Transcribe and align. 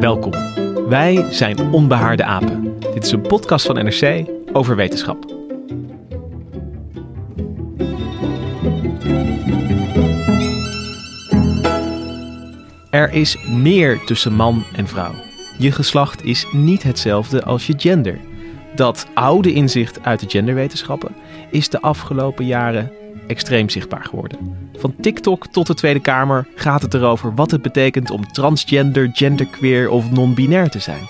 Welkom. 0.00 0.32
Wij 0.88 1.26
zijn 1.30 1.72
Onbehaarde 1.72 2.24
Apen. 2.24 2.78
Dit 2.94 3.04
is 3.04 3.12
een 3.12 3.20
podcast 3.20 3.66
van 3.66 3.74
NRC 3.74 4.28
over 4.52 4.76
wetenschap. 4.76 5.24
Er 12.90 13.12
is 13.12 13.36
meer 13.48 14.04
tussen 14.04 14.32
man 14.32 14.64
en 14.74 14.86
vrouw. 14.86 15.14
Je 15.58 15.72
geslacht 15.72 16.24
is 16.24 16.46
niet 16.52 16.82
hetzelfde 16.82 17.44
als 17.44 17.66
je 17.66 17.74
gender. 17.76 18.18
Dat 18.74 19.06
oude 19.14 19.52
inzicht 19.52 20.02
uit 20.02 20.20
de 20.20 20.28
genderwetenschappen 20.28 21.14
is 21.50 21.68
de 21.68 21.80
afgelopen 21.80 22.46
jaren 22.46 22.92
extreem 23.26 23.68
zichtbaar 23.68 24.04
geworden. 24.04 24.38
Van 24.76 24.94
TikTok 25.00 25.46
tot 25.46 25.66
de 25.66 25.74
Tweede 25.74 26.00
Kamer 26.00 26.48
gaat 26.54 26.82
het 26.82 26.94
erover 26.94 27.34
wat 27.34 27.50
het 27.50 27.62
betekent 27.62 28.10
om 28.10 28.26
transgender, 28.32 29.10
genderqueer 29.12 29.90
of 29.90 30.10
non-binair 30.10 30.70
te 30.70 30.78
zijn. 30.78 31.02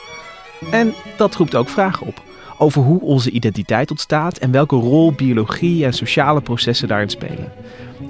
En 0.70 0.92
dat 1.17 1.34
roept 1.34 1.55
ook 1.55 1.69
vragen 1.69 2.06
op 2.06 2.23
over 2.58 2.83
hoe 2.83 3.00
onze 3.00 3.31
identiteit 3.31 3.91
ontstaat 3.91 4.39
en 4.39 4.50
welke 4.50 4.77
rol 4.77 5.12
biologie 5.12 5.84
en 5.84 5.92
sociale 5.92 6.41
processen 6.41 6.89
daarin 6.89 7.08
spelen. 7.08 7.53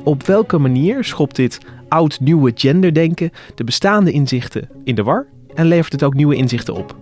Op 0.04 0.26
welke 0.26 0.58
manier 0.58 1.04
schopt 1.04 1.36
dit 1.36 1.58
oud-nieuwe 1.88 2.52
genderdenken 2.54 3.30
de 3.54 3.64
bestaande 3.64 4.12
inzichten 4.12 4.68
in 4.84 4.94
de 4.94 5.02
war 5.02 5.26
en 5.54 5.66
levert 5.66 5.92
het 5.92 6.02
ook 6.02 6.14
nieuwe 6.14 6.34
inzichten 6.34 6.74
op? 6.74 6.96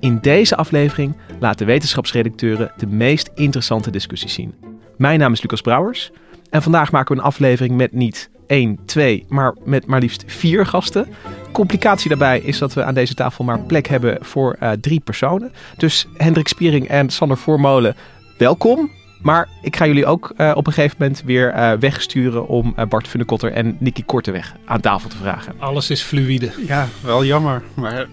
In 0.00 0.18
deze 0.20 0.56
aflevering 0.56 1.14
laten 1.38 1.66
wetenschapsredacteuren 1.66 2.72
de 2.76 2.86
meest 2.86 3.30
interessante 3.34 3.90
discussies 3.90 4.34
zien. 4.34 4.54
Mijn 4.96 5.18
naam 5.18 5.32
is 5.32 5.42
Lucas 5.42 5.60
Brouwers 5.60 6.10
en 6.50 6.62
vandaag 6.62 6.92
maken 6.92 7.14
we 7.14 7.20
een 7.20 7.26
aflevering 7.26 7.76
met 7.76 7.92
niet 7.92 8.30
één, 8.46 8.78
twee, 8.86 9.24
maar 9.28 9.54
met 9.64 9.86
maar 9.86 10.00
liefst 10.00 10.24
vier 10.26 10.66
gasten. 10.66 11.08
Complicatie 11.52 12.08
daarbij 12.08 12.40
is 12.40 12.58
dat 12.58 12.74
we 12.74 12.84
aan 12.84 12.94
deze 12.94 13.14
tafel 13.14 13.44
maar 13.44 13.60
plek 13.60 13.86
hebben 13.86 14.18
voor 14.20 14.56
uh, 14.62 14.70
drie 14.70 15.00
personen. 15.00 15.52
Dus 15.76 16.06
Hendrik 16.16 16.48
Spiering 16.48 16.88
en 16.88 17.10
Sander 17.10 17.36
Voormolen, 17.36 17.96
welkom. 18.38 18.90
Maar 19.22 19.48
ik 19.62 19.76
ga 19.76 19.86
jullie 19.86 20.06
ook 20.06 20.32
uh, 20.36 20.52
op 20.54 20.66
een 20.66 20.72
gegeven 20.72 20.96
moment 20.98 21.22
weer 21.24 21.54
uh, 21.54 21.72
wegsturen 21.72 22.48
om 22.48 22.74
Bart 22.88 23.08
Funnekotter 23.08 23.52
en 23.52 23.76
Nicky 23.80 24.02
Korteweg 24.04 24.54
aan 24.64 24.80
tafel 24.80 25.08
te 25.08 25.16
vragen. 25.16 25.54
Alles 25.58 25.90
is 25.90 26.02
fluïde. 26.02 26.52
Ja, 26.66 26.88
wel 27.02 27.24
jammer, 27.24 27.62
maar 27.74 28.06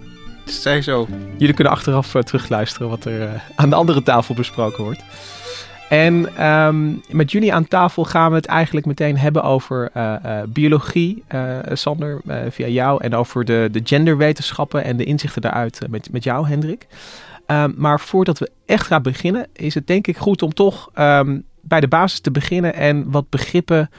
het 0.46 0.54
zij 0.54 0.82
zo. 0.82 1.08
Jullie 1.38 1.56
kunnen 1.56 1.74
achteraf 1.74 2.12
terugluisteren 2.12 2.90
wat 2.90 3.06
er 3.06 3.42
aan 3.56 3.70
de 3.70 3.76
andere 3.76 4.04
tafel 4.04 4.36
besproken 4.36 4.84
wordt. 4.84 5.04
En 5.90 6.46
um, 6.48 7.02
met 7.10 7.32
jullie 7.32 7.54
aan 7.54 7.68
tafel 7.68 8.04
gaan 8.04 8.30
we 8.30 8.36
het 8.36 8.46
eigenlijk 8.46 8.86
meteen 8.86 9.18
hebben 9.18 9.44
over 9.44 9.90
uh, 9.98 10.16
uh, 10.26 10.42
biologie, 10.48 11.24
uh, 11.36 11.58
Sander, 11.74 12.22
via 12.50 12.68
jou. 12.68 13.04
En 13.04 13.16
over 13.16 13.46
de, 13.46 13.70
de 13.72 13.82
genderwetenschappen 13.84 14.84
en 14.84 14.98
de 14.98 15.04
inzichten 15.04 15.42
daaruit 15.42 15.82
met, 15.90 16.12
met 16.12 16.24
jou, 16.24 16.48
Hendrik. 16.48 16.88
Um, 17.48 17.74
maar 17.78 18.00
voordat 18.00 18.40
we 18.40 18.52
echt 18.66 18.88
gaan 18.88 19.02
beginnen, 19.02 19.48
is 19.54 19.74
het 19.74 19.88
denk 19.88 20.08
ik 20.08 20.18
goed 20.18 20.42
om 20.42 20.54
toch 20.54 20.90
um, 20.96 21.44
bij 21.62 21.80
de 21.80 21.88
basis 21.88 22.20
te 22.20 22.32
beginnen 22.32 22.74
en 22.74 23.12
wat 23.12 23.30
begrippen 23.30 23.90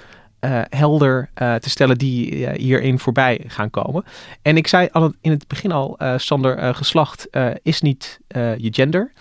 helder 0.69 1.31
te 1.34 1.70
stellen 1.70 1.99
die 1.99 2.49
hierin 2.50 2.99
voorbij 2.99 3.44
gaan 3.47 3.70
komen. 3.70 4.05
En 4.43 4.56
ik 4.56 4.66
zei 4.66 4.88
al 4.93 5.12
in 5.20 5.31
het 5.31 5.49
begin 5.49 5.72
al, 5.72 5.99
Sander, 6.16 6.75
geslacht 6.75 7.28
is 7.62 7.81
niet 7.81 8.20
je 8.56 8.69
gender. 8.70 9.12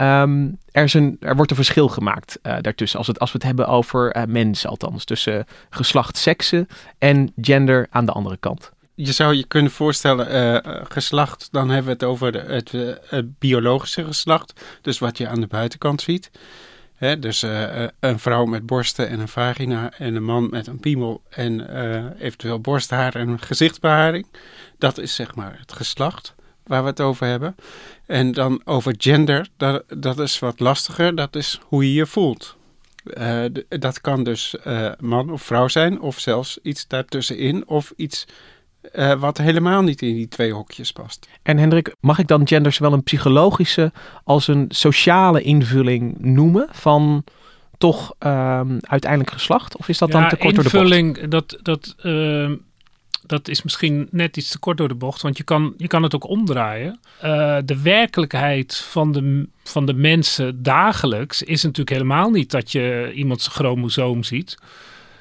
Um, 0.00 0.58
er, 0.72 0.84
is 0.84 0.94
een, 0.94 1.16
er 1.20 1.36
wordt 1.36 1.50
een 1.50 1.56
verschil 1.56 1.88
gemaakt 1.88 2.38
uh, 2.42 2.56
daartussen. 2.60 2.98
Als, 2.98 3.06
het, 3.06 3.18
als 3.18 3.32
we 3.32 3.38
het 3.38 3.46
hebben 3.46 3.66
over 3.66 4.16
uh, 4.16 4.22
mensen, 4.24 4.70
althans. 4.70 5.04
Tussen 5.04 5.46
geslacht, 5.70 6.16
seksen 6.16 6.68
en 6.98 7.32
gender 7.40 7.86
aan 7.90 8.06
de 8.06 8.12
andere 8.12 8.36
kant. 8.36 8.72
Je 8.94 9.12
zou 9.12 9.34
je 9.34 9.44
kunnen 9.46 9.72
voorstellen, 9.72 10.34
uh, 10.64 10.80
geslacht, 10.88 11.48
dan 11.50 11.68
hebben 11.68 11.86
we 11.86 11.92
het 11.92 12.04
over 12.04 12.50
het, 12.50 12.74
biologische 13.38 14.04
geslacht. 14.04 14.60
Dus 14.82 14.98
wat 14.98 15.18
je 15.18 15.28
aan 15.28 15.40
de 15.40 15.46
buitenkant 15.46 16.00
ziet. 16.00 16.30
Hè, 16.94 17.18
dus 17.18 17.42
een 18.00 18.18
vrouw 18.18 18.44
met 18.44 18.66
borsten 18.66 19.08
en 19.08 19.20
een 19.20 19.28
vagina 19.28 19.92
en 19.98 20.14
een 20.14 20.24
man 20.24 20.48
met 20.50 20.66
een 20.66 20.80
piemel 20.80 21.22
en 21.28 21.70
eventueel 22.18 22.60
borsthaar 22.60 23.14
en 23.14 23.40
gezichtsbeharing. 23.40 24.26
Dat 24.78 24.98
is 24.98 25.14
zeg 25.14 25.34
maar 25.34 25.56
het 25.58 25.72
geslacht 25.72 26.34
waar 26.68 26.82
we 26.82 26.88
het 26.88 27.00
over 27.00 27.26
hebben. 27.26 27.56
En 28.06 28.32
dan 28.32 28.60
over 28.64 28.94
gender, 28.98 29.48
dat, 29.56 29.84
dat 29.88 30.18
is 30.18 30.38
wat 30.38 30.60
lastiger. 30.60 31.14
Dat 31.14 31.36
is 31.36 31.60
hoe 31.64 31.84
je 31.84 31.92
je 31.92 32.06
voelt. 32.06 32.56
Uh, 33.04 33.44
dat 33.68 34.00
kan 34.00 34.24
dus 34.24 34.56
uh, 34.66 34.90
man 34.98 35.30
of 35.30 35.42
vrouw 35.42 35.68
zijn, 35.68 36.00
of 36.00 36.18
zelfs 36.18 36.58
iets 36.62 36.86
daartussenin, 36.86 37.68
of 37.68 37.92
iets 37.96 38.26
uh, 38.94 39.12
wat 39.20 39.38
helemaal 39.38 39.82
niet 39.82 40.02
in 40.02 40.14
die 40.14 40.28
twee 40.28 40.52
hokjes 40.52 40.92
past. 40.92 41.28
En 41.42 41.58
Hendrik, 41.58 41.94
mag 42.00 42.18
ik 42.18 42.26
dan 42.26 42.46
gender 42.46 42.72
zowel 42.72 42.92
een 42.92 43.02
psychologische 43.02 43.92
als 44.24 44.48
een 44.48 44.64
sociale 44.68 45.42
invulling 45.42 46.18
noemen 46.18 46.68
van 46.70 47.24
toch 47.78 48.14
ehm, 48.18 48.78
uiteindelijk 48.80 49.30
geslacht? 49.30 49.76
Of 49.76 49.88
is 49.88 49.98
dat 49.98 50.12
ja, 50.12 50.20
dan 50.20 50.28
te 50.28 50.36
kort 50.36 50.54
door 50.54 50.64
de 50.64 50.70
bocht? 50.70 50.84
invulling, 50.84 51.28
dat, 51.28 51.58
dat 51.62 51.94
ehm, 51.98 52.54
dat 53.28 53.48
is 53.48 53.62
misschien 53.62 54.08
net 54.10 54.36
iets 54.36 54.50
te 54.50 54.58
kort 54.58 54.76
door 54.76 54.88
de 54.88 54.94
bocht, 54.94 55.22
want 55.22 55.36
je 55.36 55.42
kan, 55.42 55.74
je 55.76 55.86
kan 55.86 56.02
het 56.02 56.14
ook 56.14 56.28
omdraaien. 56.28 57.00
Uh, 57.24 57.58
de 57.64 57.82
werkelijkheid 57.82 58.76
van 58.76 59.12
de, 59.12 59.48
van 59.62 59.86
de 59.86 59.94
mensen 59.94 60.62
dagelijks 60.62 61.42
is 61.42 61.62
natuurlijk 61.62 61.90
helemaal 61.90 62.30
niet 62.30 62.50
dat 62.50 62.72
je 62.72 63.12
iemands 63.14 63.48
chromosoom 63.48 64.22
ziet, 64.22 64.58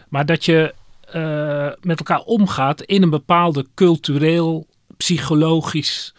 maar 0.09 0.25
dat 0.25 0.45
je 0.45 0.73
uh, 1.15 1.69
met 1.81 1.99
elkaar 1.99 2.21
omgaat 2.21 2.81
in 2.81 3.01
een 3.01 3.09
bepaalde 3.09 3.65
cultureel, 3.75 4.67
psychologisch 4.97 6.15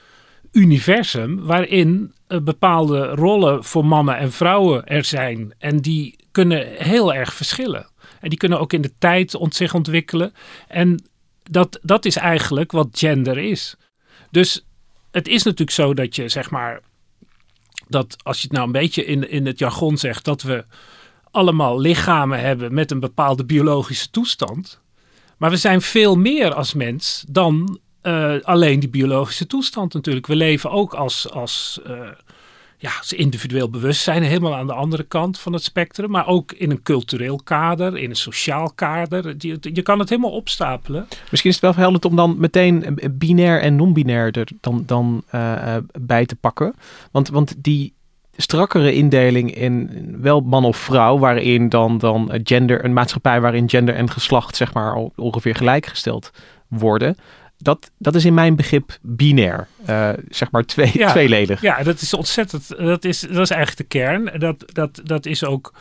universum 0.53 1.45
waarin 1.45 2.13
uh, 2.29 2.41
bepaalde 2.41 3.07
rollen 3.07 3.65
voor 3.65 3.85
mannen 3.85 4.17
en 4.17 4.33
vrouwen 4.33 4.87
er 4.87 5.05
zijn 5.05 5.55
en 5.59 5.81
die 5.81 6.17
kunnen 6.33 6.67
heel 6.77 7.15
erg 7.15 7.35
verschillen. 7.35 7.87
En 8.21 8.29
die 8.29 8.39
kunnen 8.39 8.61
ook 8.61 8.73
in 8.73 8.81
de 8.81 8.93
tijd 8.99 9.35
ont 9.35 9.55
zich 9.55 9.75
ontwikkelen. 9.75 10.33
En 10.69 11.03
dat, 11.51 11.79
dat 11.83 12.05
is 12.05 12.17
eigenlijk 12.17 12.73
wat 12.73 12.89
gender 12.93 13.39
is. 13.39 13.77
Dus 14.31 14.65
het 15.11 15.29
is 15.29 15.43
natuurlijk 15.43 15.71
zo 15.71 15.95
dat 15.95 16.17
je 16.17 16.29
zeg 16.29 16.51
maar. 16.51 16.81
Dat 17.89 18.17
als 18.23 18.37
je 18.37 18.43
het 18.43 18.53
nou 18.53 18.67
een 18.67 18.73
beetje 18.73 19.05
in, 19.05 19.31
in 19.31 19.47
het 19.47 19.59
jargon 19.59 19.99
zegt. 19.99 20.25
dat 20.25 20.43
we 20.43 20.65
allemaal 21.31 21.81
lichamen 21.81 22.41
hebben 22.41 22.75
met 22.75 22.91
een 22.91 23.01
bepaalde 23.01 23.45
biologische 23.45 24.11
toestand. 24.11 24.81
Maar 25.37 25.51
we 25.51 25.57
zijn 25.57 25.81
veel 25.81 26.17
meer 26.17 26.55
als 26.55 26.75
mens 26.75 27.25
dan 27.29 27.79
uh, 28.03 28.35
alleen 28.43 28.81
die 28.81 28.89
biologische 28.89 29.47
toestand 29.47 29.95
natuurlijk. 29.95 30.27
We 30.27 30.37
leven 30.37 30.71
ook 30.71 30.95
als, 30.95 31.31
als 31.31 31.81
uh, 31.87 32.09
ja, 32.79 32.91
individueel 33.09 33.71
bewustzijn 33.71 34.23
helemaal 34.23 34.55
aan 34.55 34.67
de 34.67 34.73
andere 34.73 35.03
kant 35.03 35.39
van 35.39 35.53
het 35.53 35.63
spectrum. 35.63 36.11
Maar 36.11 36.27
ook 36.27 36.53
in 36.53 36.71
een 36.71 36.83
cultureel 36.83 37.41
kader, 37.45 37.99
in 37.99 38.11
een 38.11 38.17
sociaal 38.17 38.73
kader. 38.75 39.35
Je, 39.39 39.59
je 39.61 39.83
kan 39.83 39.99
het 39.99 40.09
helemaal 40.09 40.31
opstapelen. 40.31 41.09
Misschien 41.31 41.51
is 41.51 41.57
het 41.57 41.65
wel 41.65 41.73
verhelderend 41.73 42.11
om 42.11 42.17
dan 42.17 42.37
meteen 42.39 42.99
binair 43.11 43.61
en 43.61 43.77
non-binair 43.77 44.39
er 44.39 44.49
dan, 44.61 44.83
dan 44.87 45.23
uh, 45.35 45.77
bij 46.01 46.27
te 46.27 46.37
pakken. 46.37 46.75
Want, 47.11 47.29
want 47.29 47.55
die 47.59 47.95
strakkere 48.37 48.93
indeling 48.93 49.55
in 49.55 49.91
wel 50.21 50.41
man 50.41 50.65
of 50.65 50.77
vrouw, 50.77 51.19
waarin 51.19 51.69
dan, 51.69 51.99
dan 51.99 52.41
gender, 52.43 52.85
een 52.85 52.93
maatschappij 52.93 53.41
waarin 53.41 53.69
gender 53.69 53.95
en 53.95 54.11
geslacht 54.11 54.57
zeg 54.57 54.75
maar 54.75 54.95
ongeveer 55.17 55.55
gelijkgesteld 55.55 56.31
worden. 56.69 57.17
Dat, 57.59 57.91
dat 57.99 58.15
is 58.15 58.25
in 58.25 58.35
mijn 58.35 58.57
begrip 58.57 58.99
binair. 59.03 59.69
Uh, 59.89 60.11
zeg 60.29 60.51
maar 60.51 60.65
twee, 60.65 60.91
Ja. 60.95 61.11
tweeledig. 61.11 61.61
Ja, 61.61 61.83
dat 61.83 62.01
is 62.01 62.15
ontzettend. 62.15 62.69
Dat 62.69 63.05
is, 63.05 63.21
dat 63.21 63.39
is 63.39 63.51
eigenlijk 63.51 63.77
de 63.77 63.99
kern. 63.99 64.31
Dat, 64.39 64.65
dat, 64.73 65.01
dat 65.05 65.27
is 65.27 65.45
ook. 65.45 65.73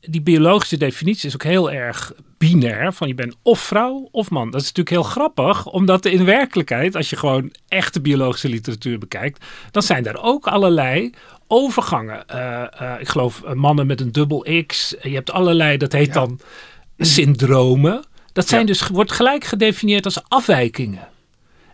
Die 0.00 0.22
biologische 0.22 0.76
definitie 0.76 1.28
is 1.28 1.34
ook 1.34 1.42
heel 1.42 1.72
erg 1.72 2.12
binair. 2.38 2.92
Van 2.92 3.08
je 3.08 3.14
bent 3.14 3.36
of 3.42 3.60
vrouw 3.60 4.08
of 4.10 4.30
man. 4.30 4.50
Dat 4.50 4.60
is 4.60 4.72
natuurlijk 4.72 4.96
heel 4.96 5.12
grappig, 5.12 5.66
omdat 5.66 6.04
in 6.04 6.24
werkelijkheid, 6.24 6.96
als 6.96 7.10
je 7.10 7.16
gewoon 7.16 7.52
echte 7.68 8.00
biologische 8.00 8.48
literatuur 8.48 8.98
bekijkt, 8.98 9.44
dan 9.70 9.82
zijn 9.82 10.02
daar 10.02 10.22
ook 10.22 10.46
allerlei 10.46 11.12
overgangen. 11.46 12.28
Eh, 12.28 12.80
eh, 12.80 13.00
ik 13.00 13.08
geloof 13.08 13.42
eh, 13.42 13.52
mannen 13.52 13.86
met 13.86 14.00
een 14.00 14.12
dubbel 14.12 14.46
X. 14.66 14.94
Je 15.02 15.14
hebt 15.14 15.30
allerlei, 15.30 15.76
dat 15.76 15.92
heet 15.92 16.12
dan 16.12 16.40
syndromen. 16.98 18.04
Dat 18.32 18.48
zijn 18.48 18.66
dus, 18.66 18.88
wordt 18.88 19.12
gelijk 19.12 19.44
gedefinieerd 19.44 20.04
als 20.04 20.22
afwijkingen. 20.28 21.08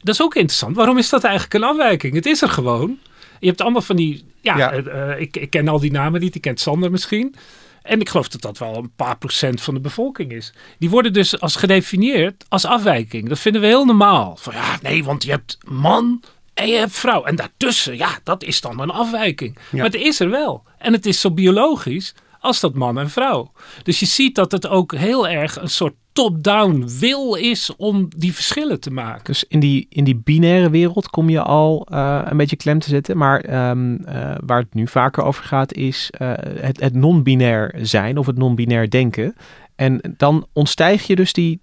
Dat 0.03 0.15
is 0.15 0.23
ook 0.23 0.35
interessant. 0.35 0.77
Waarom 0.77 0.99
is 0.99 1.09
dat 1.09 1.25
eigenlijk 1.25 1.55
een 1.55 1.65
afwijking? 1.65 2.15
Het 2.15 2.27
is 2.27 2.43
er 2.43 2.49
gewoon. 2.49 2.99
Je 3.41 3.47
hebt 3.47 3.61
allemaal 3.61 3.83
van 3.83 3.97
die. 3.97 4.25
Ja, 4.41 4.57
Ja. 4.59 4.73
eh, 4.73 5.21
ik, 5.21 5.37
ik 5.37 5.51
ken 5.51 5.69
al 5.69 5.81
die 5.81 5.91
namen 5.93 6.21
niet. 6.21 6.35
Ik 6.35 6.41
ken 6.41 6.57
Sander 6.57 6.91
misschien. 6.91 7.35
En 7.83 8.01
ik 8.01 8.09
geloof 8.09 8.29
dat 8.29 8.41
dat 8.41 8.59
wel 8.59 8.77
een 8.77 8.93
paar 8.97 9.19
procent 9.19 9.61
van 9.61 9.75
de 9.75 9.81
bevolking 9.81 10.33
is. 10.33 10.53
Die 10.79 10.91
worden 10.91 11.13
dus 11.13 11.41
als 11.41 11.57
gedefinieerd 11.57 12.45
als 12.49 12.65
afwijking. 12.65 13.29
Dat 13.29 13.39
vinden 13.39 13.61
we 13.61 13.67
heel 13.67 13.85
normaal. 13.85 14.37
Van 14.41 14.53
ja, 14.55 14.79
nee, 14.83 15.05
want 15.05 15.25
je 15.25 15.31
hebt 15.31 15.59
man 15.65 16.23
en 16.55 16.69
je 16.69 16.77
hebt 16.77 16.93
vrouw. 16.93 17.25
En 17.25 17.37
daartussen, 17.37 17.97
ja, 17.97 18.19
dat 18.25 18.43
is 18.43 18.61
dan 18.61 18.81
een 18.81 18.91
afwijking. 18.91 19.59
Maar 19.71 19.85
het 19.85 19.95
is 19.95 20.21
er 20.21 20.31
wel. 20.31 20.63
En 20.79 20.93
het 20.93 21.07
is 21.07 21.21
zo 21.21 21.31
biologisch 21.31 22.15
als 22.41 22.61
dat 22.61 22.75
man 22.75 22.99
en 22.99 23.11
vrouw. 23.11 23.53
Dus 23.83 24.01
je 24.01 24.07
ziet 24.07 24.35
dat 24.35 24.53
het 24.53 24.69
ook 24.69 24.95
heel 24.95 25.29
erg 25.29 25.61
een 25.61 25.71
soort 25.71 25.95
top-down 26.13 26.89
wil 26.99 27.35
is 27.35 27.77
om 27.77 28.09
die 28.17 28.35
verschillen 28.35 28.81
te 28.81 28.91
maken. 28.91 29.25
Dus 29.25 29.45
in 29.49 29.61
die, 29.61 29.87
in 29.91 30.05
die 30.05 30.17
binaire 30.17 30.71
wereld 30.71 31.11
kom 31.11 31.29
je 31.29 31.43
al 31.43 31.87
eh, 31.91 32.21
een 32.25 32.37
beetje 32.37 32.57
klem 32.57 32.79
te 32.79 32.89
zetten. 32.89 33.17
Maar 33.17 33.41
ehm, 33.41 33.95
eh, 33.95 34.35
waar 34.45 34.59
het 34.59 34.75
nu 34.75 34.87
vaker 34.87 35.23
over 35.23 35.45
gaat 35.45 35.73
is 35.73 36.11
eh, 36.11 36.33
het, 36.39 36.81
het 36.81 36.95
non-binair 36.95 37.75
zijn 37.83 38.19
of 38.19 38.27
het 38.27 38.37
non-binair 38.37 38.91
denken. 38.91 39.35
En 39.77 40.15
dan 40.17 40.47
ontstijg 40.53 41.07
je 41.07 41.17
dus 41.17 41.33
die 41.33 41.61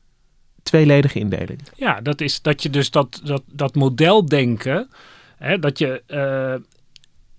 tweeledige 0.64 1.20
indeling. 1.20 1.60
Ja, 1.76 2.02
dat 2.02 2.22
is 2.22 2.42
dat 2.42 2.64
je 2.64 2.70
dus 2.70 2.92
dat, 2.92 3.22
dat, 3.24 3.44
dat 3.52 3.76
modeldenken, 3.76 4.90
hè, 5.38 5.60
dat 5.60 5.80
je 5.80 6.04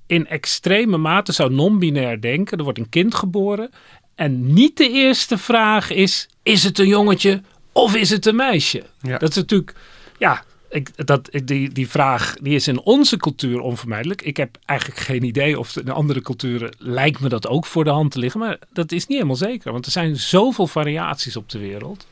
in 0.08 0.26
extreme 0.26 0.96
mate 0.96 1.32
zou 1.32 1.52
non-binair 1.54 2.20
denken. 2.20 2.58
Er 2.58 2.64
wordt 2.64 2.78
een 2.78 2.88
kind 2.88 3.14
geboren 3.14 3.70
en 4.14 4.52
niet 4.52 4.76
de 4.76 4.90
eerste 4.90 5.38
vraag 5.38 5.90
is, 5.90 6.28
is 6.42 6.62
het 6.64 6.78
een 6.78 6.86
jongetje 6.86 7.42
of 7.72 7.96
is 7.96 8.10
het 8.10 8.26
een 8.26 8.36
meisje? 8.36 8.82
Ja. 9.00 9.18
Dat 9.18 9.30
is 9.30 9.36
natuurlijk, 9.36 9.74
ja, 10.18 10.42
ik, 10.70 11.06
dat, 11.06 11.28
die, 11.44 11.70
die 11.72 11.88
vraag 11.88 12.36
die 12.42 12.54
is 12.54 12.68
in 12.68 12.80
onze 12.80 13.16
cultuur 13.16 13.60
onvermijdelijk. 13.60 14.22
Ik 14.22 14.36
heb 14.36 14.56
eigenlijk 14.64 15.00
geen 15.00 15.22
idee 15.24 15.58
of 15.58 15.76
in 15.76 15.90
andere 15.90 16.20
culturen 16.22 16.74
lijkt 16.78 17.20
me 17.20 17.28
dat 17.28 17.46
ook 17.48 17.66
voor 17.66 17.84
de 17.84 17.90
hand 17.90 18.10
te 18.10 18.18
liggen. 18.18 18.40
Maar 18.40 18.58
dat 18.72 18.92
is 18.92 19.06
niet 19.06 19.16
helemaal 19.16 19.36
zeker, 19.36 19.72
want 19.72 19.86
er 19.86 19.92
zijn 19.92 20.16
zoveel 20.16 20.66
variaties 20.66 21.36
op 21.36 21.48
de 21.48 21.58
wereld. 21.58 22.06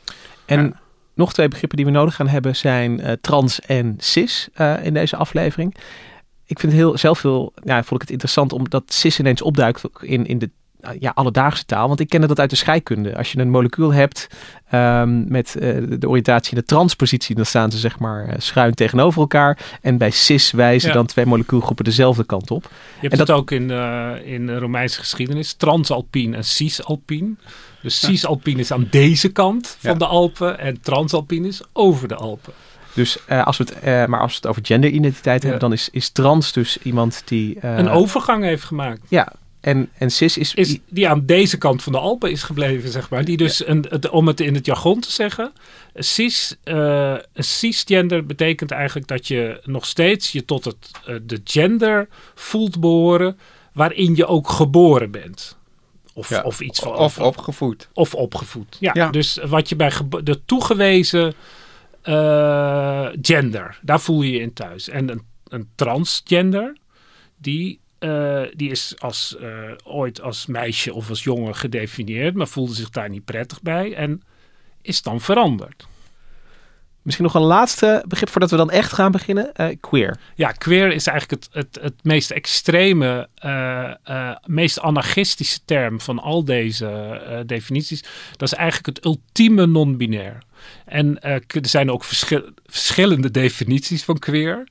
En 0.45 0.63
Ja. 0.63 0.81
nog 1.13 1.33
twee 1.33 1.47
begrippen 1.47 1.77
die 1.77 1.85
we 1.85 1.91
nodig 1.91 2.15
gaan 2.15 2.27
hebben 2.27 2.55
zijn 2.55 2.99
eh, 2.99 3.11
trans 3.21 3.59
en 3.61 3.95
cis 3.99 4.47
eh, 4.53 4.85
in 4.85 4.93
deze 4.93 5.15
aflevering. 5.15 5.75
Ik 6.49 6.59
vind 6.59 6.71
het 6.71 6.81
heel, 6.81 6.97
zelf 6.97 7.21
heel, 7.21 7.53
ja, 7.63 7.75
vond 7.75 7.93
ik 7.93 8.01
het 8.01 8.09
interessant 8.09 8.53
omdat 8.53 8.83
cis 8.93 9.19
ineens 9.19 9.41
opduikt 9.41 9.81
in, 10.01 10.25
in 10.25 10.39
de 10.39 10.49
ja, 10.99 11.11
alledaagse 11.15 11.65
taal. 11.65 11.87
Want 11.87 11.99
ik 11.99 12.09
ken 12.09 12.21
dat 12.21 12.39
uit 12.39 12.49
de 12.49 12.55
scheikunde. 12.55 13.17
Als 13.17 13.31
je 13.31 13.39
een 13.39 13.49
molecuul 13.49 13.93
hebt 13.93 14.27
ehm, 14.69 15.31
met 15.31 15.55
eh, 15.55 15.75
de 15.99 16.09
oriëntatie 16.09 16.53
in 16.53 16.57
de 16.59 16.65
transpositie, 16.65 17.35
dan 17.35 17.45
staan 17.45 17.71
ze 17.71 17.77
zeg 17.77 17.99
maar 17.99 18.27
eh, 18.27 18.35
schuin 18.39 18.73
tegenover 18.73 19.21
elkaar. 19.21 19.77
En 19.81 19.97
bij 19.97 20.11
cis 20.11 20.51
wijzen 20.51 20.89
Ja. 20.89 20.95
dan 20.95 21.05
twee 21.05 21.25
molecuulgroepen 21.25 21.85
dezelfde 21.85 22.23
kant 22.25 22.51
op. 22.51 22.63
Je 22.63 22.69
hebt 22.99 23.13
En 23.13 23.19
het 23.19 23.27
dat- 23.27 23.37
ook 23.37 23.51
in, 23.51 23.71
eh, 23.71 24.11
in 24.23 24.57
Romeinse 24.57 24.99
geschiedenis. 24.99 25.53
Transalpien 25.53 26.33
en 26.33 26.43
cisalpien. 26.45 27.39
Dus 27.81 27.99
cisalpien 27.99 28.59
is 28.59 28.71
aan 28.71 28.87
deze 28.89 29.31
kant 29.31 29.75
van 29.79 29.91
Ja. 29.91 29.97
de 29.97 30.05
Alpen. 30.05 30.59
En 30.59 30.81
transalpien 30.81 31.45
is 31.45 31.61
over 31.73 32.07
de 32.07 32.15
Alpen. 32.15 32.53
Dus 32.97 33.17
eh, 33.25 33.45
als 33.45 33.57
we 33.57 33.63
het, 33.63 33.79
eh, 33.79 34.05
maar 34.05 34.19
als 34.19 34.31
we 34.31 34.37
het 34.37 34.47
over 34.47 34.65
genderidentiteit 34.65 35.41
Ja. 35.41 35.49
hebben, 35.49 35.69
dan 35.69 35.77
is, 35.77 35.89
is 35.91 36.09
trans 36.09 36.51
dus 36.51 36.77
iemand 36.77 37.21
die. 37.25 37.59
eh, 37.59 37.77
een 37.77 37.89
overgang 37.89 38.43
heeft 38.43 38.63
gemaakt. 38.63 39.01
Ja, 39.09 39.33
en, 39.61 39.89
en 39.97 40.11
cis 40.11 40.37
is. 40.37 40.53
Is, 40.53 40.77
die 40.89 41.07
aan 41.09 41.25
deze 41.25 41.57
kant 41.57 41.83
van 41.83 41.91
de 41.91 41.99
Alpen 41.99 42.31
is 42.31 42.43
gebleven, 42.43 42.89
zeg 42.91 43.09
maar. 43.09 43.25
Die 43.25 43.37
dus, 43.37 43.67
een, 43.67 43.85
het, 43.89 44.09
om 44.09 44.27
het 44.27 44.39
in 44.39 44.53
het 44.53 44.65
jargon 44.65 44.99
te 44.99 45.11
zeggen. 45.11 45.51
Cis, 45.95 46.55
cisgender 47.33 48.25
betekent 48.25 48.71
eigenlijk 48.71 49.07
dat 49.07 49.27
je 49.27 49.61
nog 49.63 49.85
steeds 49.85 50.31
je 50.31 50.45
tot 50.45 50.65
het, 50.65 50.91
de 51.23 51.41
gender 51.43 52.07
voelt 52.35 52.79
behoren. 52.79 53.37
waarin 53.73 54.15
je 54.15 54.25
ook 54.25 54.49
geboren 54.49 55.11
bent. 55.11 55.57
Of, 56.13 56.29
Ja. 56.29 56.41
of 56.41 56.59
iets 56.61 56.79
van. 56.79 56.95
Of 56.95 57.19
opgevoed. 57.19 57.87
Of 57.93 58.13
opgevoed. 58.13 58.77
Ja, 58.79 59.09
dus 59.09 59.39
wat 59.47 59.69
je 59.69 59.75
bij 59.75 59.91
de 60.23 60.39
toegewezen 60.45 61.33
eh, 62.07 63.07
gender, 63.21 63.79
daar 63.81 63.99
voel 63.99 64.21
je 64.21 64.31
je 64.31 64.39
in 64.39 64.53
thuis. 64.53 64.89
En 64.89 65.09
een, 65.09 65.21
een 65.47 65.69
transgender, 65.75 66.77
die, 67.37 67.79
eh, 67.99 68.41
die 68.55 68.69
is 68.69 68.95
als, 68.97 69.37
eh, 69.37 69.71
ooit 69.83 70.21
als 70.21 70.45
meisje 70.45 70.93
of 70.93 71.09
als 71.09 71.23
jongen 71.23 71.55
gedefinieerd, 71.55 72.35
maar 72.35 72.47
voelde 72.47 72.73
zich 72.73 72.89
daar 72.89 73.09
niet 73.09 73.25
prettig 73.25 73.61
bij 73.61 73.93
en 73.93 74.21
is 74.81 75.01
dan 75.01 75.21
veranderd. 75.21 75.87
Misschien 77.01 77.25
nog 77.25 77.35
een 77.35 77.41
laatste 77.41 78.03
begrip 78.07 78.29
voordat 78.29 78.51
we 78.51 78.57
dan 78.57 78.71
echt 78.71 78.93
gaan 78.93 79.11
beginnen. 79.11 79.53
Eh, 79.53 79.75
queer. 79.79 80.19
Ja, 80.35 80.51
queer 80.51 80.91
is 80.91 81.07
eigenlijk 81.07 81.43
het, 81.43 81.53
het, 81.53 81.83
het 81.83 82.03
meest 82.03 82.31
extreme, 82.31 83.29
meest 84.45 84.79
anarchistische 84.79 85.59
term 85.65 86.01
van 86.01 86.19
al 86.19 86.43
deze 86.43 87.43
definities. 87.45 88.03
Dat 88.31 88.51
is 88.51 88.53
eigenlijk 88.53 88.85
het 88.97 89.05
ultieme 89.05 89.65
non-binair. 89.65 90.37
En 90.85 91.21
eh, 91.21 91.33
er 91.33 91.67
zijn 91.67 91.91
ook 91.91 92.03
verschil- 92.03 92.49
verschillende 92.65 93.31
definities 93.31 94.03
van 94.03 94.19
queer. 94.19 94.67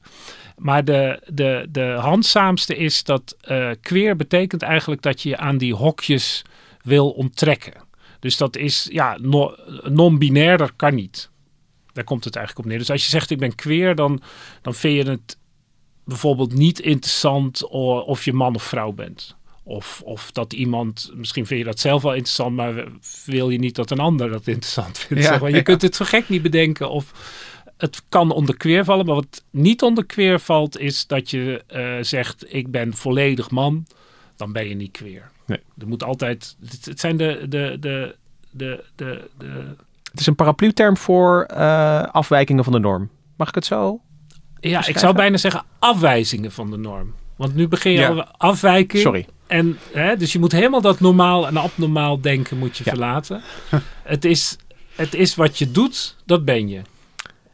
Maar 0.57 0.85
de, 0.85 1.23
de, 1.33 1.67
de 1.71 1.97
handzaamste 2.01 2.77
is 2.77 3.05
dat 3.05 3.37
eh, 3.41 3.71
queer 3.81 4.17
betekent 4.17 4.63
eigenlijk 4.63 5.03
dat 5.03 5.23
je 5.23 5.29
je 5.29 5.37
aan 5.37 5.59
die 5.59 5.75
hokjes 5.75 6.45
wil 6.83 7.11
onttrekken. 7.11 7.85
Dus 8.21 8.37
dat 8.37 8.57
is, 8.57 8.89
ja, 8.91 9.19
no- 9.21 9.57
non-binair, 9.83 10.57
dat 10.59 10.73
kan 10.77 10.95
niet. 10.95 11.31
Daar 11.93 12.05
komt 12.05 12.25
het 12.25 12.37
eigenlijk 12.37 12.67
op 12.67 12.71
neer. 12.73 12.81
Dus 12.81 12.91
als 12.91 13.05
je 13.05 13.11
zegt 13.11 13.31
ik 13.31 13.39
ben 13.39 13.55
queer, 13.55 13.95
dan, 13.95 14.23
dan 14.63 14.75
vind 14.75 15.05
je 15.05 15.11
het 15.11 15.39
bijvoorbeeld 16.05 16.53
niet 16.55 16.81
interessant 16.81 17.67
of 18.07 18.25
je 18.25 18.33
man 18.33 18.55
of 18.55 18.63
vrouw 18.63 18.93
bent. 18.93 19.36
Of, 19.69 20.03
of 20.05 20.31
dat 20.31 20.53
iemand, 20.53 21.11
misschien 21.15 21.47
vind 21.47 21.61
je 21.61 21.67
dat 21.67 21.81
zelf 21.81 22.03
wel 22.03 22.13
interessant, 22.15 22.57
maar 22.57 22.85
wil 23.25 23.51
je 23.51 23.59
niet 23.59 23.75
dat 23.75 23.91
een 23.91 23.99
ander 23.99 24.31
dat 24.31 24.47
interessant 24.47 24.99
vindt. 24.99 25.23
Ja, 25.23 25.31
zeg 25.31 25.41
maar. 25.41 25.51
Je 25.51 25.57
ja. 25.57 25.63
kunt 25.63 25.83
het 25.83 25.95
zo 25.97 26.05
gek 26.05 26.29
niet 26.29 26.43
bedenken 26.43 26.91
of 26.91 27.13
het 27.77 28.03
kan 28.09 28.31
onder 28.31 28.57
queer 28.57 28.85
vallen. 28.85 29.07
Maar 29.07 29.15
wat 29.15 29.45
niet 29.51 29.83
onder 29.83 30.07
queer 30.07 30.41
valt, 30.41 30.79
is 30.79 31.07
dat 31.07 31.31
je 31.31 31.63
eh, 31.67 31.95
zegt 32.01 32.55
ik 32.55 32.71
ben 32.71 32.95
volledig 32.95 33.51
man. 33.51 33.87
Dan 34.37 34.53
ben 34.53 34.69
je 34.69 34.75
niet 34.75 34.91
queer. 34.91 35.31
Nee. 35.47 35.61
Er 35.79 35.89
moet 35.89 36.05
altijd, 36.05 36.57
het, 36.69 36.85
het 36.85 37.01
zijn 37.01 37.17
de, 37.17 37.47
de, 37.49 37.77
de, 37.81 38.15
de, 38.51 38.85
de, 38.97 39.29
de 39.39 39.75
Het 40.11 40.21
is 40.21 40.27
een 40.27 40.35
paraplu-term 40.35 40.97
voor 40.97 41.43
eh, 41.43 42.03
afwijkingen 42.03 42.65
van 42.65 42.73
de 42.73 42.79
norm. 42.79 43.11
Mag 43.37 43.49
ik 43.49 43.55
het 43.55 43.67
zo? 43.67 44.01
Ja, 44.61 44.87
ik 44.87 44.99
zou 44.99 45.15
bijna 45.15 45.37
zeggen 45.37 45.63
afwijzingen 45.79 46.53
van 46.53 46.71
de 46.71 46.77
norm. 46.79 47.15
Want 47.37 47.55
nu 47.55 47.69
begin 47.69 47.93
je 47.93 47.99
Ja. 47.99 48.09
over 48.11 48.27
afwijking. 48.37 49.03
Sorry. 49.03 49.27
En, 49.47 49.79
hè, 49.93 50.17
dus 50.17 50.33
je 50.33 50.39
moet 50.39 50.53
helemaal 50.53 50.81
dat 50.81 51.01
normaal 51.01 51.47
en 51.47 51.57
abnormaal 51.57 52.21
denken 52.21 52.59
moet 52.59 52.77
je 52.77 52.85
Ja. 52.85 52.91
verlaten. 52.91 53.43
het, 54.03 54.25
is, 54.25 54.57
het 54.95 55.15
is 55.15 55.35
wat 55.35 55.59
je 55.59 55.71
doet, 55.71 56.17
dat 56.25 56.45
ben 56.45 56.69
je. 56.69 56.81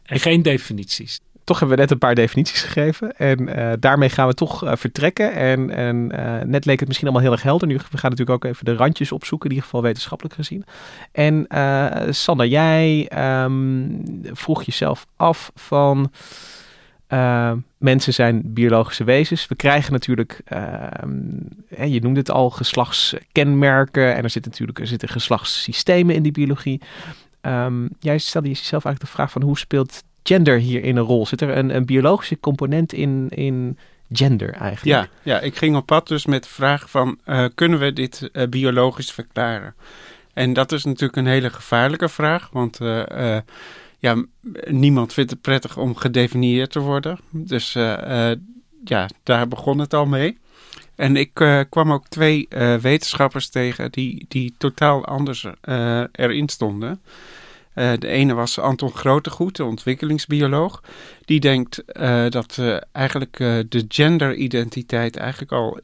En 0.03 0.19
geen 0.19 0.41
definities. 0.41 1.19
Toch 1.43 1.59
hebben 1.59 1.75
we 1.75 1.81
net 1.81 1.91
een 1.91 1.97
paar 1.97 2.15
definities 2.15 2.61
gegeven. 2.61 3.17
En 3.17 3.55
eh, 3.55 3.73
daarmee 3.79 4.09
gaan 4.09 4.27
we 4.27 4.33
toch 4.33 4.65
eh, 4.65 4.71
vertrekken. 4.75 5.33
En, 5.33 5.69
en 5.69 6.11
eh, 6.11 6.45
net 6.45 6.65
leek 6.65 6.79
het 6.79 6.87
misschien 6.87 7.07
allemaal 7.07 7.25
heel 7.27 7.35
erg 7.35 7.43
helder. 7.43 7.67
Nu, 7.67 7.75
we 7.75 7.97
gaan 7.97 8.09
natuurlijk 8.09 8.45
ook 8.45 8.51
even 8.51 8.65
de 8.65 8.75
randjes 8.75 9.11
opzoeken. 9.11 9.49
In 9.49 9.55
ieder 9.55 9.69
geval 9.69 9.85
wetenschappelijk 9.85 10.35
gezien. 10.35 10.65
En 11.11 11.47
Sander, 12.09 12.47
jij 12.47 13.05
ehm, 13.09 13.85
vroeg 14.31 14.63
jezelf 14.63 15.05
af 15.15 15.51
van... 15.55 16.11
mensen 17.83 18.13
zijn 18.13 18.41
biologische 18.45 19.03
wezens. 19.03 19.47
We 19.47 19.55
krijgen 19.55 19.91
natuurlijk, 19.91 20.41
ehm, 20.45 21.91
je 21.91 21.99
noemde 22.01 22.19
het 22.19 22.31
al, 22.31 22.49
geslachtskenmerken. 22.49 24.15
En 24.15 24.23
er 24.23 24.29
zitten 24.29 24.51
natuurlijk 24.51 24.79
er 24.79 24.87
zitten 24.87 25.09
geslachtssystemen 25.09 26.15
in 26.15 26.23
die 26.23 26.31
biologie. 26.31 26.81
Ehm, 27.41 27.87
jij 27.99 28.17
stelde 28.17 28.47
jezelf 28.47 28.85
eigenlijk 28.85 28.99
de 28.99 29.17
vraag 29.17 29.31
van 29.31 29.41
hoe 29.41 29.57
speelt 29.57 30.03
gender 30.23 30.59
hierin 30.59 30.95
een 30.95 31.03
rol? 31.03 31.25
Zit 31.25 31.41
er 31.41 31.57
een, 31.57 31.75
een 31.75 31.85
biologische 31.85 32.39
component 32.39 32.93
in, 32.93 33.27
in 33.29 33.77
gender 34.11 34.53
eigenlijk? 34.53 35.09
Ja, 35.23 35.33
ja, 35.33 35.39
ik 35.39 35.57
ging 35.57 35.75
op 35.75 35.85
pad 35.85 36.07
dus 36.07 36.25
met 36.25 36.43
de 36.43 36.49
vraag 36.49 36.89
van, 36.89 37.19
eh, 37.25 37.45
kunnen 37.55 37.79
we 37.79 37.93
dit 37.93 38.29
eh, 38.31 38.47
biologisch 38.47 39.11
verklaren? 39.11 39.75
En 40.33 40.53
dat 40.53 40.71
is 40.71 40.83
natuurlijk 40.83 41.17
een 41.17 41.27
hele 41.27 41.49
gevaarlijke 41.49 42.09
vraag, 42.09 42.49
want 42.51 42.79
eh, 42.79 43.37
ja, 44.03 44.23
niemand 44.67 45.13
vindt 45.13 45.31
het 45.31 45.41
prettig 45.41 45.77
om 45.77 45.95
gedefinieerd 45.95 46.71
te 46.71 46.79
worden. 46.79 47.17
Dus 47.29 47.75
eh, 47.75 48.31
eh, 48.31 48.39
ja, 48.83 49.09
daar 49.23 49.47
begon 49.47 49.79
het 49.79 49.93
al 49.93 50.05
mee. 50.05 50.37
En 50.95 51.15
ik 51.15 51.39
eh, 51.39 51.59
kwam 51.69 51.91
ook 51.91 52.07
twee 52.07 52.45
eh, 52.49 52.75
wetenschappers 52.75 53.49
tegen 53.49 53.91
die, 53.91 54.25
die 54.27 54.53
totaal 54.57 55.05
anders 55.05 55.47
eh, 55.61 56.03
erin 56.11 56.49
stonden. 56.49 57.01
De 57.73 58.07
ene 58.07 58.33
was 58.33 58.59
Anton 58.59 58.91
Grotegoed, 58.91 59.55
de 59.55 59.65
ontwikkelingsbioloog. 59.65 60.83
Die 61.25 61.39
denkt 61.39 61.83
dat 62.29 62.61
eigenlijk 62.91 63.37
de 63.69 63.85
genderidentiteit 63.87 65.17
eigenlijk 65.17 65.51
al 65.51 65.79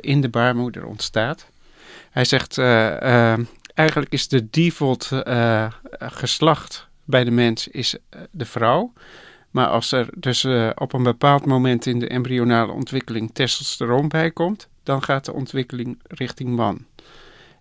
in 0.00 0.20
de 0.20 0.28
baarmoeder 0.28 0.86
ontstaat. 0.86 1.46
Hij 2.10 2.24
zegt 2.24 2.58
eigenlijk 3.74 4.12
is 4.12 4.28
de 4.28 4.50
default 4.50 5.10
geslacht 5.98 6.87
bij 7.08 7.24
de 7.24 7.30
mens 7.30 7.68
is 7.68 7.96
eh, 8.08 8.20
de 8.30 8.44
vrouw. 8.44 8.92
Maar 9.50 9.66
als 9.66 9.92
er 9.92 10.08
dus 10.16 10.44
eh, 10.44 10.70
op 10.74 10.92
een 10.92 11.02
bepaald 11.02 11.46
moment 11.46 11.86
in 11.86 11.98
de 11.98 12.08
embryonale 12.08 12.72
ontwikkeling 12.72 13.30
testosteron 13.32 14.08
bij 14.08 14.30
komt, 14.30 14.68
dan 14.82 15.02
gaat 15.02 15.24
de 15.24 15.32
ontwikkeling 15.32 15.98
richting 16.02 16.56
man. 16.56 16.84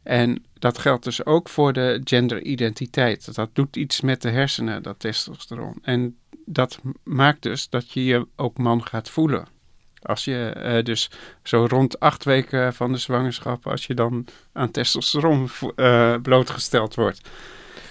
En 0.04 0.44
dat 0.54 0.78
geldt 0.78 1.04
dus 1.04 1.26
ook 1.26 1.50
voor 1.50 1.74
de 1.74 2.02
genderidentiteit. 2.04 3.36
Dat 3.36 3.50
doet 3.54 3.76
iets 3.76 4.02
met 4.02 4.22
de 4.22 4.30
hersenen, 4.30 4.84
dat 4.84 5.00
testosteron. 5.00 5.76
En 5.82 6.18
dat 6.46 6.80
maakt 7.04 7.42
dus 7.42 7.70
dat 7.70 7.92
je 7.92 8.06
je 8.06 8.28
ook 8.36 8.58
man 8.58 8.86
gaat 8.86 9.10
voelen. 9.10 9.48
Als 10.02 10.26
je 10.26 10.50
eh, 10.50 10.84
dus 10.84 11.10
zo 11.44 11.66
rond 11.70 12.00
acht 12.00 12.24
weken 12.24 12.74
van 12.74 12.92
de 12.92 12.98
zwangerschap, 12.98 13.68
als 13.68 13.86
je 13.86 13.94
dan 13.94 14.26
aan 14.54 14.72
testosteron 14.72 15.50
blootgesteld 16.22 16.96
wordt. 16.96 17.30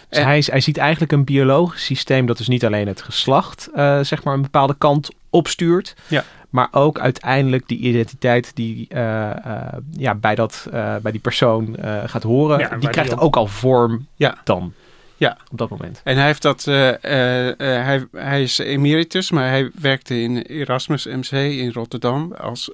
Dus 0.08 0.18
En- 0.18 0.24
hij, 0.24 0.42
hij 0.46 0.60
ziet 0.60 0.76
eigenlijk 0.76 1.12
een 1.12 1.24
biologisch 1.24 1.84
systeem 1.84 2.26
dat 2.26 2.36
dus 2.36 2.48
niet 2.48 2.64
alleen 2.64 2.86
het 2.86 3.02
geslacht, 3.02 3.70
eh, 3.74 4.00
zeg 4.00 4.24
maar, 4.24 4.34
een 4.34 4.42
bepaalde 4.42 4.74
kant 4.78 5.08
opstuurt. 5.30 5.94
Ja. 6.08 6.24
Maar 6.50 6.68
ook 6.70 6.98
uiteindelijk 6.98 7.68
die 7.68 7.78
identiteit 7.78 8.50
die 8.54 8.86
eh, 8.88 9.30
eh, 9.30 9.72
ja, 9.90 10.14
bij, 10.14 10.34
dat, 10.34 10.66
eh, 10.72 10.96
bij 10.96 11.12
die 11.12 11.20
persoon 11.20 11.76
eh, 11.76 12.02
gaat 12.06 12.22
horen, 12.22 12.58
Ja, 12.58 12.68
die 12.76 12.88
krijgt 12.88 13.18
ook 13.18 13.36
al 13.36 13.46
vorm 13.46 14.06
Ja. 14.14 14.34
dan. 14.44 14.72
Ja. 15.16 15.38
Op 15.50 15.58
dat 15.58 15.70
moment. 15.70 16.00
En 16.04 16.16
hij 16.16 16.26
heeft 16.26 16.42
dat, 16.42 16.66
eh, 16.66 17.04
eh, 17.04 17.48
eh, 17.48 17.84
hij, 17.84 18.06
hij 18.12 18.42
is 18.42 18.58
emeritus, 18.58 19.30
maar 19.30 19.48
hij 19.48 19.70
werkte 19.80 20.20
in 20.20 20.36
Erasmus 20.36 21.04
MC 21.04 21.30
in 21.30 21.72
Rotterdam 21.72 22.32
als, 22.32 22.70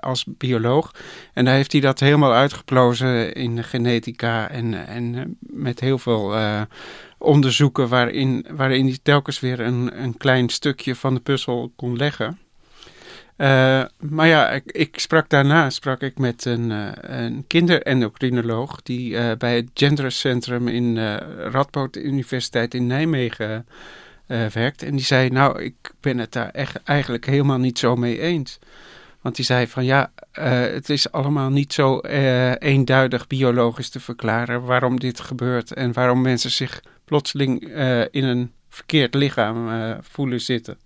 als 0.00 0.24
bioloog. 0.28 0.94
En 1.32 1.44
daar 1.44 1.54
heeft 1.54 1.72
hij 1.72 1.80
dat 1.80 2.00
helemaal 2.00 2.32
uitgeplozen 2.32 3.34
in 3.34 3.56
de 3.56 3.62
genetica 3.62 4.48
en, 4.48 4.86
en 4.86 5.36
met 5.40 5.80
heel 5.80 5.98
veel 5.98 6.34
onderzoeken 7.18 7.88
waarin, 7.88 8.46
waarin 8.50 8.86
hij 8.86 8.98
telkens 9.02 9.40
weer 9.40 9.60
een, 9.60 10.02
een 10.02 10.16
klein 10.16 10.48
stukje 10.48 10.94
van 10.94 11.14
de 11.14 11.20
puzzel 11.20 11.72
kon 11.76 11.96
leggen. 11.96 12.38
Eh, 13.40 13.82
maar 13.98 14.26
ja, 14.26 14.50
ik, 14.50 14.62
ik 14.66 14.98
sprak 14.98 15.28
daarna 15.28 15.70
sprak 15.70 16.00
ik 16.00 16.18
met 16.18 16.44
een, 16.44 16.70
eh, 16.70 17.20
een 17.20 17.44
kinderendocrinoloog 17.46 18.82
die 18.82 19.16
eh, 19.16 19.36
bij 19.36 19.56
het 19.56 19.70
Gendercentrum 19.74 20.68
in 20.68 20.98
Radboud 21.38 21.96
Universiteit 21.96 22.74
in 22.74 22.86
Nijmegen 22.86 23.66
werkt. 24.26 24.82
En 24.82 24.90
die 24.90 25.04
zei, 25.04 25.30
nou, 25.30 25.62
ik 25.62 25.74
ben 26.00 26.18
het 26.18 26.32
daar 26.32 26.50
echt 26.50 26.82
eigenlijk 26.82 27.26
helemaal 27.26 27.58
niet 27.58 27.78
zo 27.78 27.96
mee 27.96 28.20
eens. 28.20 28.58
Want 29.20 29.36
die 29.36 29.44
zei 29.44 29.66
van 29.66 29.84
ja, 29.84 30.12
het 30.72 30.90
is 30.90 31.12
allemaal 31.12 31.50
niet 31.50 31.72
zo 31.72 32.00
eenduidig 32.58 33.26
biologisch 33.26 33.88
te 33.88 34.00
verklaren 34.00 34.64
waarom 34.64 35.00
dit 35.00 35.20
gebeurt 35.20 35.72
en 35.72 35.92
waarom 35.92 36.22
mensen 36.22 36.50
zich 36.50 36.82
plotseling 37.04 37.62
in 38.10 38.24
een 38.24 38.52
verkeerd 38.68 39.14
lichaam 39.14 39.68
voelen 40.02 40.40
zitten. 40.40 40.78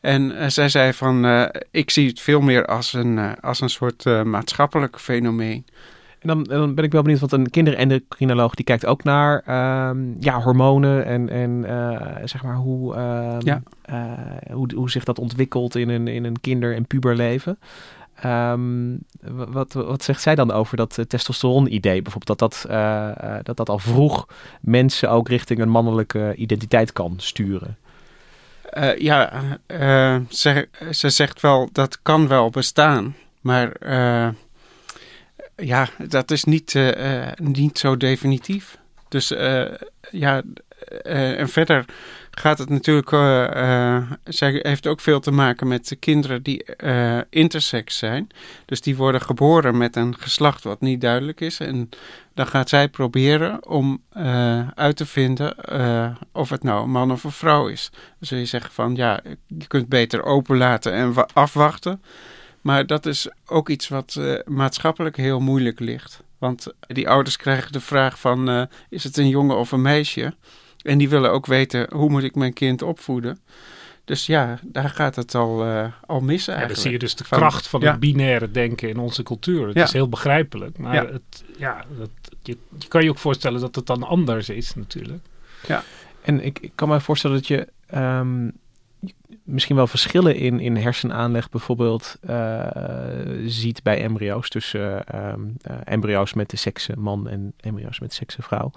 En 0.00 0.36
eh, 0.38 0.48
zij 0.48 0.68
zei 0.68 0.92
van, 0.92 1.24
eh, 1.24 1.44
ik 1.70 1.90
zie 1.90 2.08
het 2.08 2.20
veel 2.20 2.40
meer 2.40 2.66
als 2.66 2.92
een, 2.92 3.18
eh, 3.18 3.32
als 3.40 3.60
een 3.60 3.68
soort 3.70 4.04
maatschappelijk 4.24 4.98
fenomeen. 5.00 5.66
En 6.18 6.28
dan, 6.28 6.42
dan 6.44 6.74
ben 6.74 6.84
ik 6.84 6.92
wel 6.92 7.02
benieuwd, 7.02 7.20
want 7.20 7.32
een 7.32 7.50
kinderendocrinoloog 7.50 8.54
die 8.54 8.64
kijkt 8.64 8.86
ook 8.86 9.04
naar 9.04 9.42
ehm, 9.46 9.98
ja, 10.20 10.40
hormonen 10.42 11.04
en, 11.04 11.28
en 11.28 11.64
zeg 12.28 12.42
maar 12.42 12.54
hoe, 12.56 12.94
ehm, 12.94 13.38
Ja. 13.46 13.62
eh, 13.82 14.52
hoe, 14.52 14.68
hoe 14.74 14.90
zich 14.90 15.04
dat 15.04 15.18
ontwikkelt 15.18 15.76
in 15.76 15.88
een, 15.88 16.08
in 16.08 16.24
een 16.24 16.40
kinder- 16.40 16.74
en 16.74 16.86
puberleven. 16.86 17.58
Ehm, 18.14 18.96
wa- 19.20 19.50
wat, 19.50 19.72
wat 19.72 20.02
zegt 20.02 20.22
zij 20.22 20.34
dan 20.34 20.50
over 20.52 20.76
dat 20.76 20.98
testosteron-idee? 21.08 22.02
Bijvoorbeeld 22.02 22.38
dat 22.38 22.50
dat, 22.50 22.66
dat 23.44 23.56
dat 23.56 23.68
al 23.68 23.78
vroeg 23.78 24.26
mensen 24.60 25.10
ook 25.10 25.28
richting 25.28 25.60
een 25.60 25.68
mannelijke 25.70 26.34
identiteit 26.36 26.92
kan 26.92 27.14
sturen. 27.16 27.76
Eh, 28.70 28.98
ja, 28.98 29.32
eh, 29.66 30.16
ze, 30.28 30.68
ze 30.90 31.10
zegt 31.10 31.40
wel 31.40 31.68
dat 31.72 32.02
kan 32.02 32.28
wel 32.28 32.50
bestaan, 32.50 33.16
maar 33.40 33.72
eh, 33.72 34.28
ja, 35.56 35.88
dat 35.98 36.30
is 36.30 36.44
niet, 36.44 36.74
niet 37.36 37.78
zo 37.78 37.96
definitief. 37.96 38.78
Dus 39.08 39.28
ja, 40.10 40.42
en 41.02 41.48
verder 41.48 41.84
gaat 42.38 42.58
het 42.58 42.68
natuurlijk, 42.68 43.12
eh, 43.12 44.10
zij 44.24 44.58
heeft 44.62 44.86
ook 44.86 45.00
veel 45.00 45.20
te 45.20 45.30
maken 45.30 45.68
met 45.68 45.88
de 45.88 45.96
kinderen 45.96 46.42
die 46.42 46.64
eh, 46.64 47.18
intersex 47.30 47.98
zijn. 47.98 48.28
Dus 48.64 48.80
die 48.80 48.96
worden 48.96 49.20
geboren 49.20 49.76
met 49.76 49.96
een 49.96 50.18
geslacht 50.18 50.64
wat 50.64 50.80
niet 50.80 51.00
duidelijk 51.00 51.40
is. 51.40 51.60
En 51.60 51.88
dan 52.34 52.46
gaat 52.46 52.68
zij 52.68 52.88
proberen 52.88 53.66
om 53.66 54.02
uit 54.74 54.96
te 54.96 55.06
vinden 55.06 55.54
of 56.32 56.50
het 56.50 56.62
nou 56.62 56.82
een 56.82 56.90
man 56.90 57.12
of 57.12 57.24
een 57.24 57.30
vrouw 57.32 57.68
is. 57.68 57.90
Zul 58.20 58.38
je 58.38 58.44
zeggen 58.44 58.72
van 58.72 58.94
ja, 58.94 59.20
je 59.46 59.66
kunt 59.66 59.88
beter 59.88 60.22
openlaten 60.22 60.92
en 60.92 61.12
wa- 61.12 61.28
afwachten. 61.32 62.02
Maar 62.60 62.86
dat 62.86 63.06
is 63.06 63.28
ook 63.46 63.68
iets 63.68 63.88
wat 63.88 64.20
maatschappelijk 64.44 65.16
heel 65.16 65.40
moeilijk 65.40 65.80
ligt. 65.80 66.22
Want 66.38 66.66
die 66.80 67.08
ouders 67.08 67.36
krijgen 67.36 67.72
de 67.72 67.80
vraag 67.80 68.18
van 68.20 68.68
is 68.88 69.04
het 69.04 69.16
een 69.16 69.28
jongen 69.28 69.56
of 69.56 69.72
een 69.72 69.82
meisje? 69.82 70.34
En 70.88 70.98
die 70.98 71.08
willen 71.08 71.30
ook 71.32 71.46
weten 71.46 71.86
hoe 71.94 72.10
moet 72.10 72.22
ik 72.22 72.34
mijn 72.34 72.52
kind 72.52 72.82
opvoeden. 72.82 73.38
Dus 74.04 74.26
ja, 74.26 74.58
daar 74.62 74.88
gaat 74.88 75.16
het 75.16 75.34
al, 75.34 75.64
eh, 75.64 75.86
al 76.06 76.20
mis 76.20 76.44
Ja, 76.44 76.52
eigenlijk. 76.52 76.68
dan 76.68 76.82
zie 76.82 76.90
je 76.90 76.98
dus 76.98 77.14
de 77.14 77.24
kracht 77.24 77.66
van 77.68 77.80
ja. 77.80 77.90
het 77.90 78.00
binaire 78.00 78.50
denken 78.50 78.88
in 78.88 78.98
onze 78.98 79.22
cultuur. 79.22 79.66
Het 79.66 79.76
Ja. 79.76 79.82
is 79.82 79.92
heel 79.92 80.08
begrijpelijk, 80.08 80.78
maar 80.78 80.94
Ja. 80.94 81.06
Het, 81.06 81.44
ja, 81.58 81.84
dat, 81.98 82.10
je, 82.42 82.56
je 82.78 82.88
kan 82.88 83.02
je 83.04 83.10
ook 83.10 83.18
voorstellen 83.18 83.60
dat 83.60 83.74
het 83.74 83.86
dan 83.86 84.02
anders 84.02 84.48
is 84.48 84.74
natuurlijk. 84.74 85.22
En 86.22 86.44
ik, 86.44 86.58
ik 86.58 86.72
kan 86.74 86.88
me 86.88 87.00
voorstellen 87.00 87.36
dat 87.36 87.46
je 87.46 87.68
ehm, 87.86 88.48
misschien 89.44 89.76
wel 89.76 89.86
verschillen 89.86 90.36
in, 90.36 90.60
in 90.60 90.76
hersenaanleg 90.76 91.50
bijvoorbeeld 91.50 92.16
eh, 92.20 92.66
ziet 93.44 93.82
bij 93.82 94.02
embryo's. 94.02 94.48
Tussen 94.48 95.06
ehm, 95.06 95.40
eh, 95.60 95.76
embryo's 95.84 96.34
met 96.34 96.50
de 96.50 96.56
sekse 96.56 96.92
man 96.96 97.28
en 97.28 97.52
embryo's 97.60 98.00
met 98.00 98.08
de 98.08 98.14
sekse 98.14 98.42
vrouw. 98.42 98.70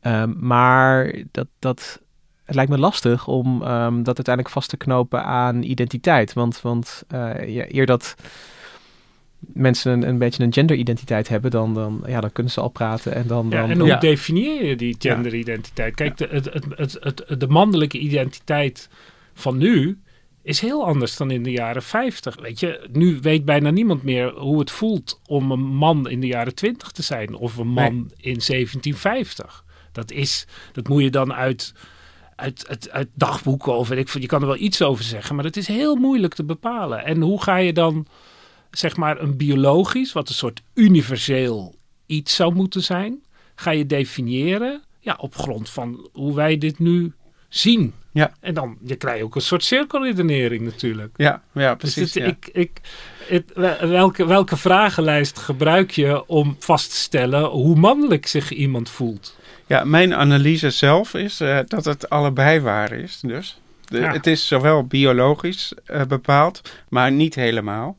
Ehm, 0.00 0.32
maar 0.38 1.22
dat, 1.30 1.46
dat, 1.58 2.00
het 2.44 2.54
lijkt 2.54 2.70
me 2.70 2.78
lastig 2.78 3.26
om 3.26 3.62
ehm, 3.62 3.96
dat 4.02 4.16
uiteindelijk 4.16 4.54
vast 4.54 4.68
te 4.68 4.76
knopen 4.76 5.24
aan 5.24 5.62
identiteit. 5.62 6.32
Want, 6.32 6.60
want 6.60 7.02
eh, 7.08 7.48
ja, 7.48 7.64
eer 7.68 7.86
dat 7.86 8.14
mensen 9.38 9.92
een, 9.92 10.08
een 10.08 10.18
beetje 10.18 10.42
een 10.44 10.52
genderidentiteit 10.52 11.28
hebben, 11.28 11.50
dan, 11.50 11.74
dan, 11.74 12.02
ja, 12.06 12.20
dan 12.20 12.32
kunnen 12.32 12.52
ze 12.52 12.60
al 12.60 12.68
praten. 12.68 13.14
En, 13.14 13.26
dan, 13.26 13.44
Ja, 13.50 13.50
dan, 13.60 13.62
en 13.62 13.68
dan- 13.68 13.78
hoe 13.78 13.86
Ja. 13.88 13.98
definieer 13.98 14.64
je 14.64 14.76
die 14.76 14.96
genderidentiteit? 14.98 15.94
Kijk, 15.94 16.16
de, 16.16 16.28
het, 16.30 16.44
het, 16.52 16.64
het, 16.76 16.98
het, 17.26 17.40
de 17.40 17.46
mannelijke 17.48 17.98
identiteit 17.98 18.88
van 19.34 19.56
nu 19.56 19.98
is 20.42 20.60
heel 20.60 20.86
anders 20.86 21.16
dan 21.16 21.30
in 21.30 21.42
de 21.42 21.50
jaren 21.50 21.82
50. 21.82 22.36
Weet 22.40 22.60
je, 22.60 22.88
nu 22.92 23.18
weet 23.20 23.44
bijna 23.44 23.70
niemand 23.70 24.02
meer 24.02 24.32
hoe 24.34 24.58
het 24.58 24.70
voelt 24.70 25.20
om 25.26 25.50
een 25.50 25.60
man 25.66 26.08
in 26.08 26.20
de 26.20 26.26
jaren 26.26 26.54
20 26.54 26.90
te 26.90 27.02
zijn 27.02 27.34
of 27.34 27.56
een 27.56 27.68
man 27.68 27.94
in 28.16 28.40
1750. 28.46 29.64
Dat 29.98 30.10
is, 30.10 30.46
dat 30.72 30.88
moet 30.88 31.02
je 31.02 31.10
dan 31.10 31.32
uit, 31.34 31.72
uit, 32.36 32.68
uit, 32.68 32.90
uit 32.90 33.08
dagboeken 33.14 33.76
of 33.76 33.88
weet 33.88 33.98
ik. 33.98 34.22
Je 34.22 34.26
kan 34.26 34.40
er 34.40 34.46
wel 34.46 34.56
iets 34.56 34.82
over 34.82 35.04
zeggen, 35.04 35.34
maar 35.36 35.44
het 35.44 35.56
is 35.56 35.66
heel 35.66 35.96
moeilijk 35.96 36.34
te 36.34 36.44
bepalen. 36.44 37.04
En 37.04 37.20
hoe 37.20 37.42
ga 37.42 37.56
je 37.56 37.72
dan, 37.72 38.06
zeg 38.70 38.96
maar, 38.96 39.20
een 39.20 39.36
biologisch, 39.36 40.12
wat 40.12 40.28
een 40.28 40.34
soort 40.34 40.62
universeel 40.74 41.74
iets 42.06 42.34
zou 42.34 42.54
moeten 42.54 42.82
zijn, 42.82 43.22
ga 43.54 43.70
je 43.70 43.86
definiëren 43.86 44.82
ja, 45.00 45.16
op 45.20 45.34
grond 45.36 45.70
van 45.70 46.08
hoe 46.12 46.34
wij 46.34 46.58
dit 46.58 46.78
nu 46.78 47.12
zien. 47.48 47.94
Ja. 48.12 48.32
En 48.40 48.54
dan 48.54 48.78
je 48.84 48.96
krijg 48.96 49.18
je 49.18 49.24
ook 49.24 49.34
een 49.34 49.40
soort 49.40 49.64
cirkelredenering 49.64 50.62
natuurlijk. 50.62 51.14
Ja, 51.16 51.42
ja 51.54 51.74
Dus 51.74 51.92
precies. 51.94 52.12
dit- 52.12 52.22
ja. 52.22 52.28
ik, 52.28 52.48
ik, 52.52 52.80
het, 53.26 53.52
welke, 53.80 54.26
welke 54.26 54.56
vragenlijst 54.56 55.38
gebruik 55.38 55.90
je 55.90 56.26
om 56.26 56.56
vast 56.58 56.90
te 56.90 56.96
stellen 56.96 57.44
hoe 57.44 57.76
mannelijk 57.76 58.26
zich 58.26 58.50
iemand 58.50 58.90
voelt? 58.90 59.36
Ja, 59.68 59.84
mijn 59.84 60.14
analyse 60.14 60.70
zelf 60.70 61.14
is 61.14 61.40
eh, 61.40 61.58
dat 61.66 61.84
het 61.84 62.10
allebei 62.10 62.60
waar 62.60 62.92
is. 62.92 63.20
Dus 63.22 63.60
De- 63.84 64.00
Ja. 64.00 64.12
het 64.12 64.26
is 64.26 64.46
zowel 64.46 64.84
biologisch 64.86 65.72
eh, 65.84 66.02
bepaald, 66.04 66.70
maar 66.88 67.12
niet 67.12 67.34
helemaal. 67.34 67.96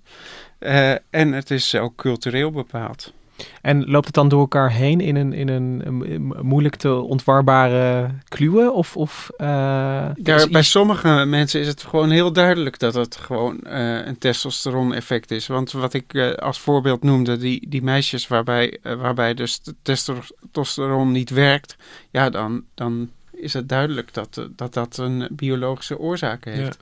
Eh, 0.60 0.92
en 1.10 1.32
het 1.34 1.52
is 1.52 1.76
ook 1.76 1.96
cultureel 1.96 2.52
bepaald. 2.52 3.14
En 3.62 3.86
loopt 3.90 4.06
het 4.06 4.16
dan 4.16 4.30
door 4.30 4.40
elkaar 4.40 4.72
heen 4.72 5.02
in 5.02 5.16
een, 5.16 5.34
in 5.34 5.48
een, 5.48 5.82
een 5.86 6.22
mo- 6.22 6.44
moeilijk 6.44 6.76
te 6.76 6.94
ontwarbare 6.94 8.10
kluwe? 8.28 8.72
Of, 8.72 8.98
of 8.98 9.30
eh, 9.38 9.48
Daar, 9.48 10.14
bij 10.50 10.60
iets- 10.60 10.72
sommige 10.72 11.26
mensen 11.28 11.60
is 11.62 11.68
het 11.68 11.84
gewoon 11.84 12.10
heel 12.10 12.32
duidelijk 12.34 12.80
dat 12.80 12.94
het 12.94 13.16
gewoon 13.16 13.60
eh, 13.62 14.06
een 14.06 14.18
testosteron-effect 14.18 15.32
is. 15.32 15.48
Want 15.48 15.72
wat 15.72 15.94
ik 15.94 16.14
eh, 16.14 16.32
als 16.32 16.60
voorbeeld 16.60 17.04
noemde, 17.04 17.38
die, 17.38 17.70
die 17.70 17.82
meisjes 17.84 18.28
waarbij, 18.28 18.78
waarbij 18.82 19.34
dus 19.34 19.62
de 19.62 19.76
testosteron 19.82 21.12
niet 21.12 21.30
werkt, 21.30 21.76
ja, 22.12 22.30
dan, 22.30 22.64
dan 22.76 23.10
is 23.32 23.54
het 23.54 23.70
duidelijk 23.70 24.14
dat 24.14 24.48
dat, 24.56 24.74
dat 24.74 24.98
een 24.98 25.28
biologische 25.32 26.00
oorzaak 26.00 26.46
heeft. 26.46 26.78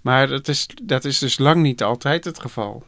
Maar 0.00 0.28
dat 0.28 0.48
is, 0.48 0.66
dat 0.82 1.04
is 1.04 1.18
dus 1.18 1.38
lang 1.38 1.62
niet 1.62 1.82
altijd 1.82 2.24
het 2.24 2.40
geval. 2.40 2.84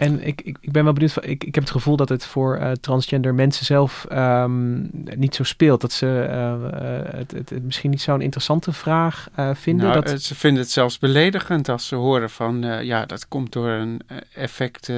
En 0.00 0.26
ik, 0.26 0.40
ik, 0.40 0.56
ik 0.60 0.72
ben 0.72 0.84
wel 0.84 0.92
benieuwd. 0.92 1.12
van- 1.12 1.22
Ik, 1.22 1.44
ik 1.44 1.54
heb 1.54 1.64
het 1.64 1.72
gevoel 1.72 1.96
dat 1.96 2.08
het 2.08 2.24
voor 2.26 2.56
eh, 2.56 2.72
transgender 2.72 3.34
mensen 3.34 3.64
zelf 3.66 4.04
ehm, 4.08 4.80
niet 5.16 5.34
zo 5.34 5.42
speelt. 5.42 5.80
Dat 5.80 5.92
ze 5.92 6.06
eh, 6.06 6.52
eh, 6.52 7.14
het, 7.16 7.30
het, 7.32 7.50
het 7.50 7.62
misschien 7.64 7.90
niet 7.90 8.00
zo'n 8.00 8.20
interessante 8.20 8.72
vraag 8.72 9.28
eh, 9.34 9.50
vinden. 9.54 9.88
Nou, 9.88 10.00
dat, 10.04 10.22
Ze 10.22 10.34
vinden 10.34 10.62
het 10.62 10.70
zelfs 10.72 10.98
beledigend 10.98 11.68
als 11.68 11.86
ze 11.86 11.94
horen 11.94 12.30
van, 12.30 12.64
eh, 12.64 12.82
ja, 12.82 13.06
dat 13.06 13.28
komt 13.28 13.52
door 13.52 13.68
een 13.68 14.00
effect 14.34 14.88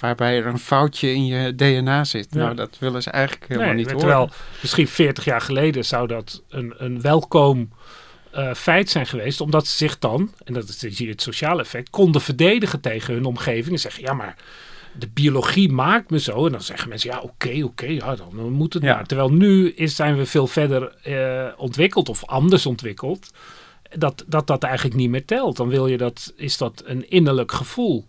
waarbij 0.00 0.36
er 0.38 0.46
een 0.46 0.58
foutje 0.58 1.14
in 1.14 1.26
je 1.26 1.54
DNA 1.54 2.04
zit. 2.04 2.26
Ja. 2.30 2.38
Nou, 2.40 2.54
dat 2.54 2.76
willen 2.78 3.02
ze 3.02 3.10
eigenlijk 3.10 3.44
helemaal 3.48 3.68
Nee, 3.68 3.76
niet 3.76 3.86
horen. 3.90 4.00
terwijl 4.00 4.30
misschien 4.62 4.88
40 4.88 5.24
jaar 5.24 5.40
geleden 5.40 5.84
zou 5.84 6.06
dat 6.06 6.42
een, 6.48 6.74
een 6.78 7.00
welkom 7.00 7.68
eh, 8.36 8.54
feit 8.54 8.90
zijn 8.90 9.06
geweest. 9.06 9.40
Omdat 9.40 9.66
ze 9.66 9.76
zich 9.76 9.98
dan, 9.98 10.32
en 10.44 10.54
dat 10.54 10.68
is 10.68 10.78
zie 10.78 11.04
je 11.06 11.12
het 11.12 11.22
sociale 11.22 11.62
effect, 11.62 11.90
konden 11.90 12.20
verdedigen 12.20 12.80
tegen 12.80 13.14
hun 13.14 13.24
omgeving. 13.24 13.74
En 13.74 13.80
zeggen, 13.80 14.02
ja 14.02 14.12
maar 14.12 14.36
de 14.98 15.08
biologie 15.08 15.72
maakt 15.72 16.10
me 16.10 16.18
zo. 16.18 16.46
En 16.46 16.52
dan 16.52 16.62
zeggen 16.62 16.88
mensen, 16.88 17.10
ja 17.10 17.20
oké, 17.20 17.64
oké, 17.64 17.86
ja, 17.86 18.16
dan 18.16 18.50
moet 18.50 18.72
het 18.72 18.82
Ja. 18.82 18.94
maar. 18.94 19.06
Terwijl 19.06 19.32
nu 19.32 19.70
is, 19.70 19.96
zijn 19.96 20.16
we 20.16 20.26
veel 20.26 20.46
verder 20.46 20.94
eh, 21.02 21.52
ontwikkeld 21.56 22.08
of 22.08 22.24
anders 22.24 22.66
ontwikkeld. 22.66 23.30
Dat, 23.98 24.24
dat 24.26 24.46
dat 24.46 24.62
eigenlijk 24.62 24.96
niet 24.96 25.10
meer 25.10 25.24
telt. 25.24 25.56
Dan 25.56 25.68
wil 25.68 25.86
je 25.86 25.96
dat, 25.96 26.32
is 26.36 26.56
dat 26.56 26.82
een 26.84 27.10
innerlijk 27.10 27.52
gevoel. 27.52 28.06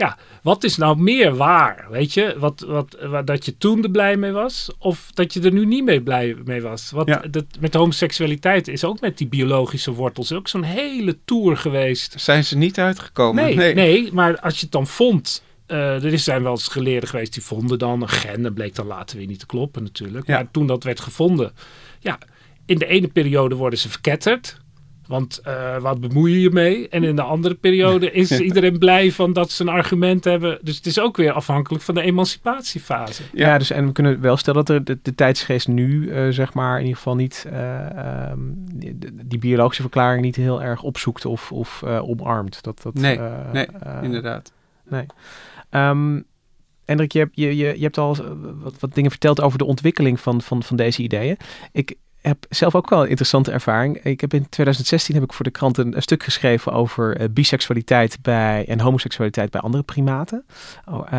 Ja, 0.00 0.16
wat 0.42 0.64
is 0.64 0.76
nou 0.76 0.98
meer 0.98 1.36
waar? 1.36 1.86
Weet 1.90 2.14
je, 2.14 2.34
wat, 2.38 2.60
wat, 2.60 2.96
wat, 3.02 3.26
dat 3.26 3.44
je 3.44 3.56
toen 3.58 3.82
er 3.82 3.90
blij 3.90 4.16
mee 4.16 4.32
was, 4.32 4.70
of 4.78 5.10
dat 5.14 5.32
je 5.32 5.40
er 5.40 5.52
nu 5.52 5.66
niet 5.66 5.84
mee 5.84 6.02
blij 6.02 6.36
mee 6.44 6.62
was? 6.62 6.90
Wat, 6.90 7.06
Ja. 7.08 7.22
dat, 7.30 7.44
met 7.60 7.74
homoseksualiteit 7.74 8.68
is 8.68 8.84
ook 8.84 9.00
met 9.00 9.18
die 9.18 9.26
biologische 9.26 9.92
wortels 9.92 10.32
ook 10.32 10.48
zo'n 10.48 10.62
hele 10.62 11.18
tour 11.24 11.56
geweest. 11.56 12.20
Zijn 12.20 12.44
ze 12.44 12.56
niet 12.56 12.78
uitgekomen? 12.78 13.56
Nee, 13.56 13.74
nee. 13.74 14.12
maar 14.12 14.40
als 14.40 14.54
je 14.54 14.60
het 14.62 14.72
dan 14.72 14.86
vond. 14.86 15.42
eh, 15.66 16.04
er 16.04 16.12
is- 16.12 16.24
zijn 16.24 16.42
wel 16.42 16.52
eens 16.52 16.68
geleerden 16.68 17.08
geweest 17.08 17.32
die 17.32 17.42
vonden 17.42 17.78
dan 17.78 18.02
een 18.02 18.08
gen. 18.08 18.42
Dat 18.42 18.54
bleek 18.54 18.74
dan 18.74 18.86
later 18.86 19.16
weer 19.18 19.26
niet 19.26 19.38
te 19.38 19.46
kloppen 19.46 19.82
natuurlijk. 19.82 20.26
Ja. 20.26 20.34
Maar 20.34 20.50
toen 20.50 20.66
dat 20.66 20.84
werd 20.84 21.00
gevonden. 21.00 21.52
Ja, 22.00 22.18
in 22.66 22.78
de 22.78 22.86
ene 22.86 23.08
periode 23.08 23.54
worden 23.54 23.78
ze 23.78 23.88
verketterd. 23.88 24.59
Want 25.10 25.38
eh, 25.38 25.76
wat 25.76 26.00
bemoei 26.00 26.32
je 26.32 26.40
je 26.40 26.50
mee? 26.50 26.88
En 26.88 27.04
in 27.04 27.16
de 27.16 27.22
andere 27.22 27.54
periode 27.54 28.12
is 28.12 28.40
iedereen 28.40 28.78
blij 28.78 29.12
van 29.12 29.32
dat 29.32 29.50
ze 29.50 29.62
een 29.62 29.68
argument 29.68 30.24
hebben. 30.24 30.58
Dus 30.62 30.76
het 30.76 30.86
is 30.86 31.00
ook 31.00 31.16
weer 31.16 31.32
afhankelijk 31.32 31.84
van 31.84 31.94
de 31.94 32.00
emancipatiefase. 32.00 33.22
ja. 33.32 33.58
dus 33.58 33.70
en 33.70 33.86
we 33.86 33.92
kunnen 33.92 34.20
wel 34.20 34.36
stellen 34.36 34.64
dat 34.64 34.76
er 34.76 34.84
de, 34.84 34.98
de 35.02 35.14
tijdsgeest 35.14 35.68
nu, 35.68 36.10
eh, 36.10 36.28
zeg 36.28 36.54
maar, 36.54 36.74
in 36.74 36.80
ieder 36.80 36.96
geval 36.96 37.14
niet 37.14 37.46
eh, 37.50 37.90
ehm, 37.90 38.38
die, 38.54 38.98
die 39.24 39.38
biologische 39.38 39.82
verklaring 39.82 40.22
niet 40.22 40.36
heel 40.36 40.62
erg 40.62 40.82
opzoekt 40.82 41.24
of, 41.24 41.52
of 41.52 41.82
eh, 41.82 42.08
omarmt. 42.08 42.62
Dat, 42.62 42.82
dat, 42.82 42.94
Nee, 42.94 43.18
eh, 43.18 43.52
nee, 43.52 43.66
Inderdaad. 44.02 44.52
Ehm 45.70 46.20
Hendrik, 46.84 47.12
je 47.12 47.18
hebt, 47.18 47.32
je, 47.34 47.56
je, 47.56 47.76
je 47.76 47.82
hebt 47.82 47.98
al 47.98 48.16
wat, 48.62 48.78
wat 48.78 48.94
dingen 48.94 49.10
verteld 49.10 49.40
over 49.40 49.58
de 49.58 49.64
ontwikkeling 49.64 50.20
van, 50.20 50.42
van, 50.42 50.62
van 50.62 50.76
deze 50.76 51.02
ideeën. 51.02 51.36
Ik 51.72 51.96
heb 52.20 52.46
zelf 52.48 52.74
ook 52.74 52.90
wel 52.90 53.02
een 53.02 53.08
interessante 53.08 53.50
ervaring. 53.50 53.96
Ik 54.04 54.20
heb 54.20 54.34
in 54.34 54.48
2016 54.48 55.14
heb 55.14 55.24
ik 55.24 55.32
voor 55.32 55.44
de 55.44 55.50
krant 55.50 55.78
een, 55.78 55.96
een 55.96 56.02
stuk 56.02 56.22
geschreven 56.22 56.72
over 56.72 57.16
eh, 57.16 57.28
biseksualiteit 57.30 58.18
bij, 58.22 58.64
en 58.68 58.80
homoseksualiteit 58.80 59.50
bij 59.50 59.60
andere 59.60 59.82
primaten. 59.82 60.44
Oh, 60.84 61.10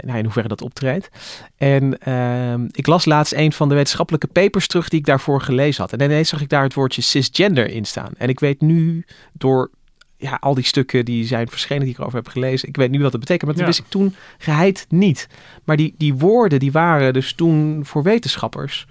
nou, 0.00 0.18
in 0.18 0.24
hoeverre 0.24 0.48
dat 0.48 0.62
optreedt. 0.62 1.08
En 1.56 1.98
ehm, 1.98 2.66
ik 2.70 2.86
las 2.86 3.04
laatst 3.04 3.32
een 3.32 3.52
van 3.52 3.68
de 3.68 3.74
wetenschappelijke 3.74 4.26
papers 4.26 4.66
terug 4.66 4.88
die 4.88 4.98
ik 4.98 5.06
daarvoor 5.06 5.40
gelezen 5.40 5.82
had. 5.82 5.92
En 5.92 6.00
ineens 6.02 6.28
zag 6.28 6.40
ik 6.40 6.48
daar 6.48 6.62
het 6.62 6.74
woordje 6.74 7.02
cisgender 7.02 7.68
in 7.70 7.84
staan. 7.84 8.12
En 8.16 8.28
ik 8.28 8.40
weet 8.40 8.60
nu 8.60 9.04
door 9.32 9.70
ja, 10.16 10.36
al 10.40 10.54
die 10.54 10.64
stukken 10.64 11.04
die 11.04 11.26
zijn 11.26 11.48
verschenen 11.48 11.82
die 11.82 11.92
ik 11.92 11.98
erover 11.98 12.18
heb 12.18 12.28
gelezen. 12.28 12.68
Ik 12.68 12.76
weet 12.76 12.90
nu 12.90 13.02
wat 13.02 13.12
het 13.12 13.20
betekent, 13.20 13.44
maar 13.44 13.52
dat 13.54 13.60
Ja. 13.62 13.66
wist 13.68 13.78
ik 13.78 13.90
toen 13.90 14.14
geheid 14.38 14.86
niet. 14.88 15.26
Maar 15.64 15.76
die, 15.76 15.94
die 15.98 16.14
woorden 16.14 16.58
die 16.58 16.72
waren 16.72 17.12
dus 17.12 17.32
toen 17.34 17.80
voor 17.84 18.02
wetenschappers 18.02 18.86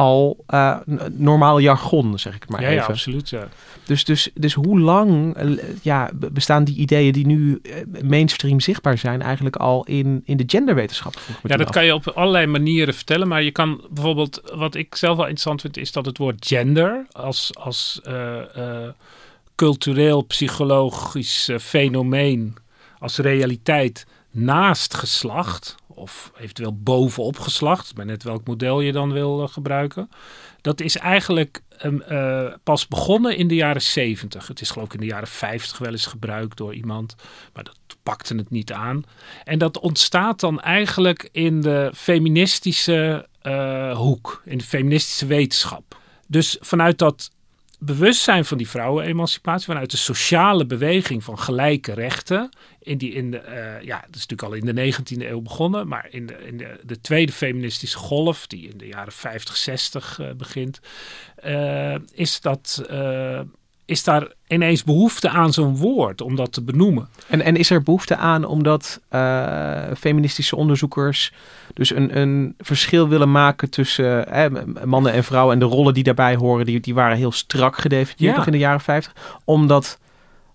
al 0.00 0.44
eh, 0.46 0.76
normaal 1.12 1.58
jargon, 1.58 2.18
zeg 2.18 2.34
ik 2.34 2.48
maar 2.48 2.62
ja, 2.62 2.68
ja, 2.68 2.74
even. 2.80 2.88
absoluut. 2.88 3.28
Ja. 3.28 3.48
dus, 3.84 4.04
dus, 4.04 4.30
dus 4.34 4.54
hoe 4.54 4.80
lang 4.80 5.34
eh, 5.36 5.48
ja, 5.82 6.10
be- 6.14 6.30
bestaan 6.30 6.64
die 6.64 6.76
ideeën 6.76 7.12
die 7.12 7.26
nu 7.26 7.60
eh, 7.62 8.02
mainstream 8.02 8.60
zichtbaar 8.60 8.98
zijn 8.98 9.22
eigenlijk 9.22 9.56
al 9.56 9.84
in, 9.84 10.22
in 10.24 10.36
de 10.36 10.44
me 10.46 11.32
Ja, 11.42 11.56
dat 11.56 11.66
af. 11.66 11.72
kan 11.72 11.84
je 11.84 11.94
op 11.94 12.08
allerlei 12.08 12.46
manieren 12.46 12.94
vertellen. 12.94 13.28
Maar 13.28 13.42
je 13.42 13.50
kan 13.50 13.84
bijvoorbeeld, 13.90 14.40
wat 14.54 14.74
ik 14.74 14.94
zelf 14.94 15.16
wel 15.16 15.24
interessant 15.26 15.60
vind, 15.60 15.76
is 15.76 15.92
dat 15.92 16.06
het 16.06 16.18
woord 16.18 16.46
gender 16.46 17.06
als, 17.12 17.50
als 17.58 18.00
cultureel, 19.54 20.22
psychologisch 20.22 21.50
fenomeen, 21.60 22.56
als 22.98 23.18
realiteit 23.18 24.06
naast 24.30 24.94
geslacht, 24.94 25.74
of 26.00 26.32
eventueel 26.38 26.76
bovenop 26.76 27.38
geslacht, 27.38 27.96
maar 27.96 28.06
net 28.06 28.22
welk 28.22 28.46
model 28.46 28.80
je 28.80 28.92
dan 28.92 29.12
wil 29.12 29.42
eh, 29.42 29.48
gebruiken. 29.48 30.10
Dat 30.60 30.80
is 30.80 30.96
eigenlijk 30.96 31.62
ehm, 31.76 32.00
eh, 32.00 32.54
pas 32.62 32.88
begonnen 32.88 33.36
in 33.36 33.48
de 33.48 33.54
jaren 33.54 33.82
70. 33.82 34.46
Het 34.46 34.60
is 34.60 34.70
geloof 34.70 34.86
ik 34.86 34.94
in 34.94 35.00
de 35.00 35.06
jaren 35.06 35.28
50 35.28 35.78
wel 35.78 35.90
eens 35.90 36.06
gebruikt 36.06 36.56
door 36.56 36.74
iemand, 36.74 37.14
maar 37.52 37.64
dat 37.64 37.76
pakte 38.02 38.34
het 38.34 38.50
niet 38.50 38.72
aan. 38.72 39.04
En 39.44 39.58
dat 39.58 39.78
ontstaat 39.78 40.40
dan 40.40 40.60
eigenlijk 40.60 41.28
in 41.32 41.60
de 41.60 41.90
feministische 41.94 43.28
eh, 43.42 43.96
hoek, 43.96 44.42
in 44.44 44.58
de 44.58 44.64
feministische 44.64 45.26
wetenschap. 45.26 45.98
Dus 46.26 46.56
vanuit 46.60 46.98
dat 46.98 47.30
bewustzijn 47.80 48.44
van 48.44 48.58
die 48.58 48.68
vrouwenemancipatie, 48.68 49.66
vanuit 49.66 49.90
de 49.90 49.96
sociale 49.96 50.66
beweging 50.66 51.24
van 51.24 51.38
gelijke 51.38 51.92
rechten, 51.92 52.48
in 52.78 52.98
die 52.98 53.12
in 53.12 53.30
de, 53.30 53.38
eh, 53.38 53.82
ja, 53.82 54.00
dat 54.00 54.16
is 54.16 54.26
natuurlijk 54.26 54.42
al 54.42 54.52
in 54.52 54.64
de 54.64 54.72
19e 54.72 55.28
eeuw 55.28 55.40
begonnen, 55.40 55.88
maar 55.88 56.06
in 56.10 56.26
de, 56.26 56.46
in 56.46 56.56
de, 56.56 56.80
de 56.82 57.00
tweede 57.00 57.32
feministische 57.32 57.98
golf, 57.98 58.46
die 58.46 58.68
in 58.68 58.78
de 58.78 58.86
jaren 58.86 59.12
50, 59.12 59.56
60 59.56 60.18
eh, 60.18 60.30
begint, 60.32 60.80
eh, 61.34 61.94
is 62.14 62.40
dat. 62.40 62.82
Is 63.90 64.04
daar 64.04 64.32
ineens 64.46 64.84
behoefte 64.84 65.28
aan 65.28 65.52
zo'n 65.52 65.76
woord 65.76 66.20
om 66.20 66.36
dat 66.36 66.52
te 66.52 66.62
benoemen? 66.62 67.08
En, 67.26 67.40
en 67.42 67.56
is 67.56 67.70
er 67.70 67.82
behoefte 67.82 68.16
aan 68.16 68.44
omdat 68.44 69.00
eh, 69.08 69.82
feministische 69.98 70.56
onderzoekers 70.56 71.32
dus 71.74 71.94
een, 71.94 72.18
een 72.18 72.54
verschil 72.58 73.08
willen 73.08 73.30
maken 73.30 73.70
tussen 73.70 74.28
eh, 74.32 74.84
mannen 74.84 75.12
en 75.12 75.24
vrouwen 75.24 75.54
en 75.54 75.60
de 75.60 75.64
rollen 75.74 75.94
die 75.94 76.02
daarbij 76.02 76.36
horen, 76.36 76.66
die, 76.66 76.80
die 76.80 76.94
waren 76.94 77.16
heel 77.16 77.32
strak 77.32 77.76
gedefinieerd 77.78 78.36
Ja. 78.36 78.46
in 78.46 78.52
de 78.52 78.58
jaren 78.58 78.80
50, 78.80 79.12
om 79.44 79.66
dat 79.66 79.98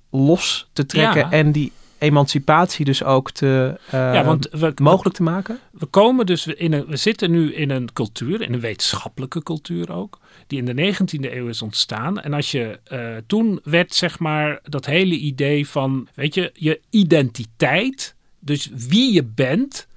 los 0.10 0.67
te 0.74 0.86
trekken 0.86 1.21
Ja. 1.21 1.32
en 1.32 1.52
die 1.52 1.71
emancipatie 1.98 2.86
dus 2.86 3.04
ook 3.04 3.32
te 3.32 3.80
eh, 3.89 4.13
ja, 4.13 4.24
want 4.24 4.48
we, 4.52 4.71
mogelijk 4.82 5.15
te 5.15 5.24
maken? 5.24 5.60
we 5.71 5.86
komen 5.86 6.26
dus 6.26 6.48
in 6.48 6.74
een, 6.74 6.86
we 6.88 6.95
zitten 6.95 7.32
nu 7.32 7.54
in 7.54 7.69
een 7.69 7.93
cultuur, 7.93 8.41
in 8.41 8.54
een 8.54 8.60
wetenschappelijke 8.60 9.43
cultuur 9.43 9.91
ook, 9.93 10.17
die 10.47 10.63
in 10.63 10.75
de 10.75 10.93
19e 10.93 11.34
eeuw 11.34 11.47
is 11.47 11.62
ontstaan. 11.62 12.21
En 12.21 12.34
als 12.34 12.51
je 12.51 12.79
eh, 12.84 13.15
toen 13.27 13.60
werd 13.63 13.93
zeg 13.93 14.19
maar 14.19 14.60
dat 14.63 14.86
hele 14.86 15.15
idee 15.15 15.67
van, 15.67 16.08
weet 16.13 16.34
je, 16.34 16.51
je 16.53 16.81
identiteit, 16.89 18.15
dus 18.39 18.69
wie 18.73 19.13
je 19.13 19.23
bent, 19.23 19.88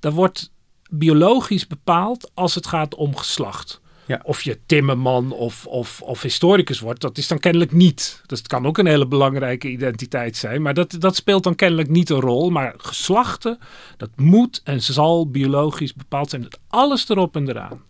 dat 0.00 0.12
wordt 0.12 0.52
biologisch 0.90 1.66
bepaald 1.66 2.30
als 2.34 2.54
het 2.54 2.66
gaat 2.66 2.94
om 2.94 3.16
geslacht. 3.16 3.82
Ja. 4.06 4.20
Of 4.22 4.42
je 4.42 4.58
timmerman 4.66 5.32
of, 5.32 5.66
of, 5.66 6.02
of 6.02 6.22
historicus 6.22 6.80
wordt, 6.80 7.00
dat 7.00 7.18
is 7.18 7.28
dan 7.28 7.38
kennelijk 7.38 7.72
niet. 7.72 8.22
Dus 8.26 8.38
het 8.38 8.48
kan 8.48 8.66
ook 8.66 8.78
een 8.78 8.86
hele 8.86 9.06
belangrijke 9.06 9.68
identiteit 9.68 10.36
zijn. 10.36 10.62
Maar 10.62 10.74
dat, 10.74 10.96
dat 10.98 11.16
speelt 11.16 11.42
dan 11.42 11.54
kennelijk 11.54 11.88
niet 11.88 12.10
een 12.10 12.20
rol. 12.20 12.50
Maar 12.50 12.74
geslachten, 12.76 13.58
dat 13.96 14.10
moet 14.16 14.60
en 14.64 14.82
zal 14.82 15.30
biologisch 15.30 15.94
bepaald 15.94 16.30
zijn. 16.30 16.42
Met 16.42 16.58
alles 16.68 17.08
erop 17.08 17.36
en 17.36 17.48
eraan. 17.48 17.82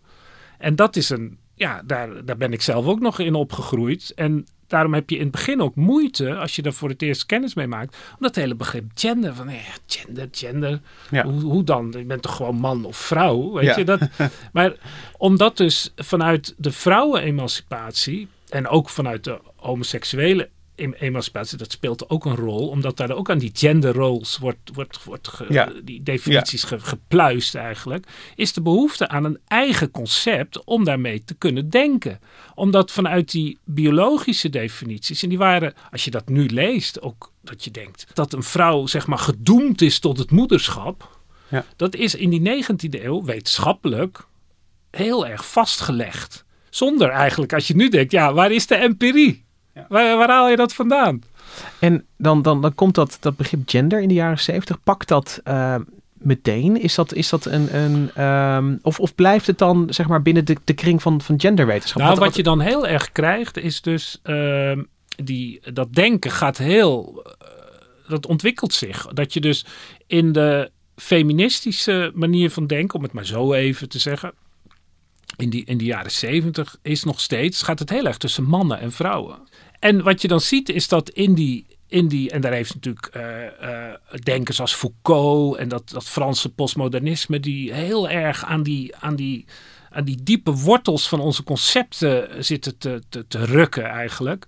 En 0.59 0.77
dat 0.77 0.96
is 0.96 1.11
een, 1.11 1.38
ja, 1.55 1.83
daar, 1.85 2.25
daar 2.25 2.37
ben 2.37 2.53
ik 2.53 2.62
zelf 2.62 2.87
ook 2.87 3.01
nog 3.01 3.19
in 3.19 3.35
opgegroeid. 3.35 4.12
En 4.14 4.47
daarom 4.67 4.95
heb 4.95 5.11
je 5.11 5.17
in 5.17 5.23
het 5.23 5.31
begin 5.31 5.61
ook 5.62 5.75
moeite, 5.77 6.35
als 6.37 6.57
je 6.57 6.62
er 6.62 6.73
voor 6.73 6.88
het 6.88 7.03
eerst 7.03 7.27
kennis 7.27 7.55
mee 7.55 7.67
maakt, 7.67 7.97
om 8.11 8.17
dat 8.21 8.35
hele 8.35 8.55
begrip 8.55 8.85
gender, 8.95 9.35
van 9.35 9.49
ja, 9.49 9.59
gender, 9.87 10.29
gender, 10.33 10.81
Ja. 11.11 11.25
hoe, 11.25 11.40
hoe 11.40 11.64
dan? 11.64 11.95
Je 11.97 12.05
bent 12.05 12.23
toch 12.23 12.37
gewoon 12.37 12.57
man 12.57 12.85
of 12.85 12.97
vrouw, 12.97 13.53
weet 13.53 13.64
Ja. 13.64 13.77
je? 13.79 13.85
Dat, 13.85 14.01
maar 14.53 14.73
omdat 15.19 15.57
dus 15.57 15.93
vanuit 15.97 16.55
de 16.57 16.73
vrouwenemancipatie 16.73 18.29
en 18.49 18.69
ook 18.69 18.88
vanuit 18.88 19.25
de 19.25 19.38
homoseksuele 19.57 20.49
emancipatie, 20.77 21.59
dat 21.59 21.73
speelt 21.73 22.11
ook 22.11 22.25
een 22.25 22.37
rol, 22.37 22.69
omdat 22.69 22.97
daar 22.97 23.11
ook 23.11 23.31
aan 23.31 23.39
die 23.39 23.51
gender 23.55 23.93
roles 23.95 24.39
wordt, 24.39 24.71
wordt, 24.73 25.05
wordt 25.05 25.29
ge- 25.29 25.47
Ja. 25.49 25.73
die 25.85 26.03
definities 26.03 26.63
ge- 26.65 26.81
gepluist 26.81 27.55
eigenlijk, 27.55 28.07
is 28.35 28.53
de 28.53 28.63
behoefte 28.63 29.09
aan 29.09 29.25
een 29.25 29.39
eigen 29.47 29.91
concept 29.91 30.65
om 30.65 30.85
daarmee 30.85 31.25
te 31.25 31.35
kunnen 31.35 31.71
denken. 31.71 32.21
Omdat 32.55 32.91
vanuit 32.91 33.31
die 33.31 33.59
biologische 33.65 34.49
definities, 34.51 35.23
en 35.23 35.29
die 35.29 35.39
waren, 35.39 35.75
als 35.91 36.05
je 36.05 36.11
dat 36.11 36.29
nu 36.29 36.47
leest, 36.49 37.01
ook 37.03 37.33
dat 37.43 37.65
je 37.65 37.71
denkt 37.71 38.07
dat 38.15 38.33
een 38.33 38.43
vrouw 38.43 38.87
zeg 38.87 39.07
maar 39.07 39.19
gedoemd 39.19 39.83
is 39.83 39.99
tot 39.99 40.19
het 40.19 40.31
moederschap, 40.31 41.19
Ja. 41.49 41.65
dat 41.77 41.95
is 41.95 42.15
in 42.15 42.31
die 42.31 42.41
19e 42.65 43.05
eeuw 43.05 43.25
wetenschappelijk 43.25 44.27
heel 44.91 45.27
erg 45.27 45.51
vastgelegd. 45.51 46.45
Zonder 46.71 47.09
eigenlijk, 47.09 47.53
als 47.53 47.67
je 47.67 47.77
nu 47.77 47.89
denkt, 47.89 48.13
ja, 48.13 48.33
waar 48.33 48.53
is 48.53 48.67
de 48.67 48.75
empirie? 48.75 49.44
Waar, 49.89 50.17
waar 50.17 50.29
haal 50.29 50.49
je 50.51 50.57
dat 50.57 50.75
vandaan? 50.75 51.23
En 51.79 52.05
dan, 52.17 52.43
dan, 52.43 52.61
dan 52.61 52.75
komt 52.75 52.95
dat, 52.95 53.17
dat 53.21 53.37
begrip 53.37 53.61
gender 53.67 54.01
in 54.01 54.09
de 54.09 54.15
jaren 54.15 54.39
zeventig. 54.39 54.83
Pakt 54.83 55.09
dat 55.09 55.41
eh, 55.45 55.77
meteen? 56.13 56.81
Is 56.83 56.95
dat, 56.95 57.15
is 57.15 57.29
dat 57.29 57.45
een. 57.45 57.77
een 57.77 58.11
ehm, 58.15 58.77
of, 58.83 59.01
of 59.01 59.15
blijft 59.15 59.47
het 59.47 59.59
dan 59.59 59.87
zeg 59.91 60.09
maar 60.09 60.23
binnen 60.23 60.45
de, 60.45 60.57
de 60.65 60.73
kring 60.75 61.03
van, 61.03 61.21
van 61.21 61.41
genderwetenschap? 61.41 62.03
Nou, 62.03 62.15
Wat- 62.15 62.25
wat 62.25 62.37
je 62.37 62.43
dan 62.43 62.61
heel 62.61 62.87
erg 62.87 63.13
krijgt, 63.13 63.57
is 63.59 63.81
dus 63.83 64.21
ehm, 64.23 64.83
die, 65.25 65.61
dat 65.73 65.93
denken 65.95 66.31
gaat 66.31 66.59
heel. 66.59 67.23
eh, 67.39 67.49
dat 68.09 68.27
ontwikkelt 68.27 68.73
zich. 68.73 69.07
Dat 69.07 69.33
je 69.33 69.41
dus 69.41 69.67
in 70.07 70.33
de 70.33 70.71
feministische 70.97 72.11
manier 72.15 72.51
van 72.51 72.67
denken, 72.67 72.97
om 72.97 73.03
het 73.03 73.13
maar 73.13 73.27
zo 73.27 73.53
even 73.53 73.89
te 73.89 73.99
zeggen. 73.99 74.33
In 75.37 75.51
die, 75.51 75.64
in 75.64 75.79
de 75.79 75.85
jaren 75.85 76.11
zeventig 76.11 76.77
is 76.83 77.05
nog 77.05 77.20
steeds, 77.20 77.62
gaat 77.62 77.79
het 77.79 77.90
heel 77.90 78.07
erg 78.07 78.16
tussen 78.16 78.44
mannen 78.44 78.81
en 78.81 78.92
vrouwen. 78.92 79.38
En 79.79 80.03
wat 80.03 80.23
je 80.23 80.29
dan 80.29 80.40
ziet 80.40 80.68
is 80.68 80.88
dat 80.88 81.11
in 81.11 81.35
die, 81.35 81.66
in 81.88 82.09
die 82.09 82.31
en 82.31 82.40
daar 82.40 82.53
heeft 82.53 82.75
natuurlijk 82.75 83.07
eh, 83.07 83.47
eh, 83.90 83.94
denkers 84.23 84.61
als 84.61 84.75
Foucault 84.75 85.57
en 85.57 85.68
dat, 85.68 85.90
dat 85.90 86.05
Franse 86.05 86.49
postmodernisme, 86.49 87.40
die 87.40 87.73
heel 87.73 88.09
erg 88.09 88.44
aan 88.44 88.62
die, 88.62 88.97
aan 88.97 89.16
die, 89.16 89.44
aan 89.90 90.05
die 90.05 90.23
diepe 90.23 90.53
wortels 90.53 91.09
van 91.09 91.20
onze 91.20 91.42
concepten 91.42 92.44
zitten 92.44 92.79
te, 92.79 93.03
te, 93.09 93.27
te 93.27 93.44
rukken 93.44 93.85
eigenlijk. 93.85 94.47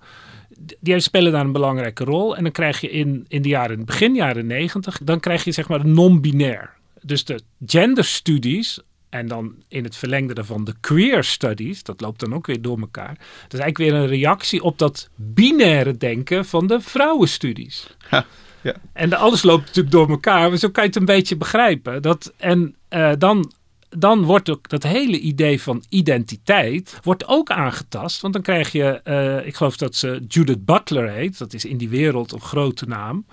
Die 0.81 1.01
spelen 1.01 1.33
daar 1.33 1.44
een 1.44 1.53
belangrijke 1.53 2.05
rol. 2.05 2.37
En 2.37 2.42
dan 2.42 2.53
krijg 2.53 2.81
je 2.81 2.90
in, 2.90 3.25
in 3.29 3.42
de 3.42 3.49
jaren, 3.49 3.85
begin 3.85 4.14
jaren 4.14 4.46
negentig, 4.46 5.01
dan 5.03 5.20
krijg 5.20 5.44
je 5.44 5.53
zeg 5.53 5.68
maar 5.68 5.87
non-binair. 5.87 6.75
Dus 7.03 7.25
de 7.25 7.40
genderstudies 7.66 8.81
en 9.18 9.29
dan 9.29 9.55
in 9.68 9.85
het 9.85 9.96
verlengde 9.96 10.35
daarvan 10.35 10.64
de 10.64 10.74
queer 10.81 11.24
studies, 11.24 11.83
dat 11.83 12.00
loopt 12.00 12.20
dan 12.20 12.35
ook 12.35 12.46
weer 12.46 12.62
door 12.62 12.79
elkaar. 12.81 13.14
Dat 13.42 13.52
is 13.52 13.59
eigenlijk 13.59 13.79
weer 13.79 13.94
een 13.94 14.07
reactie 14.07 14.62
op 14.62 14.79
dat 14.79 15.09
binaire 15.14 15.96
denken 15.96 16.44
van 16.44 16.66
de 16.66 16.81
vrouwenstudies. 16.81 17.87
Ja, 18.11 18.26
ja. 18.62 18.74
En 18.92 19.11
de, 19.11 19.16
alles 19.16 19.42
loopt 19.42 19.66
natuurlijk 19.66 19.90
door 19.90 20.09
elkaar, 20.09 20.48
maar 20.48 20.59
zo 20.59 20.68
kan 20.68 20.83
je 20.83 20.88
het 20.88 20.98
een 20.98 21.05
beetje 21.05 21.37
begrijpen. 21.37 22.02
Dat, 22.02 22.33
en 22.37 22.76
eh, 22.88 23.12
dan, 23.18 23.52
dan 23.88 24.22
wordt 24.22 24.50
ook 24.50 24.68
dat 24.68 24.83
hele 24.83 25.18
idee 25.18 25.62
van 25.62 25.85
identiteit 25.88 26.98
wordt 27.02 27.26
ook 27.26 27.50
aangetast. 27.50 28.20
Want 28.20 28.33
dan 28.33 28.42
krijg 28.42 28.72
je, 28.72 28.85
eh, 28.85 29.46
ik 29.46 29.55
geloof 29.55 29.76
dat 29.76 29.94
ze 29.94 30.24
Judith 30.29 30.64
Butler 30.64 31.11
heet, 31.11 31.38
dat 31.38 31.52
is 31.52 31.64
in 31.64 31.76
die 31.76 31.88
wereld 31.88 32.33
een 32.33 32.40
grote 32.40 32.87
naam. 32.87 33.26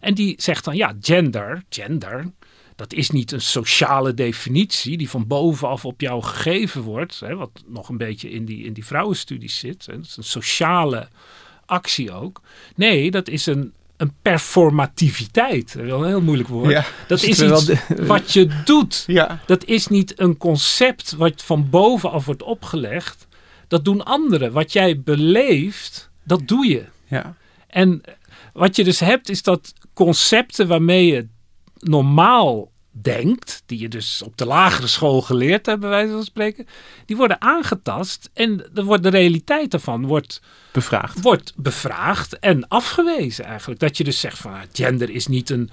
En 0.00 0.14
die 0.14 0.34
zegt 0.38 0.64
dan, 0.64 0.76
ja, 0.76 0.94
gender, 1.00 1.62
gender, 1.68 2.32
dat 2.76 2.92
is 2.92 3.10
niet 3.10 3.32
een 3.32 3.40
sociale 3.40 4.14
definitie 4.14 4.96
die 4.96 5.10
van 5.10 5.26
bovenaf 5.26 5.84
op 5.84 6.00
jou 6.00 6.22
gegeven 6.22 6.82
wordt. 6.82 7.20
Hè, 7.20 7.34
wat 7.36 7.50
nog 7.66 7.88
een 7.88 7.96
beetje 7.96 8.30
in 8.30 8.44
die, 8.44 8.64
in 8.64 8.72
die 8.72 8.84
vrouwenstudies 8.84 9.58
zit. 9.58 9.86
Hè, 9.86 9.96
dat 9.96 10.04
is 10.06 10.16
een 10.16 10.24
sociale 10.24 11.08
actie 11.66 12.12
ook. 12.12 12.40
Nee, 12.76 13.10
dat 13.10 13.28
is 13.28 13.46
een, 13.46 13.72
een 13.96 14.12
performativiteit. 14.22 15.74
Wel 15.74 16.00
een 16.02 16.08
heel 16.08 16.20
moeilijk 16.20 16.48
woord. 16.48 16.70
Ja, 16.70 16.84
dat 17.08 17.20
zit 17.20 17.28
is 17.30 17.42
iets 17.42 17.64
de- 17.64 18.06
wat 18.06 18.32
je 18.32 18.62
doet. 18.64 19.04
Ja, 19.06 19.40
Dat 19.46 19.64
is 19.64 19.86
niet 19.86 20.20
een 20.20 20.36
concept 20.36 21.12
wat 21.12 21.42
van 21.42 21.70
bovenaf 21.70 22.24
wordt 22.24 22.42
opgelegd. 22.42 23.26
Dat 23.68 23.84
doen 23.84 24.04
anderen. 24.04 24.52
Wat 24.52 24.72
jij 24.72 25.00
beleeft, 25.00 26.10
dat 26.24 26.48
doe 26.48 26.66
je. 26.66 26.84
ja. 27.06 27.36
En 27.66 28.00
wat 28.52 28.76
je 28.76 28.84
dus 28.84 29.00
hebt, 29.00 29.28
is 29.28 29.42
dat 29.42 29.72
concepten 29.94 30.68
waarmee 30.68 31.06
je 31.06 31.26
normaal 31.78 32.70
denkt, 32.90 33.62
die 33.66 33.78
je 33.78 33.88
dus 33.88 34.22
op 34.22 34.36
de 34.36 34.46
lagere 34.46 34.86
school 34.86 35.20
geleerd 35.22 35.66
hebt, 35.66 35.80
bij 35.80 35.88
wijze 35.88 36.12
van 36.12 36.24
spreken, 36.24 36.66
die 37.06 37.16
worden 37.16 37.40
aangetast 37.40 38.30
en 38.34 38.64
er 38.74 38.84
wordt 38.84 39.02
de 39.02 39.08
realiteit 39.08 39.70
daarvan 39.70 40.06
wordt, 40.06 40.40
bevraagd. 40.72 41.20
wordt 41.22 41.52
bevraagd 41.56 42.38
en 42.38 42.68
afgewezen 42.68 43.44
eigenlijk. 43.44 43.80
Dat 43.80 43.96
je 43.96 44.04
dus 44.04 44.20
zegt 44.20 44.38
van 44.38 44.52
ah, 44.52 44.60
gender 44.72 45.10
is 45.10 45.26
niet 45.26 45.50
een 45.50 45.70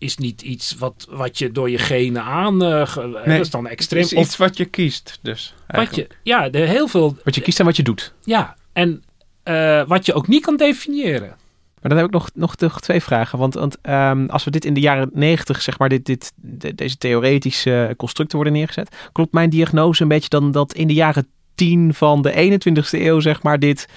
is 0.00 0.16
niet 0.16 0.42
iets 0.42 0.74
wat, 0.78 1.06
wat 1.10 1.38
je 1.38 1.52
door 1.52 1.70
je 1.70 1.78
genen 1.78 2.22
aan. 2.22 2.62
eh, 2.64 2.86
ge- 2.86 3.22
dat 3.26 3.40
is 3.40 3.50
dan 3.50 3.62
Het 3.64 3.72
extreem. 3.72 4.02
is 4.02 4.14
Of 4.14 4.24
iets 4.24 4.36
wat 4.36 4.56
je 4.56 4.64
kiest, 4.64 5.18
dus. 5.22 5.54
wat 5.66 5.94
je, 5.94 6.06
ja, 6.22 6.50
er 6.50 6.66
heel 6.68 6.88
veel. 6.88 7.16
Wat 7.24 7.34
je 7.34 7.40
kiest 7.40 7.58
en 7.58 7.64
wat 7.64 7.76
je 7.76 7.82
doet. 7.82 8.12
Ja, 8.24 8.56
en 8.72 9.02
eh, 9.42 9.86
wat 9.86 10.06
je 10.06 10.12
ook 10.14 10.28
niet 10.28 10.42
kan 10.44 10.56
definiëren. 10.56 11.36
Maar 11.80 11.90
dan 11.90 11.96
heb 11.96 12.06
ik 12.06 12.12
nog, 12.12 12.28
nog, 12.34 12.56
nog 12.56 12.80
twee 12.80 13.00
vragen. 13.02 13.38
Want, 13.38 13.54
want 13.54 13.80
ehm, 13.82 14.26
als 14.26 14.44
we 14.44 14.50
dit 14.50 14.64
in 14.64 14.74
de 14.74 14.80
jaren 14.80 15.10
negentig, 15.12 15.62
zeg 15.62 15.78
maar, 15.78 15.88
dit, 15.88 16.04
dit, 16.06 16.32
de- 16.36 16.74
deze 16.74 16.96
theoretische 16.98 17.94
constructen 17.96 18.36
worden 18.36 18.54
neergezet, 18.54 18.96
klopt 19.12 19.32
mijn 19.32 19.50
diagnose 19.50 20.02
een 20.02 20.08
beetje 20.08 20.28
dan 20.28 20.52
dat 20.52 20.72
in 20.74 20.86
de 20.86 20.94
jaren 20.94 21.26
tien 21.54 21.94
van 21.94 22.22
de 22.22 22.32
21ste 22.32 23.00
eeuw, 23.00 23.20
zeg 23.20 23.42
maar, 23.42 23.58
dit 23.58 23.88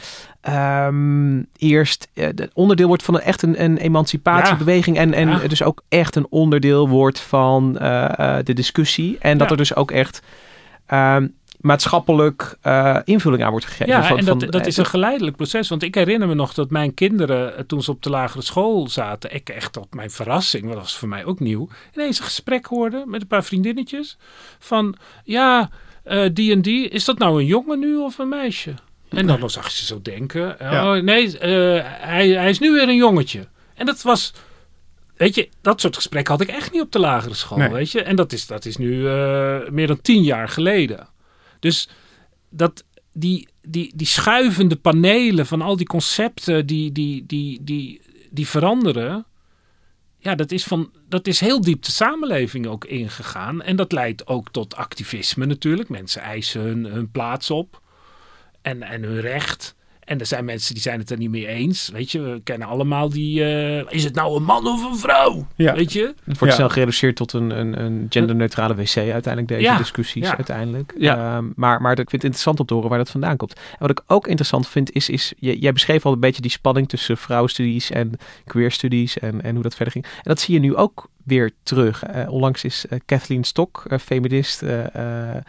ehm, 0.41 1.41
eerst 1.57 2.07
eh, 2.13 2.27
de- 2.35 2.49
onderdeel 2.53 2.87
wordt 2.87 3.03
van 3.03 3.13
een, 3.15 3.21
echt 3.21 3.41
een, 3.41 3.63
een 3.63 3.77
emancipatiebeweging. 3.77 4.97
En, 4.97 5.13
en 5.13 5.29
Ja. 5.29 5.47
dus 5.47 5.63
ook 5.63 5.83
echt 5.89 6.15
een 6.15 6.27
onderdeel 6.29 6.89
wordt 6.89 7.19
van 7.19 7.77
eh, 7.77 8.37
eh, 8.37 8.45
de 8.45 8.53
discussie. 8.53 9.17
En 9.19 9.37
dat 9.37 9.45
Ja. 9.47 9.51
er 9.51 9.57
dus 9.57 9.75
ook 9.75 9.91
echt 9.91 10.21
ehm, 10.85 11.27
maatschappelijk 11.61 12.57
eh, 12.61 12.97
invulling 13.03 13.43
aan 13.43 13.51
wordt 13.51 13.65
gegeven. 13.65 13.87
Ja, 13.87 14.03
van- 14.03 14.17
en 14.17 14.25
dat, 14.25 14.39
van, 14.41 14.51
dat 14.51 14.61
eh, 14.61 14.67
is 14.67 14.77
een 14.77 14.85
geleidelijk 14.85 15.35
proces. 15.35 15.69
Want 15.69 15.83
ik 15.83 15.95
herinner 15.95 16.27
me 16.27 16.33
nog 16.33 16.53
dat 16.53 16.69
mijn 16.69 16.93
kinderen, 16.93 17.57
eh, 17.57 17.63
toen 17.63 17.81
ze 17.83 17.91
op 17.91 18.03
de 18.03 18.09
lagere 18.09 18.43
school 18.43 18.87
zaten, 18.89 19.33
ik 19.35 19.49
echt 19.49 19.73
tot 19.73 19.93
mijn 19.93 20.11
verrassing, 20.11 20.63
want 20.63 20.73
dat 20.75 20.83
was 20.83 20.97
voor 20.97 21.07
mij 21.07 21.25
ook 21.25 21.39
nieuw, 21.39 21.67
ineens 21.95 22.17
een 22.19 22.25
gesprek 22.25 22.65
hoorden 22.65 23.09
met 23.09 23.21
een 23.21 23.27
paar 23.27 23.43
vriendinnetjes. 23.43 24.17
Van, 24.59 24.95
ja, 25.23 25.69
eh, 26.03 26.29
die 26.33 26.51
en 26.51 26.61
die, 26.61 26.87
is 26.89 27.05
dat 27.05 27.17
nou 27.17 27.39
een 27.39 27.45
jongen 27.45 27.79
nu 27.79 27.97
of 27.97 28.17
een 28.17 28.29
meisje? 28.29 28.73
En 29.09 29.27
dan 29.27 29.49
zag 29.49 29.65
je 29.69 29.75
ze 29.75 29.85
zo 29.85 29.99
denken, 30.01 30.55
Ja. 30.59 30.95
oh, 30.97 31.03
nee, 31.03 31.37
eh, 31.37 31.49
hij, 31.85 32.27
hij 32.29 32.49
is 32.49 32.59
nu 32.59 32.71
weer 32.71 32.87
een 32.89 32.95
jongetje. 32.95 33.47
En 33.75 33.85
dat 33.85 34.01
was... 34.01 34.33
Weet 35.17 35.35
je, 35.35 35.49
dat 35.61 35.81
soort 35.81 35.95
gesprekken 35.95 36.33
had 36.33 36.41
ik 36.41 36.47
echt 36.49 36.71
niet 36.71 36.81
op 36.81 36.91
de 36.91 36.99
lagere 36.99 37.33
school, 37.33 37.57
Nee. 37.57 37.69
weet 37.69 37.91
je. 37.91 38.01
En 38.03 38.15
dat 38.15 38.33
is, 38.33 38.47
dat 38.47 38.65
is 38.65 38.77
nu 38.77 39.07
eh, 39.07 39.57
meer 39.69 39.87
dan 39.87 40.01
tien 40.01 40.23
jaar 40.23 40.49
geleden. 40.49 41.07
Dus 41.61 41.89
dat, 42.49 42.85
die, 43.13 43.47
die, 43.61 43.91
die 43.95 44.07
schuivende 44.07 44.75
panelen 44.75 45.45
van 45.45 45.61
al 45.61 45.77
die 45.77 45.85
concepten 45.85 46.65
die, 46.65 46.91
die, 46.91 47.25
die, 47.25 47.63
die, 47.63 48.01
die 48.29 48.47
veranderen. 48.47 49.25
Ja, 50.17 50.35
dat 50.35 50.51
is, 50.51 50.63
van, 50.63 50.91
dat 51.09 51.27
is 51.27 51.39
heel 51.39 51.61
diep 51.61 51.83
de 51.83 51.91
samenleving 51.91 52.67
ook 52.67 52.85
ingegaan. 52.85 53.61
En 53.61 53.75
dat 53.75 53.91
leidt 53.91 54.27
ook 54.27 54.51
tot 54.51 54.75
activisme 54.75 55.45
natuurlijk. 55.45 55.89
Mensen 55.89 56.21
eisen 56.21 56.61
hun, 56.61 56.85
hun 56.85 57.11
plaats 57.11 57.51
op 57.51 57.81
en, 58.61 58.83
en 58.83 59.03
hun 59.03 59.19
recht. 59.19 59.75
En 60.11 60.19
er 60.19 60.25
zijn 60.25 60.45
mensen 60.45 60.73
die 60.73 60.83
zijn 60.83 60.99
het 60.99 61.09
er 61.09 61.17
niet 61.17 61.29
mee 61.29 61.47
eens. 61.47 61.89
Weet 61.93 62.11
je, 62.11 62.21
we 62.21 62.41
kennen 62.43 62.67
allemaal 62.67 63.09
die... 63.09 63.43
eh, 63.43 63.93
is 63.93 64.03
het 64.03 64.15
nou 64.15 64.35
een 64.35 64.43
man 64.43 64.67
of 64.67 64.91
een 64.91 64.97
vrouw? 64.97 65.47
Ja. 65.55 65.73
Weet 65.75 65.93
je? 65.93 66.01
Het 66.23 66.37
wordt 66.39 66.39
Ja. 66.39 66.51
snel 66.51 66.69
gereduceerd 66.69 67.15
tot 67.15 67.33
een, 67.33 67.49
een, 67.59 67.81
een 67.83 68.05
genderneutrale 68.09 68.75
wc 68.75 68.97
uiteindelijk, 68.97 69.47
deze 69.47 69.61
Ja, 69.61 69.77
discussies 69.77 70.23
ja. 70.27 70.35
uiteindelijk. 70.37 70.93
Ja. 70.97 71.35
Ehm, 71.35 71.45
maar, 71.55 71.81
maar 71.81 71.91
ik 71.91 71.97
vind 71.97 72.11
het 72.11 72.23
interessant 72.23 72.59
om 72.59 72.65
te 72.65 72.73
horen 72.73 72.89
waar 72.89 72.97
dat 72.97 73.09
vandaan 73.09 73.37
komt. 73.37 73.53
En 73.53 73.77
wat 73.79 73.89
ik 73.89 74.01
ook 74.07 74.27
interessant 74.27 74.67
vind 74.67 74.91
is, 74.91 75.09
is 75.09 75.33
j- 75.39 75.57
jij 75.59 75.73
beschreef 75.73 76.05
al 76.05 76.13
een 76.13 76.19
beetje 76.19 76.41
die 76.41 76.51
spanning 76.51 76.89
tussen 76.89 77.17
vrouwenstudies 77.17 77.91
en 77.91 78.11
queerstudies 78.45 79.19
en, 79.19 79.41
en 79.41 79.53
hoe 79.53 79.63
dat 79.63 79.75
verder 79.75 79.93
ging. 79.93 80.05
En 80.05 80.11
dat 80.23 80.39
zie 80.39 80.53
je 80.53 80.59
nu 80.59 80.75
ook 80.75 81.09
weer 81.23 81.51
terug. 81.63 82.03
Eh, 82.03 82.31
onlangs 82.31 82.63
is 82.63 82.85
eh, 82.89 82.99
Kathleen 83.05 83.43
Stock, 83.43 83.83
eh, 83.87 83.97
feminist, 83.99 84.61
eh, 84.61 84.95
eh, 84.95 85.35
eh, 85.35 85.41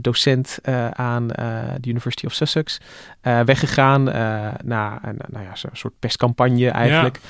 docent 0.00 0.58
eh, 0.62 0.90
aan 0.90 1.30
eh, 1.30 1.62
de 1.80 1.88
University 1.88 2.26
of 2.26 2.32
Sussex, 2.32 2.78
eh, 3.20 3.40
weggegaan 3.40 4.10
eh, 4.10 4.48
na 4.64 4.98
een 5.02 5.18
nou 5.26 5.44
ja, 5.44 5.56
zo'n 5.56 5.70
soort 5.72 5.94
pestcampagne 5.98 6.68
eigenlijk. 6.70 7.20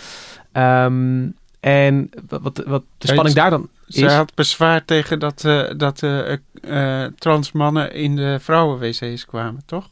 Ehm, 0.52 1.28
en 1.60 2.10
wat, 2.28 2.62
wat, 2.66 2.84
de 2.98 3.06
Ja, 3.06 3.12
spanning 3.12 3.34
daar 3.34 3.50
dan 3.50 3.68
Ze 3.88 4.04
is... 4.04 4.12
had 4.12 4.34
bezwaar 4.34 4.84
tegen 4.84 5.18
dat, 5.18 5.44
eh, 5.44 5.70
dat 5.76 6.02
eh, 6.02 6.32
eh, 6.62 7.12
trans 7.18 7.52
mannen 7.52 7.92
in 7.92 8.16
de 8.16 8.38
vrouwen-wc's 8.40 9.26
kwamen, 9.26 9.62
toch? 9.66 9.88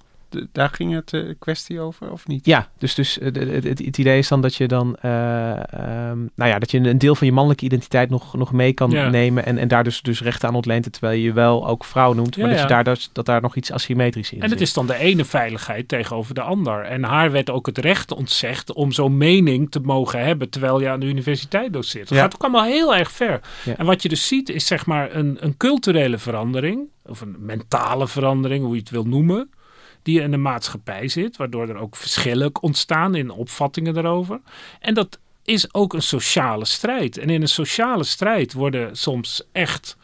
Daar 0.53 0.69
ging 0.69 0.93
het 0.95 1.13
eh, 1.13 1.23
kwestie 1.39 1.81
over, 1.81 2.11
of 2.11 2.27
niet? 2.27 2.47
Ja, 2.47 2.69
dus, 2.79 2.95
dus 2.95 3.19
eh, 3.19 3.25
het, 3.25 3.37
het, 3.65 3.65
het 3.79 3.99
idee 3.99 4.19
is 4.19 4.29
dan 4.29 4.41
dat 4.41 4.55
je 4.55 4.69
dan, 4.69 4.97
eh, 4.97 5.51
ehm, 5.73 6.19
nou 6.35 6.51
ja, 6.51 6.59
dat 6.59 6.71
je 6.71 6.79
een 6.79 6.99
deel 6.99 7.15
van 7.15 7.27
je 7.27 7.33
mannelijke 7.33 7.65
identiteit 7.65 8.11
nog, 8.11 8.37
nog 8.37 8.53
mee 8.53 8.73
kan 8.73 8.91
Ja. 8.91 9.09
nemen 9.09 9.45
en, 9.47 9.59
en 9.59 9.69
daar 9.69 9.85
dus, 9.85 10.03
dus 10.03 10.21
recht 10.23 10.45
aan 10.45 10.55
ontleent, 10.55 10.93
terwijl 10.93 11.19
je 11.19 11.23
je 11.25 11.33
wel 11.33 11.69
ook 11.69 11.85
vrouw 11.85 12.13
noemt, 12.13 12.37
maar 12.37 12.47
Ja, 12.47 12.53
dat, 12.53 12.61
je 12.63 12.69
daar, 12.69 12.85
dus, 12.85 13.11
dat 13.13 13.27
daar 13.27 13.41
nog 13.41 13.57
iets 13.57 13.73
asymmetrisch 13.73 14.33
in 14.33 14.37
En 14.43 14.43
het 14.51 14.59
zit. 14.59 14.69
is 14.69 14.73
dan 14.75 14.87
de 14.87 14.97
ene 14.99 15.25
veiligheid 15.25 15.89
tegenover 15.89 16.35
de 16.35 16.43
ander. 16.43 16.81
En 16.85 17.03
haar 17.05 17.31
werd 17.31 17.51
ook 17.51 17.67
het 17.67 17.79
recht 17.79 18.13
ontzegd 18.13 18.73
om 18.73 18.93
zo'n 18.93 19.17
mening 19.17 19.71
te 19.71 19.81
mogen 19.81 20.25
hebben 20.25 20.51
terwijl 20.51 20.81
je 20.81 20.89
aan 20.89 21.01
de 21.01 21.07
universiteit 21.07 21.73
doseert. 21.73 22.09
Dat 22.09 22.17
Ja. 22.19 22.25
gaat 22.25 22.35
ook 22.35 22.43
allemaal 22.43 22.65
heel 22.65 22.95
erg 22.95 23.11
ver. 23.13 23.41
En 23.77 23.87
wat 23.87 24.03
je 24.03 24.09
dus 24.09 24.27
ziet 24.27 24.49
is 24.49 24.67
zeg 24.67 24.87
maar 24.87 25.15
een, 25.15 25.37
een 25.41 25.57
culturele 25.57 26.19
verandering, 26.19 26.81
of 27.07 27.21
een 27.21 27.37
mentale 27.39 28.09
verandering, 28.09 28.65
hoe 28.65 28.75
je 28.75 28.81
het 28.81 28.91
wil 28.91 29.05
noemen, 29.05 29.51
die 30.05 30.21
in 30.21 30.31
de 30.31 30.37
maatschappij 30.37 31.09
zit, 31.09 31.37
waardoor 31.37 31.69
er 31.69 31.77
ook 31.77 31.97
verschillen 31.97 32.63
ontstaan 32.63 33.15
in 33.15 33.31
opvattingen 33.31 33.95
daarover. 33.95 34.41
En 34.81 34.95
dat 34.95 35.19
is 35.45 35.75
ook 35.75 35.93
een 35.93 36.03
sociale 36.03 36.65
strijd. 36.65 37.19
En 37.19 37.31
in 37.31 37.43
een 37.43 37.49
sociale 37.49 38.05
strijd 38.05 38.53
worden 38.53 38.97
soms 38.97 39.43
echt 39.53 39.97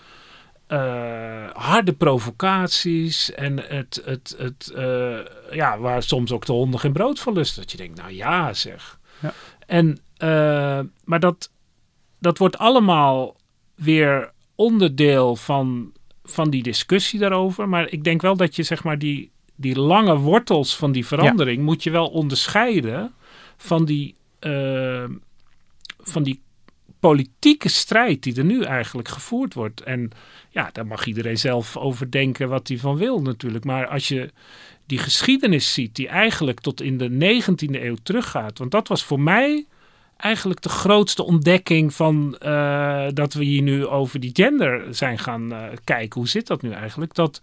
eh, 0.66 1.50
harde 1.52 1.92
provocaties 1.92 3.32
en 3.32 3.56
het, 3.56 4.02
het, 4.04 4.34
het 4.38 4.72
eh, 4.74 5.18
ja, 5.50 5.78
waar 5.78 6.02
soms 6.02 6.32
ook 6.32 6.46
de 6.46 6.52
honden 6.52 6.80
geen 6.80 6.92
brood 6.92 7.20
van 7.20 7.32
lusten. 7.32 7.62
Dat 7.62 7.70
je 7.70 7.76
denkt, 7.76 7.98
nou 7.98 8.12
ja 8.12 8.52
zeg. 8.52 8.98
Ja. 9.20 9.32
En, 9.66 9.98
eh, 10.16 10.80
maar 11.04 11.20
dat, 11.20 11.50
dat 12.18 12.38
wordt 12.38 12.58
allemaal 12.58 13.36
weer 13.74 14.32
onderdeel 14.54 15.36
van, 15.36 15.92
van 16.22 16.50
die 16.50 16.62
discussie 16.62 17.18
daarover. 17.18 17.68
Maar 17.68 17.88
ik 17.88 18.04
denk 18.04 18.22
wel 18.22 18.36
dat 18.36 18.56
je 18.56 18.62
zeg 18.62 18.84
maar 18.84 18.98
die, 18.98 19.30
die 19.60 19.78
lange 19.78 20.16
wortels 20.16 20.76
van 20.76 20.92
die 20.92 21.06
verandering 21.06 21.62
moet 21.62 21.82
je 21.82 21.90
wel 21.90 22.08
onderscheiden 22.08 23.12
van 23.56 23.84
die, 23.84 24.14
eh, 24.38 25.04
van 25.98 26.22
die 26.22 26.40
politieke 27.00 27.68
strijd 27.68 28.22
die 28.22 28.36
er 28.36 28.44
nu 28.44 28.62
eigenlijk 28.62 29.08
gevoerd 29.08 29.54
wordt. 29.54 29.80
En 29.80 30.10
ja, 30.50 30.70
daar 30.72 30.86
mag 30.86 31.06
iedereen 31.06 31.38
zelf 31.38 31.76
over 31.76 32.10
denken 32.10 32.48
wat 32.48 32.68
hij 32.68 32.78
van 32.78 32.96
wil 32.96 33.22
natuurlijk. 33.22 33.64
Maar 33.64 33.88
als 33.88 34.08
je 34.08 34.30
die 34.86 34.98
geschiedenis 34.98 35.72
ziet 35.72 35.94
die 35.94 36.08
eigenlijk 36.08 36.60
tot 36.60 36.80
in 36.80 36.98
de 36.98 37.08
19e 37.08 37.84
eeuw 37.84 37.96
teruggaat. 38.02 38.58
Want 38.58 38.70
dat 38.70 38.88
was 38.88 39.04
voor 39.04 39.20
mij 39.20 39.66
eigenlijk 40.16 40.60
de 40.60 40.68
grootste 40.68 41.22
ontdekking 41.22 41.94
van 41.94 42.36
eh, 42.38 43.06
dat 43.14 43.32
we 43.32 43.44
hier 43.44 43.62
nu 43.62 43.86
over 43.86 44.20
die 44.20 44.30
gender 44.32 44.94
zijn 44.94 45.18
gaan 45.18 45.52
eh, 45.52 45.62
kijken. 45.84 46.20
Hoe 46.20 46.28
zit 46.28 46.46
dat 46.46 46.62
nu 46.62 46.70
eigenlijk? 46.70 47.14
Dat, 47.14 47.40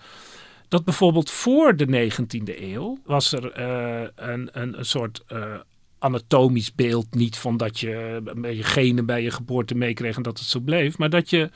dat 0.68 0.84
bijvoorbeeld 0.84 1.32
voor 1.32 1.76
de 1.76 2.10
19e 2.12 2.62
eeuw 2.62 2.98
was 3.06 3.32
er 3.32 3.52
eh, 3.52 4.08
een, 4.16 4.50
een, 4.52 4.78
een 4.78 4.86
soort 4.86 5.24
eh, 5.28 5.54
anatomisch 6.00 6.76
beeld. 6.76 7.16
Niet 7.16 7.38
van 7.38 7.58
dat 7.58 7.80
je 7.80 8.22
een 8.26 8.42
beetje 8.42 8.64
genen 8.64 9.06
bij 9.06 9.24
je 9.24 9.32
geboorte 9.32 9.76
meekreeg 9.76 10.16
en 10.16 10.24
dat 10.24 10.40
het 10.40 10.48
zo 10.48 10.60
bleef. 10.60 10.98
Maar 10.98 11.10
dat 11.10 11.30
je 11.30 11.50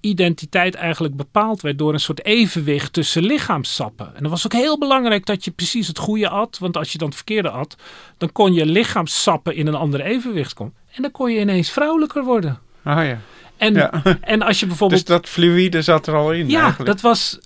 identiteit 0.00 0.74
eigenlijk 0.74 1.16
bepaald 1.16 1.60
werd 1.60 1.78
door 1.78 1.92
een 1.92 2.00
soort 2.00 2.24
evenwicht 2.24 2.92
tussen 2.92 3.22
lichaamssappen. 3.22 4.14
En 4.14 4.22
dat 4.22 4.30
was 4.30 4.44
ook 4.44 4.52
heel 4.52 4.78
belangrijk 4.78 5.26
dat 5.26 5.44
je 5.44 5.50
precies 5.50 5.86
het 5.86 5.98
goede 5.98 6.28
at. 6.28 6.58
Want 6.58 6.76
als 6.76 6.92
je 6.92 6.98
dan 6.98 7.06
het 7.06 7.16
verkeerde 7.16 7.50
at, 7.50 7.76
dan 8.18 8.32
kon 8.32 8.54
je 8.54 8.66
lichaamssappen 8.66 9.54
in 9.54 9.66
een 9.66 9.74
ander 9.74 10.00
evenwicht 10.00 10.54
komen. 10.54 10.74
En 10.90 11.02
dan 11.02 11.10
kon 11.10 11.32
je 11.32 11.40
ineens 11.40 11.70
vrouwelijker 11.70 12.24
worden. 12.24 12.58
Ah 12.82 13.04
ja. 13.04 13.20
En, 13.56 13.74
ja. 13.74 14.02
en 14.20 14.42
als 14.42 14.60
je 14.60 14.66
bijvoorbeeld... 14.66 15.06
Dus 15.06 15.16
dat 15.16 15.28
fluïde 15.28 15.82
zat 15.82 16.06
er 16.06 16.14
al 16.14 16.32
in 16.32 16.48
ja, 16.48 16.62
eigenlijk. 16.62 16.90
dat 16.90 17.00
was... 17.00 17.38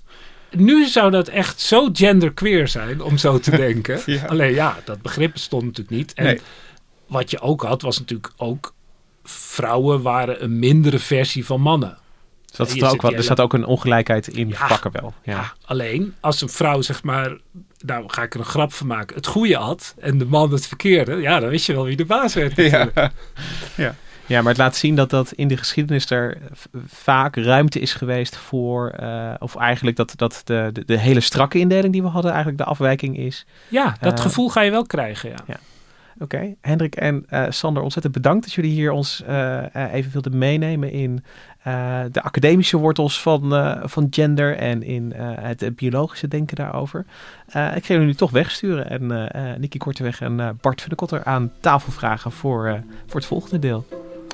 Nu 0.51 0.85
zou 0.87 1.11
dat 1.11 1.27
echt 1.27 1.59
zo 1.61 1.89
genderqueer 1.93 2.67
zijn, 2.67 3.01
om 3.01 3.17
zo 3.17 3.39
te 3.39 3.51
denken. 3.65 3.99
Ja. 4.05 4.25
Alleen 4.25 4.53
ja, 4.53 4.77
dat 4.85 5.01
begrip 5.01 5.31
bestond 5.31 5.63
natuurlijk 5.63 5.95
niet. 5.97 6.13
En 6.13 6.23
Nee. 6.25 6.41
wat 7.07 7.31
je 7.31 7.39
ook 7.39 7.63
had, 7.63 7.81
was 7.81 7.99
natuurlijk 7.99 8.31
ook... 8.37 8.73
Vrouwen 9.23 10.01
waren 10.01 10.43
een 10.43 10.59
mindere 10.59 10.99
versie 10.99 11.45
van 11.45 11.61
mannen. 11.61 11.97
Dus 12.45 12.57
dat 12.57 12.71
er, 12.71 12.89
ook 12.93 13.01
wel, 13.01 13.13
er 13.13 13.23
staat 13.23 13.39
ook 13.39 13.53
een 13.53 13.65
ongelijkheid 13.65 14.27
in 14.27 14.47
Ja. 14.49 14.55
verpakken 14.55 14.91
wel. 15.01 15.13
Ja. 15.23 15.33
Ja, 15.33 15.53
alleen 15.65 16.15
als 16.19 16.41
een 16.41 16.49
vrouw 16.49 16.81
zeg 16.81 17.03
maar, 17.03 17.37
nou 17.85 18.03
ga 18.07 18.23
ik 18.23 18.33
er 18.33 18.39
een 18.39 18.45
grap 18.45 18.73
van 18.73 18.87
maken, 18.87 19.15
het 19.15 19.27
goede 19.27 19.55
had 19.55 19.95
en 19.99 20.17
de 20.17 20.25
man 20.25 20.51
het 20.51 20.67
verkeerde, 20.67 21.15
ja, 21.15 21.39
dan 21.39 21.49
wist 21.49 21.65
je 21.65 21.73
wel 21.73 21.83
wie 21.85 21.95
de 21.95 22.05
baas 22.05 22.33
werd. 22.33 22.55
natuurlijk. 22.55 22.95
Ja. 23.75 23.95
Ja, 24.31 24.41
maar 24.41 24.51
het 24.51 24.57
laat 24.57 24.75
zien 24.75 24.95
dat 24.95 25.09
dat 25.09 25.31
in 25.31 25.47
de 25.47 25.57
geschiedenis 25.57 26.09
er 26.09 26.37
vaak 26.85 27.35
ruimte 27.35 27.79
is 27.79 27.93
geweest 27.93 28.37
voor, 28.37 28.89
eh, 28.89 29.33
of 29.39 29.55
eigenlijk 29.55 29.97
dat, 29.97 30.13
dat 30.15 30.41
de, 30.43 30.69
de, 30.73 30.85
de 30.85 30.97
hele 30.97 31.19
strakke 31.19 31.59
indeling 31.59 31.93
die 31.93 32.01
we 32.01 32.07
hadden 32.07 32.31
eigenlijk 32.31 32.63
de 32.63 32.69
afwijking 32.69 33.17
is. 33.17 33.45
Ja, 33.67 33.95
dat 33.99 34.13
Eh, 34.13 34.19
gevoel 34.19 34.49
ga 34.49 34.61
je 34.61 34.71
wel 34.71 34.85
krijgen, 34.85 35.29
ja. 35.29 35.57
Oké, 36.19 36.55
Hendrik 36.61 36.95
en 36.95 37.25
eh, 37.27 37.45
Sander, 37.49 37.83
ontzettend 37.83 38.13
bedankt 38.13 38.43
dat 38.43 38.53
jullie 38.53 38.71
hier 38.71 38.91
ons 38.91 39.23
even 39.73 40.11
wilden 40.11 40.37
meenemen 40.37 40.91
in 40.91 41.23
de 42.11 42.21
academische 42.21 42.77
wortels 42.77 43.21
van, 43.21 43.41
van 43.83 44.07
gender 44.09 44.57
en 44.57 44.83
in 44.83 45.13
het, 45.15 45.75
biologische 45.75 46.27
denken 46.27 46.55
daarover. 46.55 47.05
Ik 47.47 47.85
ga 47.85 47.93
jullie 47.93 48.05
nu 48.05 48.13
toch 48.13 48.31
wegsturen 48.31 48.89
en 48.89 49.31
Nicky 49.59 49.77
Korteweg 49.77 50.21
en 50.21 50.57
Bart 50.61 50.81
van 50.81 50.89
de 50.89 50.95
Kotter 50.95 51.23
aan 51.23 51.51
tafel 51.59 51.91
vragen 51.91 52.31
voor, 52.31 52.83
voor 53.05 53.19
het 53.19 53.25
volgende 53.25 53.59
deel. 53.59 53.85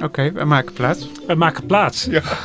Oké, 0.03 0.31
we 0.31 0.43
maken 0.45 0.73
plaats. 0.73 1.09
Wij 1.27 1.35
maken 1.35 1.65
plaats. 1.65 2.05
Ja. 2.05 2.21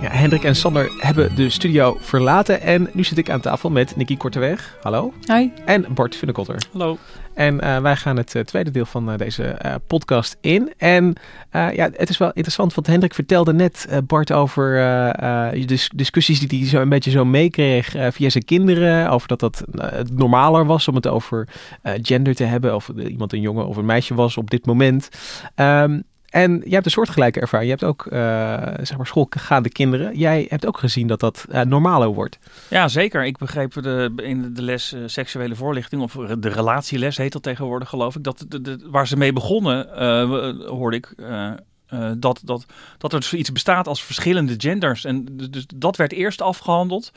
Ja, 0.00 0.10
Hendrik 0.10 0.44
en 0.44 0.56
Sander 0.56 0.90
hebben 0.98 1.34
de 1.34 1.50
studio 1.50 1.96
verlaten 2.00 2.60
en 2.60 2.90
nu 2.92 3.04
zit 3.04 3.18
ik 3.18 3.30
aan 3.30 3.40
tafel 3.40 3.70
met 3.70 3.96
Nicky 3.96 4.16
Korteweg. 4.16 4.76
Hallo. 4.82 5.12
Hi. 5.32 5.50
En 5.64 5.86
Bart 5.94 6.16
van 6.16 6.28
de 6.28 6.34
Kotter. 6.34 6.56
Hallo. 6.72 6.98
En 7.38 7.60
eh, 7.60 7.80
wij 7.80 7.96
gaan 7.96 8.16
het 8.16 8.34
eh, 8.34 8.42
tweede 8.42 8.70
deel 8.70 8.84
van 8.84 9.10
eh, 9.10 9.18
deze 9.18 9.56
podcast 9.86 10.36
in. 10.40 10.72
En 10.76 11.14
ja, 11.50 11.90
het 11.92 12.08
is 12.08 12.18
wel 12.18 12.28
interessant, 12.32 12.74
want 12.74 12.86
Hendrik 12.86 13.14
vertelde 13.14 13.52
net 13.52 13.88
Bart 14.06 14.32
over 14.32 14.72
dis- 15.66 15.90
discussies 15.94 16.40
die 16.40 16.58
hij 16.58 16.68
zo 16.68 16.80
een 16.80 16.88
beetje 16.88 17.10
zo 17.10 17.24
meekreeg 17.24 17.94
via 18.10 18.28
zijn 18.28 18.44
kinderen. 18.44 19.10
Over 19.10 19.28
dat 19.28 19.40
dat 19.40 19.64
normaler 20.12 20.66
was 20.66 20.88
om 20.88 20.94
het 20.94 21.06
over 21.06 21.48
gender 21.82 22.34
te 22.34 22.44
hebben. 22.44 22.74
Of 22.74 22.88
iemand 22.88 23.32
een 23.32 23.40
jongen 23.40 23.66
of 23.66 23.76
een 23.76 23.84
meisje 23.86 24.14
was 24.14 24.36
op 24.36 24.50
dit 24.50 24.66
moment. 24.66 25.08
Ehm, 25.54 26.00
en 26.28 26.58
jij 26.64 26.70
hebt 26.70 26.84
een 26.84 26.90
soortgelijke 26.90 27.40
ervaring. 27.40 27.70
Je 27.70 27.76
hebt 27.76 27.92
ook 27.92 28.06
uh, 28.12 28.84
zeg 28.84 28.96
maar 28.96 29.06
schoolgaande 29.06 29.68
kinderen. 29.68 30.18
Jij 30.18 30.46
hebt 30.48 30.66
ook 30.66 30.78
gezien 30.78 31.06
dat 31.06 31.20
dat 31.20 31.46
uh, 31.50 31.60
normaler 31.60 32.08
wordt. 32.08 32.38
Ja, 32.70 32.88
zeker. 32.88 33.24
Ik 33.24 33.38
begreep 33.38 33.72
de, 33.72 34.12
in 34.16 34.54
de 34.54 34.62
les 34.62 34.92
uh, 34.92 35.02
seksuele 35.06 35.54
voorlichting, 35.54 36.02
of 36.02 36.12
de 36.38 36.48
relatieles 36.48 37.16
heet 37.16 37.32
dat 37.32 37.42
tegenwoordig, 37.42 37.88
geloof 37.88 38.16
ik, 38.16 38.22
dat 38.22 38.44
waar 38.84 39.06
ze 39.06 39.16
mee 39.16 39.32
begonnen, 39.32 39.88
hoorde 40.68 40.96
ik. 40.96 41.14
Dat, 42.16 42.40
dat, 42.44 42.66
dat 42.98 43.12
er 43.12 43.22
zoiets 43.22 43.52
bestaat 43.52 43.86
als 43.86 44.02
verschillende 44.02 44.54
genders. 44.56 45.04
En 45.04 45.26
dus 45.50 45.66
dat 45.74 45.96
werd 45.96 46.12
eerst 46.12 46.42
afgehandeld. 46.42 47.12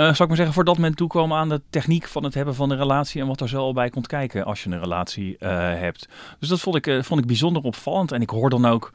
Uh, 0.00 0.06
zou 0.06 0.22
ik 0.22 0.28
maar 0.28 0.36
zeggen, 0.36 0.54
voordat 0.54 0.78
men 0.78 0.94
toekwam 0.94 1.32
aan 1.32 1.48
de 1.48 1.60
techniek 1.70 2.06
van 2.06 2.24
het 2.24 2.34
hebben 2.34 2.54
van 2.54 2.70
een 2.70 2.78
relatie 2.78 3.20
en 3.20 3.26
wat 3.26 3.40
er 3.40 3.48
zo 3.48 3.58
al 3.58 3.72
bij 3.72 3.90
komt 3.90 4.06
kijken 4.06 4.44
als 4.44 4.62
je 4.62 4.70
een 4.70 4.80
relatie 4.80 5.36
uh, 5.40 5.48
hebt. 5.58 6.08
Dus 6.38 6.48
dat 6.48 6.60
vond 6.60 6.76
ik, 6.76 6.86
uh, 6.86 7.02
vond 7.02 7.20
ik 7.20 7.26
bijzonder 7.26 7.62
opvallend. 7.62 8.12
En 8.12 8.20
ik 8.20 8.30
hoor 8.30 8.50
dan 8.50 8.66
ook 8.66 8.92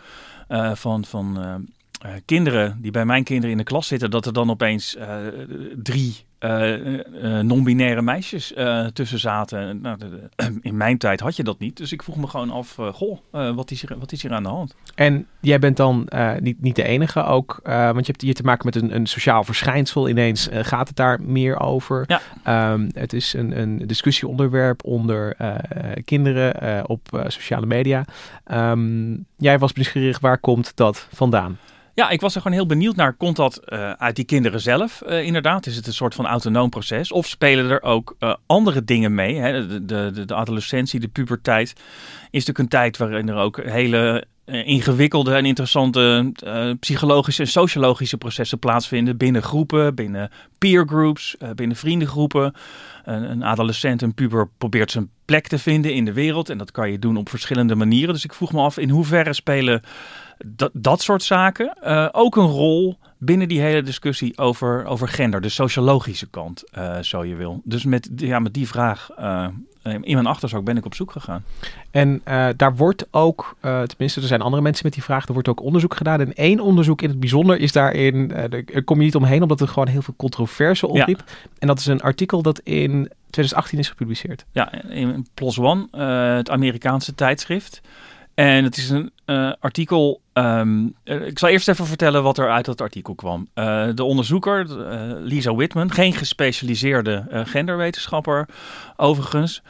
uh, 0.49 0.75
van, 0.75 1.05
van 2.11 2.21
kinderen 2.25 2.77
die 2.81 2.91
bij 2.91 3.05
mijn 3.05 3.23
kinderen 3.23 3.51
in 3.51 3.57
de 3.57 3.63
klas 3.63 3.87
zitten, 3.87 4.11
dat 4.11 4.25
er 4.25 4.33
dan 4.33 4.49
opeens 4.49 4.97
drie 5.83 6.25
uh, 6.39 7.39
non-binaire 7.39 8.01
meisjes 8.01 8.53
tussen 8.93 9.19
zaten. 9.19 9.81
Nou, 9.81 9.97
de, 9.97 10.09
de, 10.09 10.59
in 10.69 10.77
mijn 10.77 10.97
tijd 10.97 11.19
had 11.19 11.35
je 11.35 11.43
dat 11.43 11.59
niet. 11.59 11.77
Dus 11.77 11.91
ik 11.91 12.03
vroeg 12.03 12.17
me 12.17 12.27
gewoon 12.27 12.51
af, 12.51 12.77
goh, 12.93 13.19
wat, 13.31 13.71
is 13.71 13.81
hier, 13.81 13.99
wat 13.99 14.11
is 14.11 14.21
hier 14.21 14.33
aan 14.33 14.43
de 14.43 14.49
hand? 14.49 14.75
En 14.95 15.27
jij 15.39 15.59
bent 15.59 15.77
dan 15.77 16.09
niet, 16.39 16.61
niet 16.61 16.75
de 16.75 16.83
enige 16.83 17.23
ook, 17.23 17.59
want 17.63 18.05
je 18.05 18.11
hebt 18.11 18.21
hier 18.21 18.33
te 18.33 18.43
maken 18.43 18.65
met 18.65 18.75
een, 18.75 18.95
een 18.95 19.07
sociaal 19.07 19.43
verschijnsel. 19.43 20.09
Ineens 20.09 20.49
gaat 20.51 20.87
het 20.87 20.97
daar 20.97 21.21
meer 21.21 21.59
over. 21.59 22.05
Ja. 22.43 22.71
Um, 22.71 22.89
het 22.93 23.13
is 23.13 23.33
een, 23.33 23.59
een 23.59 23.77
discussieonderwerp 23.77 24.83
onder 24.83 25.35
kinderen 26.05 26.89
op 26.89 27.25
sociale 27.27 27.65
media. 27.65 28.05
Um, 28.51 29.25
jij 29.37 29.59
was 29.59 29.73
nieuwsgierig, 29.73 30.19
waar 30.19 30.37
komt 30.37 30.75
dat 30.75 31.07
vandaan? 31.11 31.57
Ja, 31.95 32.09
ik 32.09 32.21
was 32.21 32.35
er 32.35 32.41
gewoon 32.41 32.57
heel 32.57 32.65
benieuwd 32.65 32.95
naar. 32.95 33.13
Komt 33.13 33.35
dat 33.35 33.61
uh, 33.67 33.91
uit 33.91 34.15
die 34.15 34.25
kinderen 34.25 34.61
zelf? 34.61 35.01
Uh, 35.07 35.23
inderdaad, 35.23 35.65
is 35.65 35.75
het 35.75 35.87
een 35.87 35.93
soort 35.93 36.15
van 36.15 36.25
autonoom 36.25 36.69
proces? 36.69 37.11
Of 37.11 37.27
spelen 37.27 37.69
er 37.69 37.81
ook 37.81 38.15
uh, 38.19 38.35
andere 38.45 38.83
dingen 38.83 39.15
mee? 39.15 39.35
Hè? 39.35 39.67
De, 39.67 39.85
de, 39.85 40.25
de, 40.25 40.33
adolescentie, 40.33 40.99
de 40.99 41.07
puberteit 41.07 41.69
is 41.69 42.45
natuurlijk 42.45 42.59
een 42.59 42.67
tijd 42.67 42.97
waarin 42.97 43.29
er 43.29 43.35
ook 43.35 43.63
hele 43.63 44.25
eh, 44.45 44.67
ingewikkelde 44.67 45.33
en 45.33 45.45
interessante 45.45 46.31
eh, 46.35 46.69
psychologische 46.79 47.41
en 47.41 47.47
sociologische 47.47 48.17
processen 48.17 48.59
plaatsvinden 48.59 49.17
binnen 49.17 49.43
groepen, 49.43 49.95
binnen 49.95 50.29
peergroups, 50.57 51.35
uh, 51.39 51.49
binnen 51.49 51.77
vriendengroepen. 51.77 52.53
Een, 53.03 53.31
een, 53.31 53.43
adolescent, 53.43 54.01
een 54.01 54.13
puber 54.13 54.49
probeert 54.57 54.91
zijn 54.91 55.09
plek 55.25 55.47
te 55.47 55.59
vinden 55.59 55.93
in 55.93 56.05
de 56.05 56.13
wereld 56.13 56.49
en 56.49 56.57
dat 56.57 56.71
kan 56.71 56.91
je 56.91 56.99
doen 56.99 57.17
op 57.17 57.29
verschillende 57.29 57.75
manieren. 57.75 58.13
Dus 58.13 58.23
ik 58.23 58.33
vroeg 58.33 58.51
me 58.51 58.61
af 58.61 58.77
in 58.77 58.89
hoeverre 58.89 59.33
spelen 59.33 59.81
dat, 60.37 60.71
dat 60.73 61.01
soort 61.01 61.23
zaken 61.23 61.77
ook 62.13 62.35
een 62.35 62.47
rol 62.47 62.97
binnen 63.17 63.47
die 63.47 63.61
hele 63.61 63.81
discussie 63.81 64.37
over, 64.37 64.85
over 64.85 65.07
gender, 65.07 65.41
de 65.41 65.49
sociologische 65.49 66.27
kant, 66.27 66.63
uh, 66.77 66.97
zo 66.99 67.23
je 67.23 67.35
wil. 67.35 67.61
Dus 67.63 67.85
met, 67.85 68.09
ja, 68.15 68.39
met 68.39 68.53
die 68.53 68.67
vraag 68.67 69.09
uh, 69.19 69.47
in 69.83 70.13
mijn 70.13 70.25
achterzak 70.25 70.63
ben 70.63 70.77
ik 70.77 70.85
op 70.85 70.95
zoek 70.95 71.11
gegaan. 71.11 71.43
En 71.91 72.21
uh, 72.27 72.47
daar 72.55 72.75
wordt 72.75 73.07
ook, 73.11 73.55
tenminste 73.61 74.21
er 74.21 74.27
zijn 74.27 74.41
andere 74.41 74.61
mensen 74.61 74.85
met 74.85 74.93
die 74.93 75.03
vraag, 75.03 75.27
er 75.27 75.33
wordt 75.33 75.47
ook 75.47 75.61
onderzoek 75.61 75.95
gedaan. 75.95 76.19
En 76.19 76.33
één 76.33 76.59
onderzoek 76.59 77.01
in 77.01 77.09
het 77.09 77.19
bijzonder 77.19 77.59
is 77.59 77.71
daarin, 77.71 78.27
daar 78.27 78.83
kom 78.83 78.97
je 78.97 79.05
niet 79.05 79.15
omheen 79.15 79.41
omdat 79.41 79.59
het 79.59 79.69
gewoon 79.69 79.87
heel 79.87 80.01
veel 80.01 80.13
controverse 80.17 80.87
opriep. 80.87 81.23
Ja. 81.25 81.33
En 81.59 81.67
dat 81.67 81.79
is 81.79 81.85
een 81.85 82.01
artikel 82.01 82.41
dat 82.41 82.59
in 82.59 83.11
2018 83.29 83.79
is 83.79 83.89
gepubliceerd. 83.89 84.45
Ja, 84.51 84.83
in 84.89 85.27
PLOS 85.33 85.57
ONE, 85.57 85.87
het 86.35 86.49
Amerikaanse 86.49 87.15
tijdschrift. 87.15 87.81
En 88.35 88.63
het 88.63 88.77
is 88.77 88.89
een 88.89 89.11
uh, 89.25 89.51
artikel. 89.59 90.21
Um, 90.33 90.95
ik 91.03 91.39
zal 91.39 91.49
eerst 91.49 91.67
even 91.67 91.85
vertellen 91.85 92.23
wat 92.23 92.37
er 92.37 92.51
uit 92.51 92.65
dat 92.65 92.81
artikel 92.81 93.15
kwam. 93.15 93.47
Uh, 93.55 93.87
de 93.93 94.03
onderzoeker, 94.03 94.65
Lisa 95.21 95.53
Whitman, 95.55 95.91
geen 95.91 96.13
gespecialiseerde 96.13 97.43
genderwetenschapper 97.45 98.47
overigens. 98.95 99.61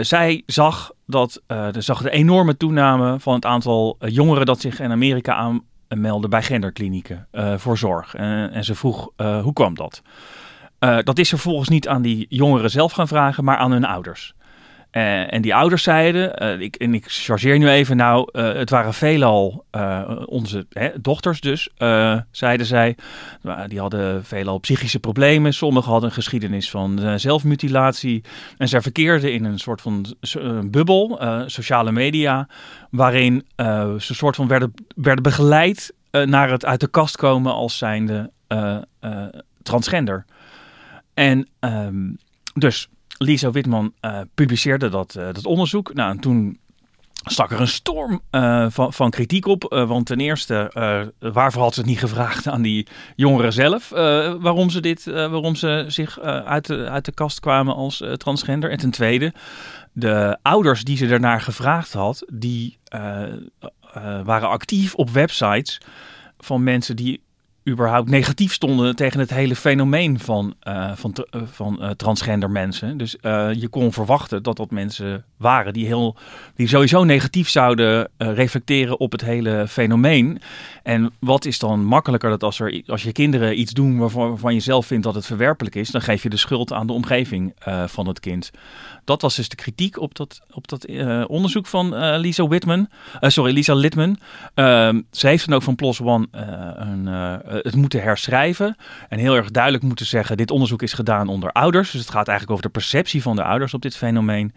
zij 0.00 0.42
zag 0.46 0.92
dat 1.06 1.42
er 1.46 1.82
zag 1.82 2.02
de 2.02 2.10
enorme 2.10 2.56
toename 2.56 3.20
van 3.20 3.34
het 3.34 3.44
aantal 3.44 3.96
jongeren 3.98 4.46
dat 4.46 4.60
zich 4.60 4.80
in 4.80 4.90
Amerika 4.90 5.52
aanmelden 5.88 6.30
bij 6.30 6.42
genderklinieken 6.42 7.28
voor 7.56 7.78
zorg. 7.78 8.14
en 8.14 8.64
ze 8.64 8.74
vroeg 8.74 9.10
hoe 9.16 9.52
kwam 9.52 9.74
dat? 9.74 10.02
dat 10.78 11.18
is 11.18 11.28
vervolgens 11.28 11.68
niet 11.68 11.88
aan 11.88 12.02
die 12.02 12.26
jongeren 12.28 12.70
zelf 12.70 12.92
gaan 12.92 13.08
vragen, 13.08 13.44
maar 13.44 13.56
aan 13.56 13.72
hun 13.72 13.84
ouders. 13.84 14.34
Uh, 14.96 15.32
en 15.32 15.42
die 15.42 15.54
ouders 15.54 15.82
zeiden, 15.82 16.42
uh, 16.42 16.60
ik, 16.60 16.76
en 16.76 16.94
ik 16.94 17.04
chargeer 17.06 17.58
nu 17.58 17.68
even, 17.68 17.96
nou, 17.96 18.28
uh, 18.32 18.52
het 18.52 18.70
waren 18.70 18.94
veelal 18.94 19.64
onze 20.26 20.66
hè, 20.70 20.90
dochters 21.00 21.40
dus, 21.40 21.68
zeiden 22.30 22.66
zij. 22.66 22.96
Die 23.66 23.80
hadden 23.80 24.24
veelal 24.24 24.58
psychische 24.58 24.98
problemen, 24.98 25.54
sommigen 25.54 25.90
hadden 25.90 26.08
een 26.08 26.14
geschiedenis 26.14 26.70
van 26.70 27.18
zelfmutilatie. 27.20 28.24
En 28.58 28.68
zij 28.68 28.80
verkeerden 28.80 29.32
in 29.32 29.44
een 29.44 29.58
soort 29.58 29.80
van 29.80 30.06
bubbel, 30.70 31.20
sociale 31.46 31.92
media, 31.92 32.48
waarin 32.90 33.46
ze 33.98 34.14
soort 34.14 34.36
van 34.36 34.48
werden, 34.48 34.74
werden 34.96 35.22
begeleid 35.22 35.94
naar 36.10 36.50
het 36.50 36.64
uit 36.64 36.80
de 36.80 36.88
kast 36.88 37.16
komen 37.16 37.52
als 37.52 37.78
zijnde 37.78 38.30
transgender. 39.62 40.24
En 41.14 41.48
um, 41.60 42.18
dus 42.54 42.88
Lisa 43.18 43.50
Witman 43.50 43.92
uh, 44.00 44.20
publiceerde 44.34 44.88
dat, 44.88 45.14
uh, 45.18 45.24
dat 45.24 45.46
onderzoek. 45.46 45.94
Nou, 45.94 46.10
en 46.10 46.20
toen 46.20 46.58
stak 47.24 47.50
er 47.50 47.60
een 47.60 47.68
storm 47.68 48.20
uh, 48.30 48.66
van, 48.68 48.92
van 48.92 49.10
kritiek 49.10 49.46
op. 49.46 49.84
want 49.86 50.06
ten 50.06 50.20
eerste, 50.20 50.70
waarvoor 51.18 51.62
had 51.62 51.74
ze 51.74 51.80
het 51.80 51.88
niet 51.88 51.98
gevraagd 51.98 52.48
aan 52.48 52.62
die 52.62 52.86
jongeren 53.16 53.52
zelf? 53.52 53.88
waarom, 54.40 54.70
ze 54.70 54.80
dit, 54.80 55.04
waarom 55.04 55.54
ze 55.54 55.84
zich 55.88 56.20
uit, 56.20 56.66
de, 56.66 56.88
uit 56.88 57.04
de 57.04 57.12
kast 57.12 57.40
kwamen 57.40 57.74
als 57.74 58.02
transgender? 58.16 58.70
En 58.70 58.78
ten 58.78 58.90
tweede, 58.90 59.32
de 59.92 60.38
ouders 60.42 60.84
die 60.84 60.96
ze 60.96 61.06
daarnaar 61.06 61.40
gevraagd 61.40 61.92
had, 61.92 62.24
die 62.32 62.78
waren 64.24 64.48
actief 64.48 64.94
op 64.94 65.10
websites 65.10 65.80
van 66.38 66.62
mensen 66.62 66.96
die 66.96 67.22
überhaupt 67.68 68.08
negatief 68.08 68.52
stonden 68.52 68.96
tegen 68.96 69.20
het 69.20 69.30
hele 69.30 69.56
fenomeen 69.56 70.18
van, 70.18 70.54
uh, 70.68 70.92
van, 70.94 71.14
uh, 71.30 71.42
van 71.44 71.78
uh, 71.80 71.90
transgender 71.90 72.50
mensen. 72.50 72.96
Dus 72.96 73.16
je 73.52 73.68
kon 73.70 73.92
verwachten 73.92 74.42
dat 74.42 74.56
dat 74.56 74.70
mensen 74.70 75.24
waren 75.36 75.72
die, 75.72 75.86
heel, 75.86 76.16
die 76.54 76.68
sowieso 76.68 77.04
negatief 77.04 77.48
zouden 77.48 78.08
reflecteren 78.16 79.00
op 79.00 79.12
het 79.12 79.20
hele 79.20 79.68
fenomeen. 79.68 80.40
En 80.82 81.12
wat 81.18 81.44
is 81.44 81.58
dan 81.58 81.84
makkelijker 81.84 82.30
dat 82.30 82.42
als, 82.42 82.60
er, 82.60 82.82
als 82.86 83.02
je 83.02 83.12
kinderen 83.12 83.60
iets 83.60 83.72
doen 83.72 83.98
waarvan, 83.98 84.54
je 84.54 84.60
zelf 84.60 84.86
vindt 84.86 85.04
dat 85.04 85.14
het 85.14 85.26
verwerpelijk 85.26 85.74
is, 85.74 85.90
dan 85.90 86.00
geef 86.00 86.22
je 86.22 86.28
de 86.28 86.36
schuld 86.36 86.72
aan 86.72 86.86
de 86.86 86.92
omgeving 86.92 87.54
van 87.86 88.06
het 88.06 88.20
kind. 88.20 88.50
Dat 89.04 89.22
was 89.22 89.36
dus 89.36 89.48
de 89.48 89.56
kritiek 89.56 90.00
op 90.00 90.14
dat, 90.14 90.40
op 90.50 90.68
dat 90.68 90.86
onderzoek 91.26 91.66
van 91.66 92.16
Lisa 92.16 92.46
Whitman. 92.46 92.88
sorry, 93.20 93.52
Lisa 93.52 93.74
Litman. 93.74 94.18
Ehm, 94.54 95.00
ze 95.10 95.26
heeft 95.26 95.46
dan 95.46 95.54
ook 95.54 95.62
van 95.62 95.74
PLOS 95.74 96.00
ONE 96.00 96.28
een 96.76 97.08
eh, 97.53 97.53
het 97.62 97.76
moeten 97.76 98.02
herschrijven. 98.02 98.76
En 99.08 99.18
heel 99.18 99.34
erg 99.34 99.50
duidelijk 99.50 99.84
moeten 99.84 100.06
zeggen: 100.06 100.36
dit 100.36 100.50
onderzoek 100.50 100.82
is 100.82 100.92
gedaan 100.92 101.28
onder 101.28 101.52
ouders. 101.52 101.90
Dus 101.90 102.00
het 102.00 102.10
gaat 102.10 102.28
eigenlijk 102.28 102.50
over 102.50 102.72
de 102.72 102.78
perceptie 102.78 103.22
van 103.22 103.36
de 103.36 103.42
ouders 103.42 103.74
op 103.74 103.82
dit 103.82 103.96
fenomeen. 103.96 104.54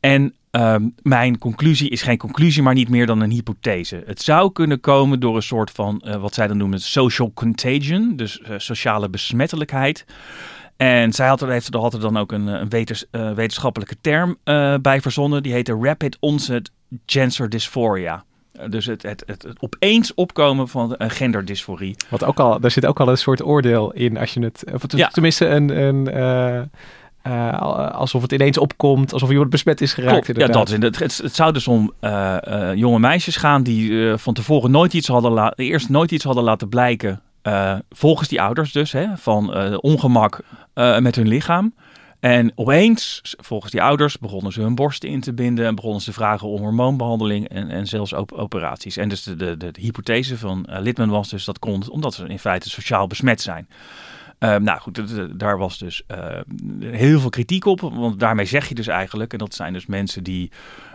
En 0.00 0.34
um, 0.50 0.94
mijn 1.02 1.38
conclusie 1.38 1.90
is 1.90 2.02
geen 2.02 2.18
conclusie, 2.18 2.62
maar 2.62 2.74
niet 2.74 2.88
meer 2.88 3.06
dan 3.06 3.20
een 3.20 3.30
hypothese. 3.30 4.02
Het 4.06 4.22
zou 4.22 4.52
kunnen 4.52 4.80
komen 4.80 5.20
door 5.20 5.36
een 5.36 5.42
soort 5.42 5.70
van, 5.70 6.02
uh, 6.04 6.16
wat 6.16 6.34
zij 6.34 6.46
dan 6.46 6.56
noemen, 6.56 6.80
social 6.80 7.30
contagion, 7.34 8.16
dus 8.16 8.40
uh, 8.40 8.54
sociale 8.56 9.08
besmettelijkheid. 9.08 10.04
En 10.76 11.12
zij 11.12 11.28
had 11.28 11.40
er, 11.40 11.48
heeft 11.48 11.74
er, 11.74 12.00
dan 12.00 12.16
ook 12.16 12.32
een, 12.32 12.46
een 12.46 12.68
wetens, 12.68 13.04
wetenschappelijke 13.10 13.96
term 14.00 14.36
bij 14.82 15.00
verzonnen. 15.00 15.42
Die 15.42 15.52
heette 15.52 15.78
Rapid 15.80 16.16
Onset 16.20 16.70
Gender 17.06 17.48
Dysphoria. 17.48 18.24
Eh, 18.58 18.70
dus 18.70 18.86
het, 18.86 19.02
het, 19.02 19.22
het, 19.26 19.42
het, 19.42 19.60
opeens 19.60 20.14
opkomen 20.14 20.68
van 20.68 20.94
een 20.98 21.10
genderdysforie. 21.10 21.96
Wat 22.08 22.24
ook 22.24 22.40
al, 22.40 22.60
daar 22.60 22.70
zit 22.70 22.86
ook 22.86 23.00
al 23.00 23.08
een 23.08 23.18
soort 23.18 23.44
oordeel 23.44 23.92
in 23.92 24.18
als 24.18 24.34
je 24.34 24.40
het. 24.40 24.64
Of 24.72 24.82
ja. 24.88 25.08
tenminste 25.08 25.46
een. 25.46 25.82
een 25.82 26.08
uh, 26.14 26.60
uh, 27.32 27.90
alsof 27.90 28.22
het 28.22 28.32
ineens 28.32 28.58
opkomt, 28.58 29.12
alsof 29.12 29.30
iemand 29.30 29.50
besmet 29.50 29.80
is 29.80 29.92
geraakt. 29.94 30.26
ja, 30.26 30.46
dat 30.46 30.68
is 30.68 30.76
het, 30.78 30.98
het, 30.98 31.16
het 31.16 31.34
zou 31.34 31.52
dus 31.52 31.68
om 31.68 31.92
uh, 32.00 32.36
jonge 32.74 32.98
meisjes 32.98 33.36
gaan 33.36 33.62
die 33.62 34.16
van 34.16 34.34
tevoren 34.34 34.70
nooit 34.70 34.92
iets 34.92 35.08
hadden 35.08 35.30
laten, 35.30 35.64
eerst 35.64 35.88
nooit 35.88 36.10
iets 36.10 36.24
hadden 36.24 36.44
laten 36.44 36.68
blijken. 36.68 37.20
volgens 37.90 38.28
die 38.28 38.42
ouders 38.42 38.72
dus, 38.72 38.92
hè, 38.92 39.06
van 39.16 39.54
ongemak 39.80 40.40
met 40.74 41.14
hun 41.16 41.28
lichaam. 41.28 41.74
En 42.26 42.52
opeens, 42.54 43.34
volgens 43.38 43.72
die 43.72 43.82
ouders, 43.82 44.18
begonnen 44.18 44.52
ze 44.52 44.60
hun 44.60 44.74
borsten 44.74 45.08
in 45.08 45.20
te 45.20 45.32
binden 45.32 45.66
en 45.66 45.74
begonnen 45.74 46.00
ze 46.00 46.12
vragen 46.12 46.48
om 46.48 46.60
hormoonbehandeling 46.60 47.48
en, 47.48 47.70
en 47.70 47.86
zelfs 47.86 48.12
op 48.12 48.32
operaties. 48.32 48.96
En 48.96 49.08
dus 49.08 49.22
de, 49.22 49.36
de, 49.36 49.56
de, 49.56 49.70
hypothese 49.80 50.38
van 50.38 50.66
uh, 50.70 50.80
Litman 50.80 51.08
was 51.08 51.28
dus 51.28 51.44
dat 51.44 51.58
komt 51.58 51.88
omdat 51.88 52.14
ze 52.14 52.26
in 52.26 52.38
feite 52.38 52.70
sociaal 52.70 53.06
besmet 53.06 53.40
zijn. 53.40 53.68
Uh, 54.40 54.56
nou 54.56 54.80
goed, 54.80 55.02
daar 55.38 55.58
was 55.58 55.78
dus 55.78 56.02
uh, 56.08 56.40
heel 56.80 57.20
veel 57.20 57.30
kritiek 57.30 57.64
op, 57.64 57.80
want 57.80 58.20
daarmee 58.20 58.46
zeg 58.46 58.68
je 58.68 58.74
dus 58.74 58.86
eigenlijk, 58.86 59.32
en 59.32 59.38
dat 59.38 59.54
zijn 59.54 59.72
dus 59.72 59.86
mensen 59.86 60.24
die 60.24 60.50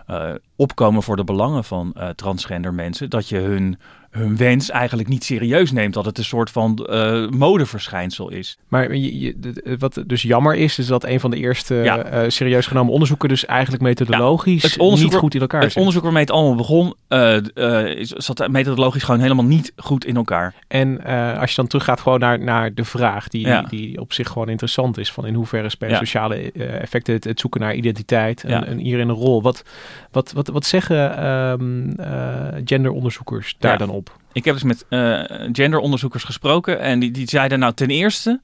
uh, 0.10 0.32
opkomen 0.56 1.04
voor 1.04 1.16
de 1.16 1.24
belangen 1.24 1.64
van 1.64 1.96
transgender 2.16 2.74
mensen, 2.74 3.10
dat 3.10 3.30
je 3.30 3.38
hun 3.38 3.80
hun 4.12 4.38
wens 4.38 4.70
eigenlijk 4.70 5.10
niet 5.10 5.24
serieus 5.24 5.72
neemt. 5.72 5.94
Dat 5.94 6.06
het 6.06 6.18
een 6.18 6.24
soort 6.24 6.50
van 6.50 6.88
uh, 6.90 7.30
modeverschijnsel 7.30 8.30
is. 8.30 8.58
Maar 8.68 8.96
je, 8.96 9.36
wat 9.80 10.04
dus 10.08 10.22
jammer 10.22 10.56
is, 10.56 10.80
is 10.80 10.88
dat 10.88 11.04
een 11.04 11.20
van 11.20 11.32
de 11.32 11.38
eerste 11.38 11.76
ja. 11.76 12.24
uh, 12.24 12.30
serieus 12.30 12.68
genomen 12.68 12.94
onderzoeken 12.94 13.30
dus 13.30 13.46
eigenlijk 13.46 13.84
methodologisch 13.84 14.62
ja, 14.62 14.68
het 14.68 14.80
onderzoek, 14.80 15.12
niet 15.12 15.20
goed 15.20 15.36
in 15.36 15.42
elkaar 15.42 15.62
Het 15.62 15.76
onderzoek 15.76 16.04
waarmee 16.04 16.22
het 16.22 16.32
allemaal 16.32 16.56
begon, 16.56 16.94
uh, 17.10 17.38
zat 18.02 18.48
methodologisch 18.48 19.04
gewoon 19.04 19.22
helemaal 19.22 19.46
niet 19.46 19.74
goed 19.76 20.06
in 20.06 20.16
elkaar. 20.16 20.54
En 20.68 21.04
als 21.38 21.50
je 21.50 21.56
dan 21.56 21.68
teruggaat 21.68 22.00
gewoon 22.00 22.20
naar, 22.20 22.40
naar 22.40 22.74
de 22.74 22.86
vraag 22.86 23.28
die, 23.28 23.48
ja. 23.48 23.62
die 23.62 24.00
op 24.00 24.14
zich 24.14 24.28
gewoon 24.28 24.50
interessant 24.50 24.98
is, 24.98 25.12
van 25.12 25.26
in 25.26 25.34
hoeverre 25.34 25.70
spelen 25.70 25.98
sociale 25.98 26.52
effecten 26.52 27.14
het, 27.14 27.24
het, 27.24 27.40
zoeken 27.40 27.62
naar 27.62 27.76
identiteit 27.76 28.44
en, 28.44 28.68
en 28.68 28.78
hierin 28.78 29.10
een 29.10 29.16
rol. 29.16 29.42
Wat, 29.42 29.64
wat, 30.12 30.32
wat, 30.32 30.48
wat 30.48 30.66
zeggen 30.66 31.26
um, 31.26 31.96
genderonderzoekers 32.66 33.56
daar 33.60 33.78
dan 33.78 33.90
op? 33.90 34.01
Ik 34.34 34.46
heb 34.46 34.54
dus 34.54 34.64
met 34.64 34.86
uh, 34.90 35.24
genderonderzoekers 35.52 36.24
gesproken 36.24 36.80
en 36.80 37.00
die, 37.00 37.12
die 37.12 37.30
zeiden 37.30 37.60
nou 37.60 37.74
ten 37.74 37.90
eerste 37.90 38.42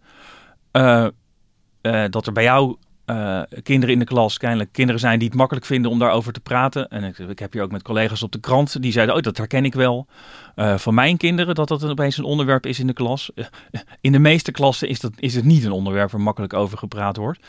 uh, 0.71 1.07
uh, 1.81 2.03
dat 2.09 2.27
er 2.27 2.33
bij 2.33 2.43
jou 2.43 2.77
kinderen 3.63 3.93
in 3.93 3.99
de 3.99 4.05
klas, 4.05 4.37
kennelijk 4.37 4.71
kinderen 4.71 4.99
zijn 4.99 5.19
die 5.19 5.27
het 5.27 5.37
makkelijk 5.37 5.65
vinden 5.65 5.91
om 5.91 5.99
daarover 5.99 6.33
te 6.33 6.39
praten. 6.39 6.87
En 6.87 7.03
ik, 7.03 7.17
ik 7.17 7.39
heb 7.39 7.53
hier 7.53 7.61
ook 7.61 7.71
met 7.71 7.81
collega's 7.81 8.23
op 8.23 8.31
de 8.31 8.39
krant 8.39 8.81
die 8.81 8.91
zeiden, 8.91 9.15
oh 9.15 9.21
dat 9.21 9.37
herken 9.37 9.65
ik 9.65 9.73
wel. 9.73 10.07
van 10.55 10.93
mijn 10.93 11.17
kinderen 11.17 11.55
dat 11.55 11.67
dat 11.67 11.85
opeens 11.85 12.17
een 12.17 12.23
onderwerp 12.23 12.65
is 12.65 12.79
in 12.79 12.87
de 12.87 12.93
klas. 12.93 13.31
in 14.01 14.11
de 14.11 14.19
meeste 14.19 14.51
klassen 14.51 14.89
is, 14.89 14.99
dat, 14.99 15.11
is 15.15 15.35
het 15.35 15.45
niet 15.45 15.63
een 15.63 15.71
onderwerp 15.71 16.11
waar 16.11 16.21
makkelijk 16.21 16.53
over 16.53 16.77
gepraat 16.77 17.17
wordt. 17.17 17.39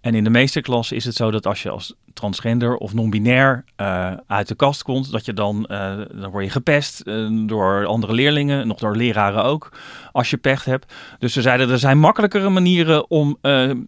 En 0.00 0.14
in 0.14 0.24
de 0.24 0.30
meeste 0.30 0.60
klassen 0.60 0.96
is 0.96 1.04
het 1.04 1.14
zo 1.14 1.30
dat 1.30 1.46
als 1.46 1.62
je 1.62 1.70
als 1.70 1.94
transgender 2.18 2.76
of 2.76 2.94
non-binair 2.94 3.64
uh, 3.76 4.12
uit 4.26 4.48
de 4.48 4.54
kast 4.54 4.82
komt, 4.82 5.12
dat 5.12 5.24
je 5.24 5.32
dan, 5.32 5.66
uh, 5.70 5.96
dan 6.14 6.30
word 6.30 6.44
je 6.44 6.50
gepest 6.50 7.02
uh, 7.04 7.46
door 7.46 7.86
andere 7.86 8.12
leerlingen, 8.12 8.66
nog 8.66 8.78
door 8.78 8.96
leraren 8.96 9.44
ook, 9.44 9.72
als 10.12 10.30
je 10.30 10.36
pech 10.36 10.64
hebt. 10.64 10.92
Dus 11.18 11.32
ze 11.32 11.42
zeiden 11.42 11.70
er 11.70 11.78
zijn 11.78 11.98
makkelijkere 11.98 12.48
manieren 12.48 13.10
om 13.10 13.38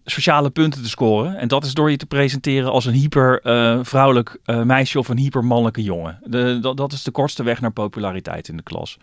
sociale 0.04 0.50
punten 0.50 0.82
te 0.82 0.88
scoren. 0.88 1.36
En 1.36 1.48
dat 1.48 1.64
is 1.64 1.74
door 1.74 1.90
je 1.90 1.96
te 1.96 2.06
presenteren 2.06 2.70
als 2.70 2.84
een 2.84 2.94
hyper 2.94 3.40
eh, 3.40 3.78
vrouwelijk 3.82 4.38
eh, 4.44 4.62
meisje 4.62 4.98
of 4.98 5.08
een 5.08 5.18
hyper 5.18 5.44
mannelijke 5.44 5.82
jongen. 5.82 6.18
Dat, 6.60 6.76
dat 6.76 6.92
is 6.92 7.02
de 7.02 7.10
kortste 7.10 7.42
weg 7.42 7.60
naar 7.60 7.72
populariteit 7.72 8.48
in 8.48 8.56
de 8.56 8.62
klas. 8.62 8.98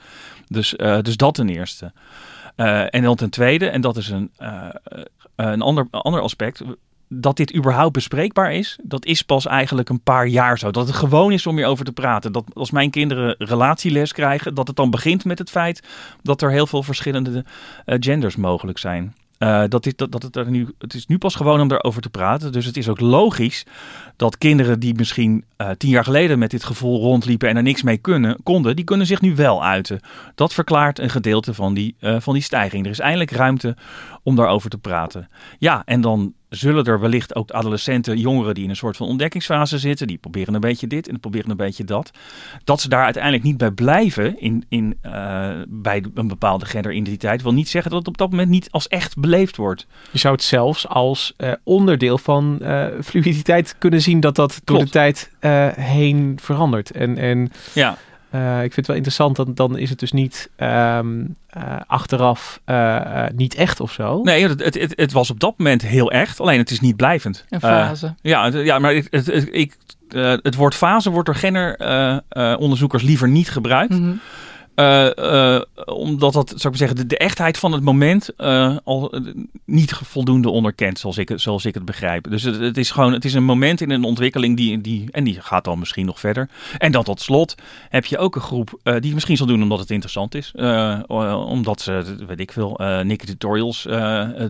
Dus, 0.48 0.76
eh, 0.76 1.02
dus 1.02 1.18
dat 1.18 1.34
ten 1.34 1.50
eerste. 1.50 1.92
Eh, 2.56 2.94
en 2.94 3.04
dan 3.04 3.16
ten 3.16 3.30
tweede, 3.30 3.70
en 3.70 3.82
dat 3.82 3.98
is 3.98 4.10
een, 4.10 4.32
eh, 4.38 4.70
een 5.36 5.62
ander, 5.62 5.88
ander 5.92 6.22
aspect 6.22 6.62
dat 7.10 7.38
dit 7.38 7.56
überhaupt 7.56 7.94
bespreekbaar 7.94 8.54
is, 8.54 8.80
dat 8.84 9.06
is 9.06 9.22
pas 9.22 9.46
eigenlijk 9.46 9.90
een 9.90 10.02
paar 10.02 10.28
jaar 10.28 10.60
zo. 10.60 10.72
Dat 10.72 10.88
het 10.88 10.96
gewoon 10.96 11.32
is 11.32 11.48
om 11.48 11.56
hierover 11.56 11.86
te 11.86 11.92
praten. 11.92 12.32
Dat 12.32 12.46
als 12.54 12.72
mijn 12.72 12.90
kinderen 12.90 13.36
relatieles 13.38 14.14
krijgen, 14.14 14.56
dat 14.56 14.68
het 14.68 14.76
dan 14.76 14.90
begint 14.90 15.26
met 15.26 15.40
het 15.40 15.50
feit 15.50 15.84
dat 16.22 16.42
er 16.42 16.52
heel 16.52 16.68
veel 16.68 16.84
verschillende 16.84 17.46
uh, 17.86 17.96
genders 18.00 18.36
mogelijk 18.36 18.78
zijn. 18.78 19.16
Uh, 19.40 19.64
dat, 19.68 19.86
is, 19.86 19.96
dat, 19.96 20.12
dat 20.12 20.24
het, 20.24 20.36
er 20.36 20.50
nu, 20.50 20.68
het 20.78 20.94
is 20.94 21.06
nu 21.06 21.18
pas 21.18 21.36
gewoon 21.36 21.62
om 21.62 21.68
daarover 21.68 22.02
te 22.02 22.10
praten. 22.10 22.52
Dus 22.52 22.66
het 22.66 22.78
is 22.78 22.90
ook 22.90 23.00
logisch 23.00 23.66
dat 24.16 24.38
kinderen 24.38 24.80
die 24.80 24.96
misschien 24.96 25.44
uh, 25.58 25.70
tien 25.70 25.90
jaar 25.90 26.04
geleden 26.04 26.40
met 26.40 26.52
dit 26.52 26.64
gevoel 26.64 27.00
rondliepen 27.00 27.50
en 27.50 27.56
er 27.56 27.64
niks 27.64 27.84
mee 27.84 27.98
kunnen, 27.98 28.38
konden, 28.44 28.76
die 28.76 28.86
kunnen 28.86 29.08
zich 29.08 29.22
nu 29.22 29.36
wel 29.36 29.64
uiten. 29.64 30.00
Dat 30.36 30.54
verklaart 30.54 31.00
een 31.00 31.10
gedeelte 31.10 31.54
van 31.54 31.74
die, 31.74 31.96
van 32.00 32.34
die 32.34 32.44
stijging. 32.44 32.86
Er 32.86 32.92
is 32.92 33.00
eindelijk 33.00 33.32
ruimte 33.32 33.76
om 34.24 34.36
daarover 34.36 34.70
te 34.70 34.78
praten. 34.78 35.30
Ja, 35.60 35.82
en 35.86 36.02
dan 36.02 36.34
zullen 36.50 36.86
er 36.86 37.00
wellicht 37.00 37.36
ook 37.36 37.52
adolescenten, 37.52 38.18
jongeren 38.18 38.54
die 38.54 38.64
in 38.64 38.70
een 38.70 38.76
soort 38.76 38.98
van 38.98 39.08
ontdekkingsfase 39.08 39.78
zitten, 39.78 40.08
die 40.08 40.18
proberen 40.18 40.54
een 40.54 40.60
beetje 40.60 40.88
dit 40.88 41.08
en 41.08 41.20
proberen 41.20 41.50
een 41.50 41.58
beetje 41.58 41.84
dat, 41.84 42.12
dat 42.64 42.82
ze 42.82 42.90
daar 42.90 43.04
uiteindelijk 43.04 43.44
niet 43.44 43.58
bij 43.58 43.72
blijven 43.72 44.40
in, 44.40 44.66
in, 44.70 44.98
uh, 45.06 45.12
bij 45.68 46.06
een 46.14 46.28
bepaalde 46.28 46.66
genderidentiteit, 46.66 47.42
wil 47.42 47.54
niet 47.54 47.70
zeggen 47.70 47.92
dat 47.92 48.00
het 48.00 48.10
op 48.10 48.18
dat 48.18 48.30
moment 48.30 48.50
niet 48.50 48.72
als 48.72 48.88
echt 48.88 49.18
beleefd 49.18 49.58
wordt. 49.58 49.88
Je 50.12 50.18
zou 50.18 50.34
het 50.34 50.44
zelfs 50.44 50.88
als 50.88 51.34
uh, 51.38 51.52
onderdeel 51.64 52.18
van 52.18 52.60
uh, 52.62 52.86
fluiditeit 53.04 53.76
kunnen 53.78 54.02
zien 54.02 54.20
dat 54.20 54.36
dat 54.36 54.62
door 54.64 54.80
de 54.80 54.90
tijd 54.90 55.32
heen 55.76 56.38
verandert. 56.42 56.92
En, 56.92 57.18
en 57.18 57.52
ja. 57.74 57.98
Uh, 58.32 58.56
ik 58.56 58.74
vind 58.74 58.76
het 58.76 58.88
wel 58.88 58.96
interessant, 58.96 59.36
dan, 59.36 59.54
dan 59.54 59.78
is 59.78 59.90
het 59.90 60.00
dus 60.00 60.12
niet 60.12 60.50
um, 60.58 61.36
uh, 61.58 61.64
achteraf 61.88 62.62
uh, 62.66 63.24
niet 63.36 63.56
echt 63.56 63.80
of 63.80 63.92
zo. 63.92 64.22
Nee, 64.22 64.48
het, 64.48 64.64
het, 64.64 64.94
het, 64.96 65.12
was 65.12 65.32
op 65.32 65.40
dat 65.40 65.58
moment 65.58 65.82
heel 65.82 66.12
echt, 66.12 66.40
alleen 66.40 66.58
het 66.58 66.72
is 66.72 66.80
niet 66.80 66.96
blijvend. 66.96 67.46
Een 67.50 67.60
fase. 67.60 68.16
ja, 68.22 68.46
ja, 68.48 68.80
maar 68.80 68.94
het, 68.94 69.08
het, 69.12 69.48
ik, 69.52 69.78
het 70.42 70.56
woord 70.56 70.76
fase 70.76 71.10
wordt 71.10 71.26
door 71.26 71.36
genderonderzoekers 71.36 73.04
liever 73.04 73.30
niet 73.30 73.50
gebruikt. 73.50 73.94
Mhm. 73.94 74.02
Mm 74.02 74.10
-hmm. 74.10 74.20
Uh, 74.80 75.10
uh, 75.16 75.62
omdat 75.86 76.34
dat, 76.34 76.54
zou 76.56 76.74
ik 76.74 76.80
zeggen, 76.80 76.98
de, 76.98 77.06
de, 77.06 77.18
echtheid 77.18 77.58
van 77.58 77.72
het 77.72 77.84
moment 77.84 78.30
uh, 78.38 78.78
al 78.84 79.22
niet 79.66 79.92
voldoende 79.94 80.50
onderkent, 80.50 81.00
zoals 81.00 81.18
ik, 81.18 81.32
zoals 81.36 81.66
ik 81.66 81.74
het 81.74 81.86
begrijp. 81.86 82.30
Dus 82.30 82.44
het, 82.44 82.60
het, 82.60 82.78
is 82.78 82.92
gewoon, 82.92 83.14
het 83.14 83.26
is 83.26 83.34
een 83.34 83.44
moment 83.44 83.82
in 83.82 83.90
een 83.90 84.04
ontwikkeling 84.04 84.58
die, 84.58 84.82
die, 84.82 85.08
en 85.12 85.24
die 85.24 85.42
gaat 85.42 85.64
dan 85.64 85.80
misschien 85.80 86.06
nog 86.06 86.20
verder. 86.20 86.50
En 86.78 86.92
dan 86.92 87.04
tot 87.04 87.22
slot 87.22 87.56
heb 87.90 88.06
je 88.06 88.18
ook 88.18 88.36
een 88.36 88.42
groep 88.42 88.80
die 88.84 88.94
het 88.94 89.14
misschien 89.14 89.38
zal 89.38 89.48
doen 89.48 89.62
omdat 89.62 89.80
het 89.80 89.92
interessant 89.92 90.36
is. 90.36 90.52
omdat 91.48 91.82
ze, 91.82 92.16
weet 92.28 92.40
ik 92.40 92.52
veel, 92.52 92.80
Nicky 93.04 93.26
tutorials 93.26 93.88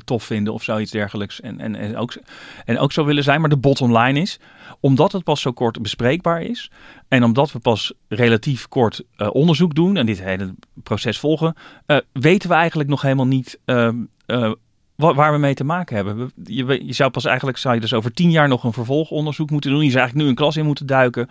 tof 0.06 0.24
vinden 0.24 0.54
of 0.54 0.64
zoiets 0.64 0.92
dergelijks. 0.92 1.42
En, 1.42 1.60
en, 1.60 1.76
en, 1.76 1.98
ook, 1.98 2.18
en 2.66 2.80
ook 2.80 2.92
zo 2.92 3.06
willen 3.06 3.24
zijn. 3.24 3.40
Maar 3.40 3.50
de 3.50 3.58
bottom 3.58 3.98
line 3.98 4.22
is, 4.22 4.40
omdat 4.80 5.12
het 5.12 5.24
pas 5.24 5.42
zo 5.42 5.52
kort 5.52 5.82
bespreekbaar 5.82 6.42
is 6.42 6.72
en 7.08 7.24
omdat 7.24 7.52
we 7.52 7.60
pas 7.60 7.94
relatief 8.08 8.68
kort 8.68 9.04
uh, 9.18 9.30
onderzoek 9.32 9.76
doen 9.76 9.98
en 9.98 10.06
dit 10.06 10.24
hele 10.24 10.56
proces 10.84 11.20
volgen, 11.20 11.56
uh, 11.88 11.98
weten 12.12 12.50
we 12.50 12.56
eigenlijk 12.56 12.90
nog 12.90 13.02
helemaal 13.02 13.28
niet 13.28 13.60
uh, 13.66 13.92
waar 14.96 15.32
we 15.32 15.38
mee 15.38 15.54
te 15.54 15.64
maken 15.64 15.96
hebben. 15.96 16.32
Je, 16.44 16.86
je, 16.86 16.94
zou 16.94 17.10
pas 17.10 17.26
eigenlijk, 17.26 17.58
zou 17.58 17.76
je 17.76 17.82
dus 17.82 17.94
over 17.94 18.14
tien 18.14 18.32
jaar 18.32 18.48
nog 18.48 18.64
een 18.64 18.74
vervolgonderzoek 18.74 19.50
moeten 19.50 19.72
doen. 19.72 19.84
Je 19.84 19.90
zou 19.90 20.00
eigenlijk 20.00 20.26
nu 20.26 20.32
een 20.32 20.42
klas 20.42 20.58
in 20.58 20.66
moeten 20.66 20.86
duiken. 20.86 21.30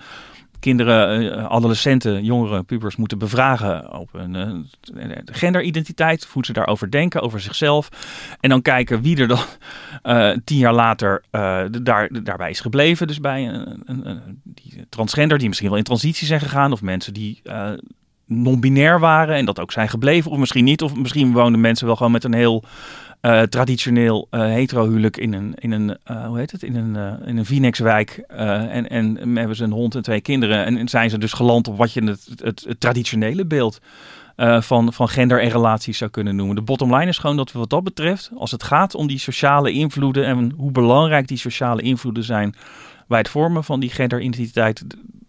Kinderen, 0.61 1.48
adolescenten, 1.48 2.24
jongeren, 2.24 2.64
pubers 2.64 2.96
moeten 2.96 3.18
bevragen 3.18 3.92
op 3.92 4.09
een 4.12 4.66
genderidentiteit. 5.24 6.28
Hoe 6.32 6.44
ze 6.44 6.52
daarover 6.52 6.90
denken, 6.90 7.20
over 7.22 7.40
zichzelf. 7.40 7.88
En 8.40 8.50
dan 8.50 8.62
kijken 8.62 9.02
wie 9.02 9.16
er 9.16 9.28
dan 9.28 9.44
tien 10.44 10.59
jaar 10.59 10.74
later 10.74 11.22
daar, 11.82 12.22
daarbij 12.22 12.50
is 12.50 12.61
gebleven. 12.61 13.07
Dus 13.07 13.20
bij 13.20 13.48
een, 13.48 13.82
een, 13.86 14.40
die 14.44 14.86
transgender 14.88 15.38
die 15.38 15.48
misschien 15.48 15.68
wel 15.68 15.78
in 15.78 15.84
transitie 15.84 16.26
zijn 16.26 16.40
gegaan. 16.40 16.72
Of 16.72 16.82
mensen 16.82 17.14
die 17.14 17.42
non-binair 18.26 19.00
waren 19.00 19.36
en 19.36 19.44
dat 19.44 19.61
ook 19.61 19.72
zijn 19.72 19.88
gebleven. 19.88 20.30
Of 20.30 20.38
misschien 20.38 20.64
niet. 20.64 20.82
Of 20.82 20.94
misschien 20.94 21.32
woonden 21.32 21.61
mensen 21.61 21.86
wel 21.86 21.96
gewoon 21.96 22.12
met 22.12 22.24
een 22.24 22.34
heel 22.34 22.64
uh, 23.26 23.42
traditioneel 23.42 24.28
uh, 24.30 24.40
hetero-huwelijk 24.40 25.16
in 25.16 25.32
een, 25.32 25.54
in 25.54 25.72
een 25.72 25.96
uh, 26.10 26.26
hoe 26.26 26.38
heet 26.38 26.52
het, 26.52 26.62
in 26.62 26.76
een, 26.76 27.20
in 27.26 27.36
een 27.36 27.44
Phoenixwijk. 27.44 28.24
en, 28.28 28.88
en 28.88 29.36
hebben 29.36 29.56
ze 29.56 29.64
een 29.64 29.72
hond 29.72 29.94
en 29.94 30.02
twee 30.02 30.20
kinderen. 30.20 30.64
En 30.64 30.88
zijn 30.88 31.10
ze 31.10 31.18
dus 31.18 31.32
geland 31.32 31.68
op 31.68 31.76
wat 31.76 31.92
je 31.92 32.04
het, 32.04 32.28
het, 32.42 32.64
het 32.68 32.80
traditionele 32.80 33.46
beeld 33.46 33.80
van, 34.58 34.92
van 34.92 35.08
gender 35.08 35.42
en 35.42 35.50
relaties 35.50 35.98
zou 35.98 36.10
kunnen 36.10 36.36
noemen. 36.36 36.56
De 36.56 36.62
bottom 36.62 36.94
line 36.94 37.06
is 37.06 37.18
gewoon 37.18 37.36
dat 37.36 37.52
we 37.52 37.58
wat 37.58 37.70
dat 37.70 37.84
betreft, 37.84 38.30
als 38.36 38.50
het 38.50 38.62
gaat 38.62 38.94
om 38.94 39.06
die 39.06 39.18
sociale 39.18 39.72
invloeden 39.72 40.24
en 40.24 40.52
hoe 40.56 40.70
belangrijk 40.70 41.28
die 41.28 41.38
sociale 41.38 41.82
invloeden 41.82 42.24
zijn 42.24 42.54
bij 43.08 43.18
het 43.18 43.28
vormen 43.28 43.64
van 43.64 43.80
die 43.80 43.90
genderidentiteit, 43.90 44.84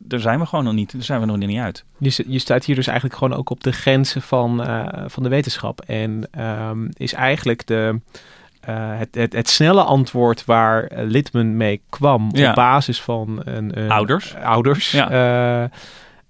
daar 0.07 0.19
zijn 0.19 0.39
we 0.39 0.45
gewoon 0.45 0.65
nog 0.65 0.73
niet. 0.73 0.91
Daar 0.91 1.03
zijn 1.03 1.19
we 1.19 1.25
nog 1.25 1.37
niet 1.37 1.59
uit. 1.59 1.83
Je, 1.97 2.23
je 2.27 2.39
staat 2.39 2.65
hier 2.65 2.75
dus 2.75 2.87
eigenlijk 2.87 3.17
gewoon 3.17 3.37
ook 3.37 3.49
op 3.49 3.63
de 3.63 3.71
grenzen 3.71 4.21
van, 4.21 4.61
uh, 4.61 4.85
van 5.05 5.23
de 5.23 5.29
wetenschap. 5.29 5.81
En 5.81 6.29
um, 6.39 6.89
is 6.93 7.13
eigenlijk 7.13 7.67
de, 7.67 7.99
uh, 8.69 8.97
het, 8.97 9.15
het, 9.15 9.33
het, 9.33 9.49
snelle 9.49 9.83
antwoord 9.83 10.45
waar 10.45 10.89
Litman 10.95 11.57
mee 11.57 11.81
kwam 11.89 12.29
ja. 12.31 12.49
op 12.49 12.55
basis 12.55 13.01
van 13.01 13.41
een, 13.43 13.79
een 13.79 13.91
ouders. 13.91 14.35
ouders 14.35 14.91
ja. 14.91 15.11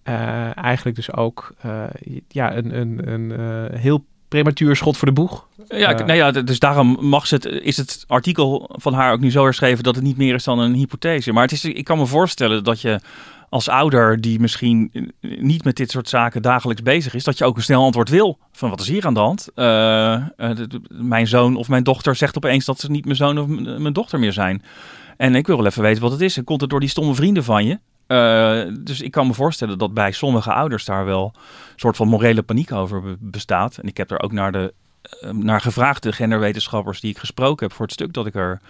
uh, 0.04 0.58
eigenlijk 0.58 0.96
dus 0.96 1.14
ook 1.14 1.54
ja, 2.28 2.56
een, 2.56 2.80
een, 2.80 3.12
een 3.12 3.32
heel 3.78 4.06
prematuur 4.28 4.76
schot 4.76 4.98
voor 4.98 5.08
de 5.08 5.14
boeg. 5.14 5.48
Ja, 5.68 5.92
nou 5.92 6.14
ja, 6.14 6.32
dus 6.32 6.60
daarom 6.60 6.98
mag 7.00 7.30
het, 7.30 7.46
is 7.46 7.78
het 7.78 8.04
artikel 8.08 8.70
van 8.74 8.94
haar 8.94 9.12
ook 9.14 9.20
nu 9.20 9.32
zo 9.32 9.44
herschreven 9.44 9.84
dat 9.84 9.96
het 9.96 10.04
niet 10.04 10.18
meer 10.18 10.34
is 10.34 10.44
dan 10.44 10.60
een 10.60 10.74
hypothese. 10.74 11.34
Maar 11.34 11.44
het 11.44 11.52
is, 11.52 11.66
ik 11.66 11.84
kan 11.84 11.98
me 11.98 12.06
voorstellen 12.06 12.64
dat 12.64 12.82
je 12.82 13.00
als 13.50 13.70
ouder 13.70 14.22
die 14.22 14.39
misschien 14.39 14.91
niet 15.22 15.64
met 15.64 15.76
dit 15.76 15.91
soort 15.91 16.10
zaken 16.10 16.41
dagelijks 16.41 16.82
bezig 16.82 17.14
is, 17.14 17.24
dat 17.24 17.38
je 17.38 17.45
ook 17.45 17.56
een 17.56 17.64
snel 17.64 17.84
antwoord 17.84 18.10
wil. 18.10 18.39
Van 18.52 18.70
wat 18.70 18.80
is 18.80 18.88
hier 18.88 19.06
aan 19.06 19.14
de 19.14 19.20
hand? 19.20 19.50
De, 19.56 20.66
de, 20.68 20.82
mijn 20.89 21.28
zoon 21.28 21.56
of 21.56 21.70
mijn 21.70 21.84
dochter 21.84 22.16
zegt 22.16 22.38
opeens 22.38 22.66
dat 22.66 22.80
ze 22.80 22.91
niet 22.91 23.06
mijn 23.06 23.18
zoon 23.18 23.39
of 23.39 23.48
mijn 23.80 23.93
dochter 23.93 24.20
meer 24.20 24.34
zijn. 24.34 24.64
En 25.18 25.36
ik 25.36 25.48
wil 25.48 25.58
wel 25.58 25.66
even 25.66 25.82
weten 25.82 26.02
wat 26.02 26.12
het 26.12 26.22
is. 26.22 26.38
En 26.38 26.43
komt 26.43 26.62
het 26.62 26.70
door 26.70 26.80
die 26.80 26.89
stomme 26.89 27.16
vrienden 27.16 27.43
van 27.43 27.66
je? 27.66 27.80
Dus 28.84 29.02
ik 29.02 29.12
kan 29.12 29.28
me 29.28 29.34
voorstellen 29.34 29.78
dat 29.78 29.93
bij 29.93 30.12
sommige 30.12 30.54
ouders 30.54 30.86
daar 30.86 31.06
wel 31.06 31.32
een 31.36 31.41
soort 31.76 31.95
van 31.95 32.08
morele 32.08 32.41
paniek 32.43 32.72
over 32.72 33.18
bestaat. 33.20 33.78
En 33.78 33.88
ik 33.88 33.98
heb 33.98 34.12
er 34.12 34.22
ook 34.22 34.32
naar, 34.32 34.52
de, 34.52 34.74
naar 35.32 35.62
gevraagd, 35.62 36.04
de 36.04 36.14
genderwetenschappers 36.14 37.00
die 37.00 37.12
ik 37.12 37.18
gesproken 37.18 37.68
heb 37.68 37.76
voor 37.76 37.86
het 37.86 37.93
stuk 37.93 38.14
dat 38.14 38.26
ik 38.26 38.36
er 38.36 38.62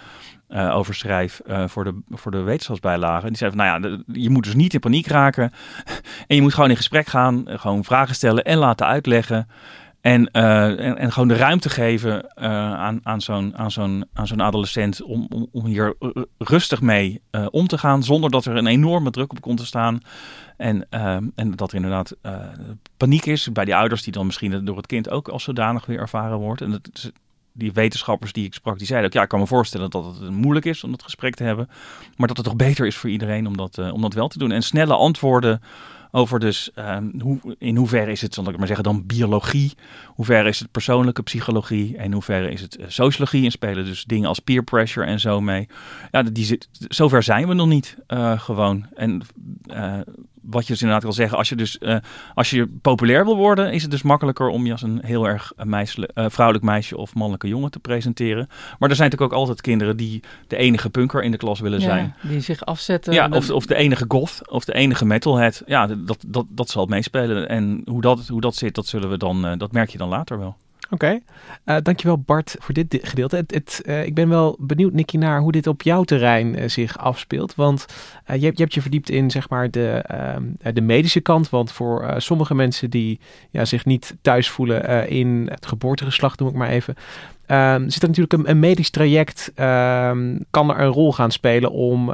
uh, 0.49 0.75
over 0.75 0.95
schrijf 0.95 1.41
voor, 1.45 1.83
de, 1.83 2.01
voor 2.09 2.31
de 2.31 2.41
wetenschapsbijlage. 2.41 3.21
En 3.21 3.27
die 3.27 3.37
zeiden 3.37 3.59
van, 3.59 3.67
nou 3.67 3.97
ja, 3.97 4.03
je 4.21 4.29
moet 4.29 4.43
dus 4.43 4.55
niet 4.55 4.73
in 4.73 4.79
paniek 4.79 5.07
raken. 5.07 5.51
en 6.27 6.35
je 6.35 6.41
moet 6.41 6.53
gewoon 6.53 6.69
in 6.69 6.75
gesprek 6.75 7.07
gaan, 7.07 7.43
gewoon 7.47 7.83
vragen 7.83 8.15
stellen 8.15 8.43
en 8.43 8.57
laten 8.57 8.85
uitleggen. 8.85 9.47
En, 10.01 10.31
en, 10.31 10.97
en, 10.97 11.11
gewoon 11.11 11.27
de 11.27 11.35
ruimte 11.35 11.69
geven 11.69 12.37
aan, 12.77 12.99
aan 13.03 13.21
zo'n 13.21 13.57
aan 13.57 13.71
zo'n 13.71 14.05
aan 14.13 14.27
zo'n 14.27 14.41
adolescent 14.41 15.03
om, 15.03 15.27
om, 15.29 15.47
om 15.51 15.65
hier 15.65 15.95
rustig 16.37 16.81
mee 16.81 17.21
om 17.49 17.67
te 17.67 17.77
gaan, 17.77 18.03
zonder 18.03 18.29
dat 18.29 18.45
er 18.45 18.55
een 18.55 18.67
enorme 18.67 19.11
druk 19.11 19.31
op 19.31 19.41
komt 19.41 19.57
te 19.57 19.65
staan. 19.65 19.99
En, 20.57 20.89
en 21.35 21.55
dat 21.55 21.69
er 21.69 21.75
inderdaad 21.75 22.15
paniek 22.97 23.25
is 23.25 23.51
bij 23.51 23.65
die 23.65 23.75
ouders, 23.75 24.03
die 24.03 24.13
dan 24.13 24.25
misschien 24.25 24.65
door 24.65 24.77
het 24.77 24.87
kind 24.87 25.09
ook 25.09 25.27
als 25.27 25.43
zodanig 25.43 25.85
weer 25.85 25.99
ervaren 25.99 26.37
wordt. 26.37 26.61
En 26.61 26.71
dat, 26.71 27.11
die 27.57 27.71
wetenschappers 27.71 28.33
die 28.33 28.45
ik 28.45 28.53
sprak, 28.53 28.77
die 28.77 28.87
zeiden 28.87 29.09
ook, 29.09 29.15
ja, 29.15 29.23
ik 29.23 29.29
kan 29.29 29.39
me 29.39 29.47
voorstellen 29.47 29.89
dat 29.89 30.05
het 30.05 30.29
moeilijk 30.29 30.65
is 30.65 30.83
om 30.83 30.91
dat 30.91 31.03
gesprek 31.03 31.35
te 31.35 31.43
hebben, 31.43 31.69
maar 32.15 32.27
dat 32.27 32.37
het 32.37 32.45
toch 32.45 32.55
beter 32.55 32.85
is 32.85 32.95
voor 32.95 33.09
iedereen 33.09 33.47
om 33.47 33.57
dat, 33.57 33.77
om 33.77 34.01
dat 34.01 34.13
wel 34.13 34.27
te 34.27 34.37
doen. 34.37 34.51
En 34.51 34.61
snelle 34.61 34.93
antwoorden 34.93 35.61
over 36.11 36.39
dus 36.39 36.71
um, 36.75 37.13
hoe, 37.21 37.55
in 37.57 37.75
hoeverre 37.75 38.11
is 38.11 38.21
het, 38.21 38.33
zal 38.33 38.49
ik 38.49 38.57
maar 38.57 38.67
zeggen, 38.67 38.85
dan 38.85 39.05
biologie, 39.05 39.73
hoe 40.05 40.25
ver 40.25 40.45
is 40.45 40.59
het 40.59 40.71
persoonlijke 40.71 41.23
psychologie 41.23 41.97
en 41.97 42.03
in 42.03 42.13
hoeverre 42.13 42.51
is 42.51 42.61
het 42.61 42.79
uh, 42.79 42.85
sociologie 42.87 43.45
en 43.45 43.51
spelen 43.51 43.85
dus 43.85 44.03
dingen 44.03 44.27
als 44.27 44.39
peer 44.39 44.63
pressure 44.63 45.05
en 45.05 45.19
zo 45.19 45.41
mee. 45.41 45.67
Ja, 46.11 46.23
die 46.23 46.45
zit, 46.45 46.69
zover 46.71 47.23
zijn 47.23 47.47
we 47.47 47.53
nog 47.53 47.67
niet 47.67 47.97
uh, 48.07 48.39
gewoon. 48.39 48.85
En 48.95 49.21
wat 50.49 50.67
je 50.67 50.71
dus 50.71 50.81
inderdaad 50.81 51.03
wil 51.03 51.13
zeggen, 51.13 51.37
als 51.37 51.49
je 51.49 51.55
dus 51.55 51.77
uh, 51.79 51.97
als 52.33 52.49
je 52.49 52.67
populair 52.81 53.25
wil 53.25 53.35
worden, 53.35 53.71
is 53.71 53.81
het 53.81 53.91
dus 53.91 54.01
makkelijker 54.01 54.47
om 54.47 54.65
je 54.65 54.71
als 54.71 54.81
een 54.81 54.99
heel 55.03 55.27
erg 55.27 55.53
meisje, 55.63 56.09
uh, 56.15 56.25
vrouwelijk 56.29 56.65
meisje 56.65 56.97
of 56.97 57.13
mannelijke 57.13 57.47
jongen 57.47 57.71
te 57.71 57.79
presenteren. 57.79 58.47
Maar 58.79 58.89
er 58.89 58.95
zijn 58.95 59.09
natuurlijk 59.09 59.33
ook 59.33 59.39
altijd 59.39 59.61
kinderen 59.61 59.97
die 59.97 60.23
de 60.47 60.57
enige 60.57 60.89
punker 60.89 61.23
in 61.23 61.31
de 61.31 61.37
klas 61.37 61.59
willen 61.59 61.79
ja, 61.79 61.85
zijn. 61.85 62.15
Die 62.21 62.39
zich 62.39 62.65
afzetten. 62.65 63.13
Ja, 63.13 63.29
of, 63.29 63.49
of 63.49 63.65
de 63.65 63.75
enige 63.75 64.05
goth 64.07 64.41
of 64.49 64.65
de 64.65 64.73
enige 64.73 65.05
metalhead. 65.05 65.63
Ja, 65.65 65.87
dat, 65.87 66.23
dat, 66.27 66.45
dat 66.49 66.69
zal 66.69 66.85
meespelen. 66.85 67.49
En 67.49 67.81
hoe 67.85 68.01
dat, 68.01 68.27
hoe 68.27 68.41
dat 68.41 68.55
zit, 68.55 68.75
dat 68.75 68.87
zullen 68.87 69.09
we 69.09 69.17
dan, 69.17 69.45
uh, 69.45 69.51
dat 69.57 69.71
merk 69.71 69.89
je 69.89 69.97
dan 69.97 70.09
later 70.09 70.39
wel. 70.39 70.55
Oké, 70.89 71.19
okay. 71.65 71.81
dankjewel 71.81 72.17
Bart 72.17 72.55
voor 72.59 72.73
dit 72.73 72.97
gedeelte. 73.01 73.35
Het, 73.35 73.53
het, 73.53 73.81
ik 74.05 74.13
ben 74.13 74.29
wel 74.29 74.55
benieuwd, 74.59 74.93
Nicky, 74.93 75.17
naar 75.17 75.39
hoe 75.39 75.51
dit 75.51 75.67
op 75.67 75.81
jouw 75.81 76.03
terrein 76.03 76.69
zich 76.69 76.97
afspeelt. 76.97 77.55
Want 77.55 77.85
je, 78.25 78.39
je, 78.39 78.45
hebt 78.55 78.73
je 78.73 78.81
verdiept 78.81 79.09
in 79.09 79.31
zeg 79.31 79.49
maar, 79.49 79.71
de, 79.71 79.89
ehm, 79.89 80.73
de 80.73 80.81
medische 80.81 81.19
kant. 81.19 81.49
Want 81.49 81.71
voor 81.71 82.13
sommige 82.17 82.55
mensen 82.55 82.89
die 82.89 83.19
ja, 83.49 83.65
zich 83.65 83.85
niet 83.85 84.15
thuis 84.21 84.49
voelen 84.49 85.09
in 85.09 85.47
het 85.51 85.65
geboortegeslacht, 85.65 86.39
noem 86.39 86.49
ik 86.49 86.55
maar 86.55 86.69
even, 86.69 86.95
Um, 87.51 87.89
zit 87.89 88.01
er 88.01 88.07
natuurlijk 88.07 88.33
een, 88.33 88.49
een 88.49 88.59
medisch 88.59 88.89
traject, 88.89 89.51
um, 89.55 90.45
kan 90.49 90.69
er 90.69 90.79
een 90.79 90.87
rol 90.87 91.13
gaan 91.13 91.31
spelen 91.31 91.71
om 91.71 92.11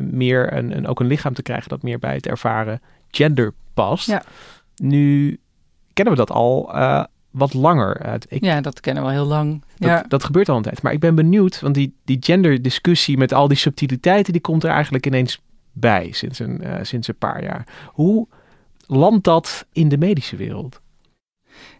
meer 0.00 0.52
een, 0.52 0.76
een, 0.76 0.86
ook 0.86 1.00
een 1.00 1.06
lichaam 1.06 1.34
te 1.34 1.42
krijgen 1.42 1.68
dat 1.68 1.82
meer 1.82 1.98
bij 1.98 2.14
het 2.14 2.26
ervaren 2.26 2.80
gender 3.10 3.52
past. 3.74 4.06
Ja. 4.06 4.22
Nu 4.76 5.38
kennen 5.92 6.14
we 6.14 6.20
dat 6.20 6.30
al 6.30 6.74
wat 7.36 7.54
langer. 7.54 8.20
ik, 8.28 8.44
ja, 8.44 8.60
dat 8.60 8.80
kennen 8.80 9.02
we 9.02 9.08
al 9.08 9.14
heel 9.14 9.26
lang. 9.26 9.64
Dat, 9.78 9.88
ja. 9.88 10.04
dat 10.08 10.24
gebeurt 10.24 10.48
al 10.48 10.56
een 10.56 10.62
tijd. 10.62 10.82
Maar 10.82 10.92
ik 10.92 11.00
ben 11.00 11.14
benieuwd, 11.14 11.60
want 11.60 11.74
die, 11.74 11.94
die 12.04 12.16
genderdiscussie 12.20 13.18
met 13.18 13.32
al 13.32 13.48
die 13.48 13.56
subtiliteiten, 13.56 14.32
die 14.32 14.42
komt 14.42 14.64
er 14.64 14.70
eigenlijk 14.70 15.06
ineens 15.06 15.40
bij 15.72 16.08
sinds 16.12 16.38
een, 16.38 16.60
uh, 16.62 16.74
sinds 16.82 17.08
een 17.08 17.16
paar 17.18 17.42
jaar. 17.42 17.66
Hoe 17.86 18.26
landt 18.86 19.24
dat 19.24 19.66
in 19.72 19.88
de 19.88 19.98
medische 19.98 20.36
wereld? 20.36 20.80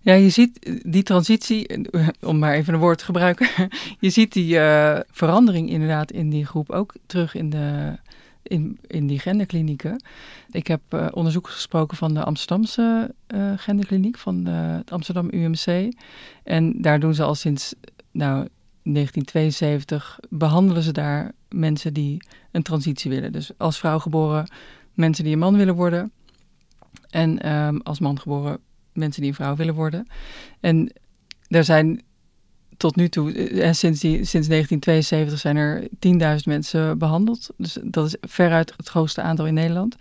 Ja, 0.01 0.13
je 0.13 0.31
ziet 0.31 0.81
die 0.83 1.03
transitie, 1.03 1.89
om 2.21 2.39
maar 2.39 2.55
even 2.55 2.75
een 2.75 2.81
woord 2.81 2.99
te 2.99 3.05
gebruiken. 3.05 3.49
Je 4.01 4.11
ziet 4.11 4.33
die 4.33 4.55
uh, 4.55 4.99
verandering 5.11 5.71
inderdaad 5.71 6.11
in 6.11 6.31
die 6.31 6.47
groep 6.47 6.71
ook 6.71 6.95
terug 7.07 7.35
in, 7.35 7.51
de, 7.51 7.97
in, 8.47 8.79
in 8.87 9.07
die 9.07 9.19
genderklinieken. 9.19 10.03
Ik 10.51 10.67
heb 10.67 10.81
uh, 10.91 11.07
onderzoekers 11.11 11.55
gesproken 11.55 11.97
van 11.97 12.15
de 12.15 12.25
Amsterdamse 12.25 13.15
uh, 13.35 13.53
genderkliniek, 13.57 14.19
van 14.19 14.47
het 14.47 14.93
Amsterdam 14.93 15.29
UMC. 15.31 15.93
En 16.43 16.83
daar 16.83 17.01
doen 17.01 17.15
ze 17.15 17.23
al 17.23 17.35
sinds 17.35 17.75
nou, 18.11 18.49
1972, 18.83 20.19
behandelen 20.29 20.83
ze 20.83 20.93
daar 20.93 21.33
mensen 21.49 21.95
die 21.95 22.23
een 22.51 22.63
transitie 22.63 23.11
willen. 23.11 23.33
Dus 23.33 23.51
als 23.57 23.79
vrouw 23.79 23.99
geboren, 23.99 24.51
mensen 24.95 25.25
die 25.25 25.33
een 25.33 25.39
man 25.39 25.57
willen 25.57 25.75
worden. 25.75 26.13
En 27.11 27.53
um, 27.53 27.81
als 27.83 28.01
man 28.01 28.21
geboren 28.21 28.59
mensen 28.93 29.21
die 29.21 29.31
een 29.31 29.37
vrouw 29.37 29.57
willen 29.57 29.75
worden. 29.75 30.07
En 30.61 30.93
er 31.49 31.65
zijn 31.65 32.03
tot 32.77 32.97
nu 32.97 33.09
toe, 33.09 33.33
en 33.33 33.61
eh, 33.61 33.73
sinds, 33.73 34.01
die, 34.01 34.25
sinds 34.25 34.49
1972 34.49 35.39
zijn 35.39 35.57
er 35.57 35.89
10.000 36.39 36.45
mensen 36.45 36.99
behandeld. 36.99 37.51
Dus 37.57 37.79
dat 37.83 38.07
is 38.07 38.17
veruit 38.21 38.73
het 38.77 38.89
grootste 38.89 39.21
aantal 39.21 39.47
in 39.47 39.55
Nederland. 39.55 39.97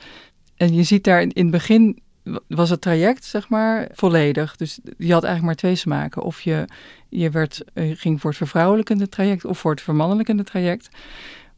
En 0.56 0.74
je 0.74 0.84
ziet 0.84 1.04
daar 1.04 1.22
in, 1.22 1.32
in 1.32 1.44
het 1.44 1.52
begin 1.52 2.00
was 2.48 2.70
het 2.70 2.82
traject, 2.82 3.26
zeg 3.26 3.50
maar, 3.50 3.90
volledig. 3.94 4.56
Dus 4.56 4.80
je 4.98 5.14
had 5.14 5.24
eigenlijk 5.24 5.44
maar 5.44 5.56
twee 5.56 5.76
smaken. 5.76 6.22
Of 6.22 6.42
je, 6.42 6.68
je 7.10 7.30
werd, 7.30 7.64
eh, 7.74 7.92
ging 7.96 8.22
voor 8.22 8.30
het 8.30 8.40
vervrouwelijkende 8.40 9.10
traject 9.10 9.46
of 9.46 9.60
voor 9.60 9.72
het 9.72 9.82
vermannelijkende 9.82 10.44
traject. 10.44 10.90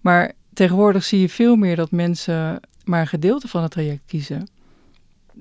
Maar 0.01 0.31
tegenwoordig 0.53 1.03
zie 1.03 1.19
je 1.19 1.29
veel 1.29 1.55
meer 1.55 1.75
dat 1.75 1.91
mensen 1.91 2.59
maar 2.83 3.01
een 3.01 3.07
gedeelte 3.07 3.47
van 3.47 3.61
het 3.61 3.71
traject 3.71 4.01
kiezen 4.05 4.47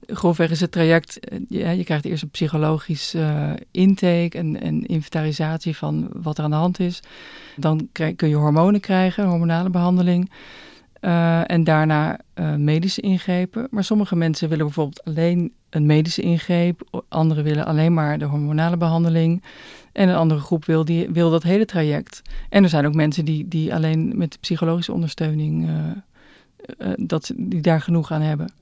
grofweg 0.07 0.51
is 0.51 0.61
het 0.61 0.73
traject, 0.73 1.19
eh, 1.29 1.77
je 1.77 1.85
krijgt 1.85 2.05
eerst 2.05 2.23
een 2.23 2.31
psychologisch 2.31 3.15
uh, 3.15 3.51
intake 3.71 4.39
en, 4.39 4.61
en 4.61 4.87
inventarisatie 4.87 5.77
van 5.77 6.09
wat 6.13 6.39
er 6.39 6.45
aan 6.45 6.51
de 6.51 6.57
hand 6.57 6.81
is. 6.81 7.01
Dan 7.57 7.89
krijg, 7.93 8.17
kun 8.17 8.29
je 8.29 8.35
hormonen 8.35 8.81
krijgen, 8.81 9.27
hormonale 9.27 9.71
behandeling. 9.71 10.31
Uh, 11.01 11.51
en 11.51 11.65
daarna 11.65 12.19
medische 12.57 13.01
ingrepen. 13.01 13.69
Maar 13.71 13.85
sommige 13.85 14.17
mensen 14.17 14.49
willen 14.49 14.65
bijvoorbeeld 14.65 15.05
alleen 15.05 15.53
een 15.71 15.87
medische 15.87 16.23
ingreep. 16.23 17.05
Anderen 17.09 17.45
willen 17.45 17.67
alleen 17.67 17.95
maar 17.95 18.19
de 18.19 18.25
hormonale 18.25 18.77
behandeling. 18.77 19.43
En 19.93 20.09
een 20.09 20.17
andere 20.17 20.41
groep 20.41 20.65
wil, 20.65 20.85
die, 20.85 21.09
wil 21.11 21.31
dat 21.31 21.43
hele 21.43 21.65
traject. 21.65 22.23
En 22.49 22.63
er 22.63 22.69
zijn 22.69 22.87
ook 22.87 22.95
mensen 22.95 23.25
die, 23.25 23.49
die 23.49 23.75
alleen 23.75 24.13
met 24.19 24.41
psychologische 24.41 24.93
ondersteuning... 24.93 25.69
dat, 26.97 27.33
die 27.37 27.61
daar 27.61 27.81
genoeg 27.81 28.13
aan 28.13 28.23
hebben. 28.23 28.53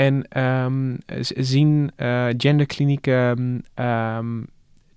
En 0.00 0.42
um, 0.64 0.98
zien 1.36 1.90
uh, 1.96 2.26
genderklinieken, 2.36 3.64
um, 3.74 4.46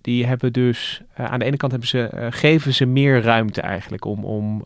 die 0.01 0.25
hebben 0.25 0.53
dus, 0.53 1.01
uh, 1.19 1.25
aan 1.25 1.39
de 1.39 1.45
ene 1.45 1.57
kant 1.57 1.71
hebben 1.71 1.89
ze, 1.89 2.11
uh, 2.15 2.27
geven 2.29 2.73
ze 2.73 2.85
meer 2.85 3.21
ruimte 3.21 3.61
eigenlijk 3.61 4.05
om, 4.05 4.23
om 4.23 4.63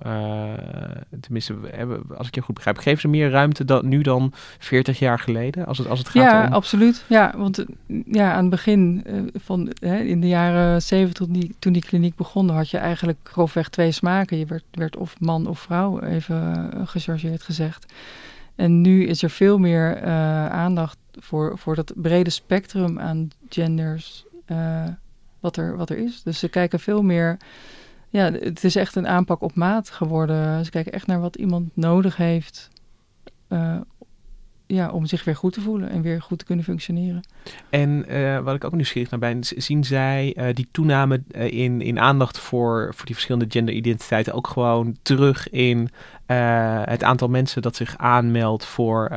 tenminste, 1.21 1.55
hebben, 1.71 2.01
als 2.17 2.27
ik 2.27 2.35
je 2.35 2.41
goed 2.41 2.55
begrijp, 2.55 2.77
geven 2.77 3.01
ze 3.01 3.07
meer 3.07 3.29
ruimte 3.29 3.65
dan, 3.65 3.87
nu 3.87 4.01
dan 4.01 4.33
40 4.57 4.99
jaar 4.99 5.19
geleden, 5.19 5.65
als 5.65 5.77
het, 5.77 5.87
als 5.87 5.99
het 5.99 6.09
gaat 6.09 6.31
ja, 6.31 6.45
om... 6.45 6.53
absoluut. 6.53 7.05
Ja, 7.07 7.33
want 7.37 7.65
ja, 8.05 8.33
aan 8.33 8.41
het 8.41 8.49
begin 8.49 9.05
van, 9.33 9.71
hè, 9.79 9.97
in 9.97 10.21
de 10.21 10.27
jaren 10.27 10.81
70, 10.81 11.25
toen 11.25 11.33
die, 11.33 11.55
toen 11.59 11.73
die 11.73 11.85
kliniek 11.85 12.15
begon, 12.15 12.49
had 12.49 12.69
je 12.69 12.77
eigenlijk 12.77 13.19
grofweg 13.23 13.69
twee 13.69 13.91
smaken. 13.91 14.37
Je 14.37 14.45
werd, 14.45 14.63
werd 14.71 14.97
of 14.97 15.19
man 15.19 15.47
of 15.47 15.59
vrouw, 15.59 15.99
even 16.01 16.71
gechargeerd 16.85 17.41
gezegd. 17.41 17.93
En 18.57 18.81
nu 18.81 19.05
is 19.05 19.23
er 19.23 19.29
veel 19.29 19.57
meer 19.57 19.97
uh, 20.03 20.05
aandacht 20.49 20.97
voor, 21.11 21.57
voor 21.57 21.75
dat 21.75 21.93
brede 21.95 22.29
spectrum 22.29 22.99
aan 22.99 23.29
genders 23.49 24.25
uh, 24.47 24.87
wat, 25.39 25.57
er, 25.57 25.77
wat 25.77 25.89
er 25.89 25.97
is. 25.97 26.23
Dus 26.23 26.39
ze 26.39 26.49
kijken 26.49 26.79
veel 26.79 27.01
meer. 27.01 27.37
Ja, 28.09 28.31
het 28.31 28.63
is 28.63 28.75
echt 28.75 28.95
een 28.95 29.07
aanpak 29.07 29.41
op 29.41 29.55
maat 29.55 29.89
geworden. 29.89 30.65
Ze 30.65 30.71
kijken 30.71 30.91
echt 30.91 31.07
naar 31.07 31.19
wat 31.19 31.35
iemand 31.35 31.69
nodig 31.73 32.17
heeft. 32.17 32.69
Uh, 33.49 33.77
ja, 34.65 34.89
om 34.89 35.05
zich 35.05 35.23
weer 35.23 35.35
goed 35.35 35.53
te 35.53 35.61
voelen 35.61 35.89
en 35.89 36.01
weer 36.01 36.21
goed 36.21 36.39
te 36.39 36.45
kunnen 36.45 36.65
functioneren. 36.65 37.21
En 37.69 38.05
wat 38.43 38.55
ik 38.55 38.63
ook 38.63 38.73
nieuwsgierig 38.73 39.09
naar 39.09 39.19
ben, 39.19 39.39
zien 39.41 39.83
zij 39.83 40.51
die 40.53 40.67
toename 40.71 41.23
in, 41.33 41.81
in 41.81 41.99
aandacht 41.99 42.39
voor, 42.39 42.93
voor 42.95 43.05
die 43.05 43.15
verschillende 43.15 43.47
genderidentiteiten 43.49 44.33
ook 44.33 44.47
gewoon 44.47 44.97
terug 45.01 45.49
in 45.49 45.89
het 46.85 47.03
aantal 47.03 47.27
mensen 47.27 47.61
dat 47.61 47.75
zich 47.75 47.97
aanmeldt 47.97 48.65
voor, 48.65 49.11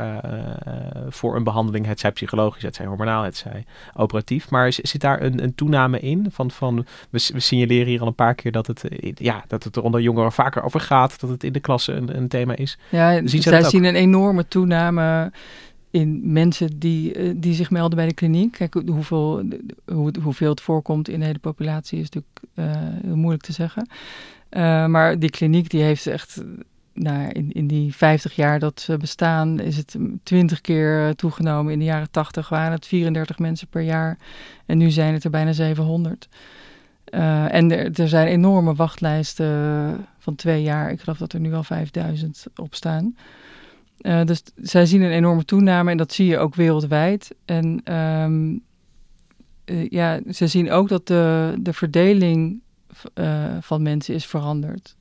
voor 1.08 1.36
een 1.36 1.44
behandeling, 1.44 1.86
het 1.86 2.00
zij 2.00 2.12
psychologisch, 2.12 2.62
het 2.62 2.74
zij 2.74 2.86
hormonaal, 2.86 3.22
het 3.22 3.36
zij 3.36 3.64
operatief. 3.94 4.50
Maar 4.50 4.72
zit 4.72 5.00
daar 5.00 5.22
een, 5.22 5.42
een 5.42 5.54
toename 5.54 6.00
in? 6.00 6.26
Van, 6.30 6.50
van, 6.50 6.86
we, 7.10 7.28
we 7.32 7.40
signaleren 7.40 7.86
hier 7.86 8.00
al 8.00 8.06
een 8.06 8.14
paar 8.14 8.34
keer 8.34 8.52
dat 8.52 8.66
het, 8.66 8.84
ja, 9.14 9.44
dat 9.46 9.64
het 9.64 9.76
er 9.76 9.82
onder 9.82 10.00
jongeren 10.00 10.32
vaker 10.32 10.62
over 10.62 10.80
gaat, 10.80 11.20
dat 11.20 11.30
het 11.30 11.44
in 11.44 11.52
de 11.52 11.60
klasse 11.60 11.92
een, 11.92 12.16
een 12.16 12.28
thema 12.28 12.56
is. 12.56 12.78
Ja, 12.88 13.26
zien 13.26 13.42
zij 13.42 13.62
zien 13.62 13.84
een 13.84 13.94
enorme 13.94 14.48
toename 14.48 15.32
in 15.90 16.32
mensen 16.32 16.78
die, 16.78 17.14
eh, 17.14 17.30
die 17.36 17.54
zich 17.54 17.70
melden 17.70 17.96
bij 17.96 18.06
de 18.06 18.14
kliniek. 18.14 18.52
Kijk, 18.52 18.74
hoeveel, 18.86 19.42
hoe, 19.84 20.12
hoeveel 20.22 20.50
het 20.50 20.60
voorkomt 20.60 21.08
in 21.08 21.20
de 21.20 21.26
hele 21.26 21.38
populatie 21.38 22.00
is 22.00 22.10
natuurlijk 22.10 22.66
heel 23.04 23.16
moeilijk 23.16 23.42
te 23.42 23.52
zeggen. 23.52 23.88
Uh, 24.50 24.86
maar 24.86 25.18
die 25.18 25.30
kliniek 25.30 25.70
die 25.70 25.82
heeft 25.82 26.06
echt, 26.06 26.42
nou, 27.02 27.28
in, 27.28 27.52
in 27.52 27.66
die 27.66 27.94
50 27.94 28.34
jaar 28.34 28.58
dat 28.58 28.80
ze 28.80 28.96
bestaan, 28.96 29.60
is 29.60 29.76
het 29.76 29.96
20 30.22 30.60
keer 30.60 31.14
toegenomen. 31.14 31.72
In 31.72 31.78
de 31.78 31.84
jaren 31.84 32.10
80 32.10 32.48
waren 32.48 32.72
het 32.72 32.86
34 32.86 33.38
mensen 33.38 33.68
per 33.68 33.82
jaar 33.82 34.18
en 34.66 34.78
nu 34.78 34.90
zijn 34.90 35.12
het 35.12 35.24
er 35.24 35.30
bijna 35.30 35.52
700. 35.52 36.28
Uh, 37.10 37.54
en 37.54 37.70
er, 37.70 38.00
er, 38.00 38.08
zijn 38.08 38.26
enorme 38.26 38.74
wachtlijsten 38.74 40.06
van 40.18 40.34
twee 40.34 40.62
jaar. 40.62 40.90
Ik 40.90 41.00
geloof 41.00 41.18
dat 41.18 41.32
er 41.32 41.40
nu 41.40 41.54
al 41.54 41.62
5000 41.62 42.46
op 42.56 42.74
staan. 42.74 43.16
Dus 44.24 44.42
zij 44.56 44.86
zien 44.86 45.02
een 45.02 45.10
enorme 45.10 45.44
toename 45.44 45.90
en 45.90 45.96
dat 45.96 46.12
zie 46.12 46.26
je 46.26 46.38
ook 46.38 46.54
wereldwijd. 46.54 47.34
En 47.44 47.94
um, 47.94 48.62
ja, 49.88 50.20
ze 50.30 50.46
zien 50.46 50.70
ook 50.70 50.88
dat 50.88 51.06
de, 51.06 51.54
de 51.60 51.72
verdeling 51.72 52.60
van 53.60 53.82
mensen 53.82 54.14
is 54.14 54.26
veranderd. 54.26 54.96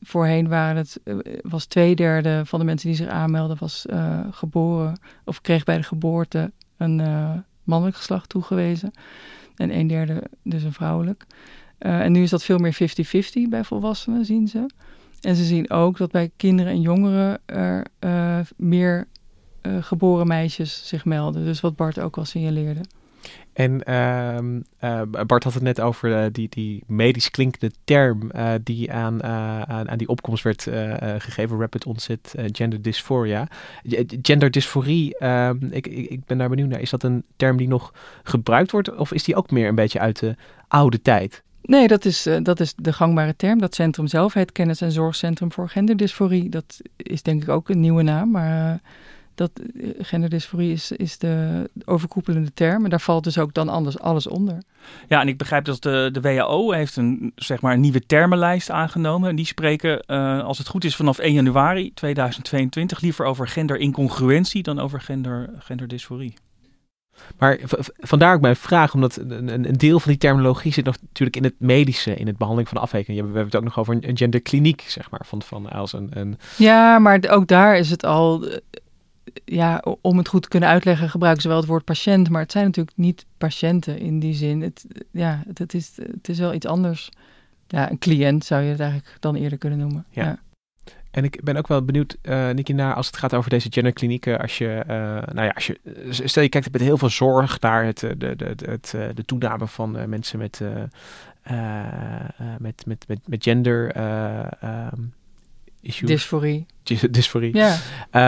Voorheen 0.00 0.48
waren 0.48 0.76
het, 0.76 1.00
was 1.42 1.66
twee 1.66 1.94
derde 1.94 2.42
van 2.44 2.58
de 2.58 2.64
mensen 2.64 2.88
die 2.88 2.96
zich 2.96 3.08
aanmelden, 3.08 3.56
was 3.60 3.86
geboren 4.30 4.98
of 5.24 5.40
kreeg 5.40 5.64
bij 5.64 5.76
de 5.76 5.82
geboorte 5.82 6.52
een 6.76 6.96
mannelijk 7.64 7.96
geslacht 7.96 8.28
toegewezen. 8.28 8.90
En 9.56 9.76
een 9.76 9.86
derde 9.86 10.22
dus 10.42 10.62
een 10.62 10.72
vrouwelijk. 10.72 11.26
en 11.78 12.12
nu 12.12 12.22
is 12.22 12.30
dat 12.30 12.44
veel 12.44 12.58
meer 12.58 12.76
50-50 13.46 13.48
bij 13.48 13.64
volwassenen, 13.64 14.24
zien 14.24 14.48
ze. 14.48 14.66
En 15.20 15.36
ze 15.36 15.44
zien 15.44 15.70
ook 15.70 15.96
dat 15.96 16.10
bij 16.10 16.30
kinderen 16.36 16.72
en 16.72 16.80
jongeren 16.80 17.40
er 17.46 17.86
meer 18.56 19.06
geboren 19.80 20.26
meisjes 20.26 20.88
zich 20.88 21.04
melden. 21.04 21.44
Dus 21.44 21.60
wat 21.60 21.76
Bart 21.76 22.00
ook 22.00 22.16
al 22.16 22.24
signaleerde. 22.24 22.80
En 23.52 23.80
uh, 23.88 24.38
uh, 24.90 25.02
Bart 25.26 25.44
had 25.44 25.54
het 25.54 25.62
net 25.62 25.80
over 25.80 26.32
die, 26.32 26.48
die 26.48 26.82
medisch 26.86 27.30
klinkende 27.30 27.74
term 27.84 28.30
die 28.62 28.92
aan, 28.92 29.22
aan, 29.22 29.90
aan, 29.90 29.98
die 29.98 30.08
opkomst 30.08 30.44
werd 30.44 30.62
gegeven, 31.18 31.58
rapid 31.58 31.86
onset 31.86 32.34
gender 32.52 32.82
dysphoria. 32.82 33.48
Gender 34.22 34.50
dysphorie, 34.50 35.18
ehm, 35.18 35.56
ik, 35.70 35.86
ik, 35.86 36.24
ben 36.24 36.38
daar 36.38 36.48
benieuwd 36.48 36.68
naar. 36.68 36.80
Is 36.80 36.90
dat 36.90 37.02
een 37.02 37.24
term 37.36 37.56
die 37.56 37.68
nog 37.68 37.94
gebruikt 38.22 38.70
wordt 38.70 38.96
of 38.96 39.12
is 39.12 39.24
die 39.24 39.36
ook 39.36 39.50
meer 39.50 39.68
een 39.68 39.74
beetje 39.74 40.00
uit 40.00 40.18
de 40.18 40.36
oude 40.68 41.02
tijd? 41.02 41.42
Nee, 41.62 41.88
dat 41.88 42.04
is, 42.04 42.28
dat 42.42 42.60
is 42.60 42.74
de 42.76 42.92
gangbare 42.92 43.36
term. 43.36 43.58
Dat 43.58 43.74
centrum 43.74 44.06
zelf 44.06 44.32
heet 44.32 44.52
Kennis- 44.52 44.80
en 44.80 44.92
Zorgcentrum 44.92 45.52
voor 45.52 45.68
Genderdysforie. 45.68 46.48
Dat 46.48 46.80
is 46.96 47.22
denk 47.22 47.42
ik 47.42 47.48
ook 47.48 47.68
een 47.68 47.80
nieuwe 47.80 48.02
naam, 48.02 48.30
maar 48.30 48.80
Dat 49.34 49.50
uh, 49.74 49.90
genderdysforie 49.98 50.72
is, 50.72 50.92
is 50.92 51.18
de 51.18 51.70
overkoepelende 51.84 52.52
term. 52.54 52.84
En 52.84 52.90
daar 52.90 53.00
valt 53.00 53.24
dus 53.24 53.38
ook 53.38 53.54
dan 53.54 53.68
anders 53.68 53.98
alles 53.98 54.26
onder. 54.26 54.58
Ja, 55.08 55.20
en 55.20 55.28
ik 55.28 55.38
begrijp 55.38 55.64
dat 55.64 55.82
de, 55.82 56.08
de 56.12 56.20
WHO 56.20 56.72
heeft 56.72 56.96
een, 56.96 57.32
zeg 57.34 57.60
maar, 57.60 57.72
een 57.72 57.80
nieuwe 57.80 58.06
termenlijst 58.06 58.70
aangenomen. 58.70 59.28
En 59.28 59.36
die 59.36 59.46
spreken, 59.46 60.04
uh, 60.06 60.44
als 60.44 60.58
het 60.58 60.68
goed 60.68 60.84
is, 60.84 60.96
vanaf 60.96 61.18
1 61.18 61.32
januari 61.32 61.94
2022 61.94 63.00
liever 63.00 63.26
over 63.26 63.48
genderincongruentie 63.48 64.62
dan 64.62 64.78
over 64.78 65.00
gender, 65.00 65.50
genderdysforie. 65.58 66.34
Maar 67.38 67.58
vandaar 67.98 68.34
ook 68.34 68.40
mijn 68.40 68.56
vraag, 68.56 68.94
omdat 68.94 69.16
een, 69.16 69.48
een, 69.48 69.76
deel 69.76 70.00
van 70.00 70.10
die 70.10 70.20
terminologie 70.20 70.72
zit 70.72 70.84
nog 70.84 70.96
natuurlijk 71.00 71.36
in 71.36 71.44
het 71.44 71.54
medische, 71.58 72.14
in 72.14 72.26
het 72.26 72.36
behandeling 72.36 72.68
van 72.68 72.76
de 72.76 72.84
afwijking. 72.84 73.16
We 73.18 73.24
hebben 73.24 73.44
het 73.44 73.56
ook 73.56 73.64
nog 73.64 73.78
over 73.78 73.98
een, 74.00 74.16
genderkliniek, 74.16 74.84
zeg 74.88 75.10
maar, 75.10 75.20
van, 75.24 75.42
van 75.42 75.70
als 75.70 75.92
een, 75.92 76.10
een... 76.12 76.38
Ja, 76.56 76.98
maar 76.98 77.24
ook 77.28 77.46
daar 77.46 77.76
is 77.76 77.90
het 77.90 78.04
al, 78.04 78.44
ja, 79.44 79.84
om 80.00 80.18
het 80.18 80.28
goed 80.28 80.42
te 80.42 80.48
kunnen 80.48 80.68
uitleggen 80.68 81.10
gebruiken 81.10 81.42
ze 81.42 81.48
wel 81.48 81.56
het 81.56 81.66
woord 81.66 81.84
patiënt, 81.84 82.28
maar 82.28 82.42
het 82.42 82.52
zijn 82.52 82.64
natuurlijk 82.64 82.96
niet 82.96 83.26
patiënten 83.38 83.98
in 83.98 84.18
die 84.18 84.34
zin. 84.34 84.62
Het, 84.62 84.86
ja, 85.10 85.42
het, 85.46 85.58
het 85.58 85.74
is, 85.74 85.96
het 85.96 86.28
is 86.28 86.38
wel 86.38 86.54
iets 86.54 86.66
anders. 86.66 87.10
Ja, 87.66 87.90
een 87.90 87.98
cliënt 87.98 88.44
zou 88.44 88.62
je 88.62 88.70
het 88.70 88.80
eigenlijk 88.80 89.16
dan 89.20 89.34
eerder 89.34 89.58
kunnen 89.58 89.78
noemen. 89.78 90.04
ja. 90.10 90.24
ja. 90.24 90.38
En 91.10 91.24
ik 91.24 91.44
ben 91.44 91.56
ook 91.56 91.66
wel 91.66 91.84
benieuwd, 91.84 92.16
uh, 92.22 92.50
Nicky, 92.50 92.72
naar 92.72 92.94
als 92.94 93.06
het 93.06 93.16
gaat 93.16 93.34
over 93.34 93.50
deze 93.50 93.72
genderklinieken. 93.72 94.40
Als 94.40 94.58
je, 94.58 94.84
uh, 94.88 94.94
nou 95.34 95.42
ja, 95.42 95.48
als 95.48 95.66
je, 95.66 95.78
stel 96.10 96.42
je 96.42 96.48
kijkt 96.48 96.72
met 96.72 96.80
heel 96.80 96.98
veel 96.98 97.08
zorg 97.08 97.60
naar 97.60 97.84
het, 97.84 97.98
de, 97.98 98.16
de, 98.16 98.36
de, 98.36 98.54
het, 98.64 98.94
de 99.14 99.24
toename 99.24 99.66
van 99.66 99.98
uh, 99.98 100.04
mensen 100.04 100.38
met, 100.38 100.60
met, 102.58 102.86
met, 102.86 103.04
met, 103.08 103.18
met 103.28 103.42
gender. 103.42 103.96
Um, 104.92 105.12
issues. 105.82 106.10
Dysforie. 106.10 106.66
Dysforie. 107.10 107.56
Ja. 107.56 107.76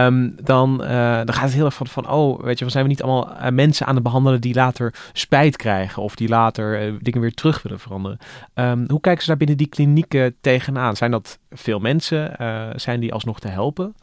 Um, 0.06 0.36
dan, 0.42 0.80
uh, 0.82 0.88
dan 1.16 1.32
gaat 1.32 1.44
het 1.44 1.52
heel 1.52 1.64
erg 1.64 1.74
van, 1.74 1.86
van, 1.86 2.08
oh, 2.08 2.42
weet 2.42 2.58
je, 2.58 2.68
zijn 2.68 2.84
we 2.84 2.90
niet 2.90 3.02
allemaal 3.02 3.36
uh, 3.42 3.48
mensen 3.48 3.86
aan 3.86 3.94
het 3.94 4.04
behandelen 4.04 4.40
die 4.40 4.54
later 4.54 4.94
spijt 5.12 5.56
krijgen 5.56 6.02
of 6.02 6.14
die 6.14 6.28
later 6.28 6.86
uh, 6.86 6.94
dingen 7.00 7.20
weer 7.20 7.34
terug 7.34 7.62
willen 7.62 7.80
veranderen. 7.80 8.18
Um, 8.54 8.84
hoe 8.88 9.00
kijken 9.00 9.22
ze 9.22 9.28
daar 9.28 9.36
binnen 9.36 9.56
die 9.56 9.66
klinieken 9.66 10.36
tegenaan? 10.40 10.96
Zijn 10.96 11.10
dat 11.10 11.38
veel 11.50 11.78
mensen? 11.78 12.32
zijn 12.76 13.00
die 13.00 13.12
alsnog 13.12 13.40
te 13.40 13.48
helpen? 13.48 13.94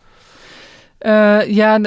ja, 1.48 1.80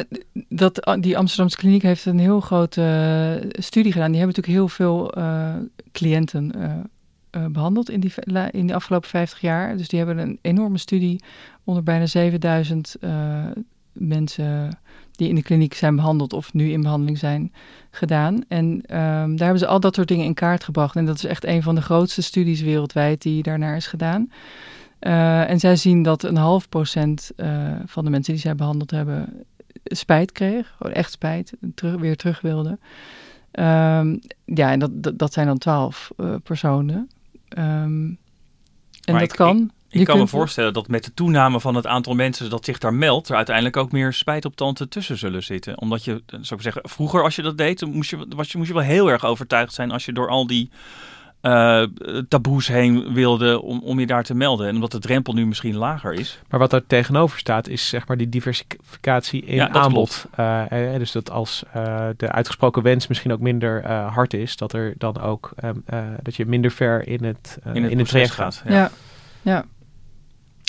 dat, 0.48 0.96
die 1.00 1.18
Amsterdamse 1.18 1.56
kliniek 1.56 1.82
heeft 1.82 2.04
een 2.04 2.18
heel 2.18 2.40
grote 2.40 3.48
studie 3.50 3.92
gedaan. 3.92 4.10
Die 4.10 4.20
hebben 4.20 4.36
natuurlijk 4.36 4.58
heel 4.58 4.68
veel 4.68 5.12
cliënten 5.92 6.52
uh, 7.36 7.46
behandeld 7.46 7.90
in, 7.90 8.00
die, 8.00 8.12
in 8.50 8.66
de 8.66 8.74
afgelopen 8.74 9.08
50 9.08 9.40
jaar. 9.40 9.76
Dus 9.76 9.88
die 9.88 9.98
hebben 9.98 10.18
een 10.18 10.38
enorme 10.42 10.78
studie 10.78 11.22
onder 11.64 11.82
bijna 11.82 12.06
7000 12.06 12.96
uh, 13.00 13.44
mensen 13.92 14.78
die 15.10 15.28
in 15.28 15.34
de 15.34 15.42
kliniek 15.42 15.74
zijn 15.74 15.96
behandeld 15.96 16.32
of 16.32 16.52
nu 16.52 16.70
in 16.70 16.82
behandeling 16.82 17.18
zijn 17.18 17.52
gedaan. 17.90 18.44
En 18.48 18.64
um, 18.66 18.82
daar 19.36 19.44
hebben 19.44 19.58
ze 19.58 19.66
al 19.66 19.80
dat 19.80 19.94
soort 19.94 20.08
dingen 20.08 20.24
in 20.24 20.34
kaart 20.34 20.64
gebracht. 20.64 20.96
En 20.96 21.04
dat 21.04 21.16
is 21.16 21.24
echt 21.24 21.44
een 21.44 21.62
van 21.62 21.74
de 21.74 21.82
grootste 21.82 22.22
studies 22.22 22.60
wereldwijd 22.60 23.22
die 23.22 23.42
daarnaar 23.42 23.76
is 23.76 23.86
gedaan. 23.86 24.30
Uh, 25.00 25.50
en 25.50 25.60
zij 25.60 25.76
zien 25.76 26.02
dat 26.02 26.22
een 26.22 26.36
half 26.36 26.68
procent 26.68 27.30
van 27.84 28.04
de 28.04 28.10
mensen 28.10 28.32
die 28.32 28.42
zij 28.42 28.54
behandeld 28.54 28.90
hebben 28.90 29.44
spijt 29.84 30.32
kreeg. 30.32 30.76
Echt 30.78 31.12
spijt, 31.12 31.52
terug, 31.74 32.00
weer 32.00 32.16
terug 32.16 32.40
wilde. 32.40 32.78
Um, 33.52 34.20
ja, 34.44 34.70
en 34.70 34.78
dat, 34.78 34.90
dat, 34.92 35.18
dat, 35.18 35.32
zijn 35.32 35.46
dan 35.46 35.58
twaalf 35.58 36.10
personen. 36.42 37.08
Um, 37.58 38.18
en 39.04 39.12
maar 39.12 39.20
dat 39.20 39.30
ik, 39.30 39.36
kan. 39.36 39.70
Ik, 39.88 40.00
ik 40.00 40.06
kan 40.06 40.18
me 40.18 40.26
voorstellen 40.26 40.72
dat 40.72 40.88
met 40.88 41.04
de 41.04 41.14
toename 41.14 41.60
van 41.60 41.74
het 41.74 41.86
aantal 41.86 42.14
mensen 42.14 42.50
dat 42.50 42.64
zich 42.64 42.78
daar 42.78 42.94
meldt, 42.94 43.28
er 43.28 43.36
uiteindelijk 43.36 43.76
ook 43.76 43.92
meer 43.92 44.12
spijt 44.12 44.44
op 44.44 44.56
tanden 44.56 44.88
tussen 44.88 45.18
zullen 45.18 45.42
zitten. 45.42 45.80
Omdat 45.80 46.04
je, 46.04 46.22
zou 46.26 46.54
ik 46.54 46.60
zeggen, 46.60 46.82
vroeger 46.84 47.22
als 47.22 47.36
je 47.36 47.42
dat 47.42 47.58
deed, 47.58 47.86
moest 47.86 48.10
je, 48.10 48.26
was 48.28 48.52
je, 48.52 48.58
moest 48.58 48.68
je 48.68 48.76
wel 48.76 48.84
heel 48.84 49.10
erg 49.10 49.24
overtuigd 49.24 49.72
zijn 49.72 49.90
als 49.90 50.04
je 50.04 50.12
door 50.12 50.28
al 50.28 50.46
die 50.46 50.70
uh, 51.44 51.82
taboes 52.28 52.68
heen 52.68 53.12
wilde 53.12 53.62
om, 53.62 53.80
om 53.84 54.00
je 54.00 54.06
daar 54.06 54.24
te 54.24 54.34
melden. 54.34 54.68
En 54.68 54.74
omdat 54.74 54.92
de 54.92 54.98
drempel 54.98 55.32
nu 55.32 55.46
misschien 55.46 55.76
lager 55.76 56.12
is. 56.12 56.40
Maar 56.48 56.60
wat 56.60 56.72
er 56.72 56.86
tegenover 56.86 57.38
staat 57.38 57.68
is 57.68 57.88
zeg 57.88 58.06
maar 58.06 58.16
die 58.16 58.28
diversificatie 58.28 59.44
in 59.44 59.54
ja, 59.54 59.68
aanbod. 59.68 60.26
Uh, 60.40 60.92
eh, 60.92 60.98
dus 60.98 61.12
dat 61.12 61.30
als 61.30 61.62
uh, 61.76 62.08
de 62.16 62.32
uitgesproken 62.32 62.82
wens 62.82 63.06
misschien 63.06 63.32
ook 63.32 63.40
minder 63.40 63.88
hard 63.90 64.34
is, 64.34 64.56
dat 64.56 64.72
er 64.72 64.94
dan 64.98 65.20
ook 65.20 65.52
um, 65.64 65.84
dat 66.22 66.36
je 66.36 66.46
minder 66.46 66.70
ver 66.70 67.08
in 67.08 67.24
het, 67.24 67.58
in 67.72 67.82
het, 67.82 67.92
in 67.92 67.98
het 67.98 68.08
traject 68.08 68.30
gaat. 68.30 68.62
Ja, 68.66 68.74
ja. 68.74 68.90
ja. 69.42 69.64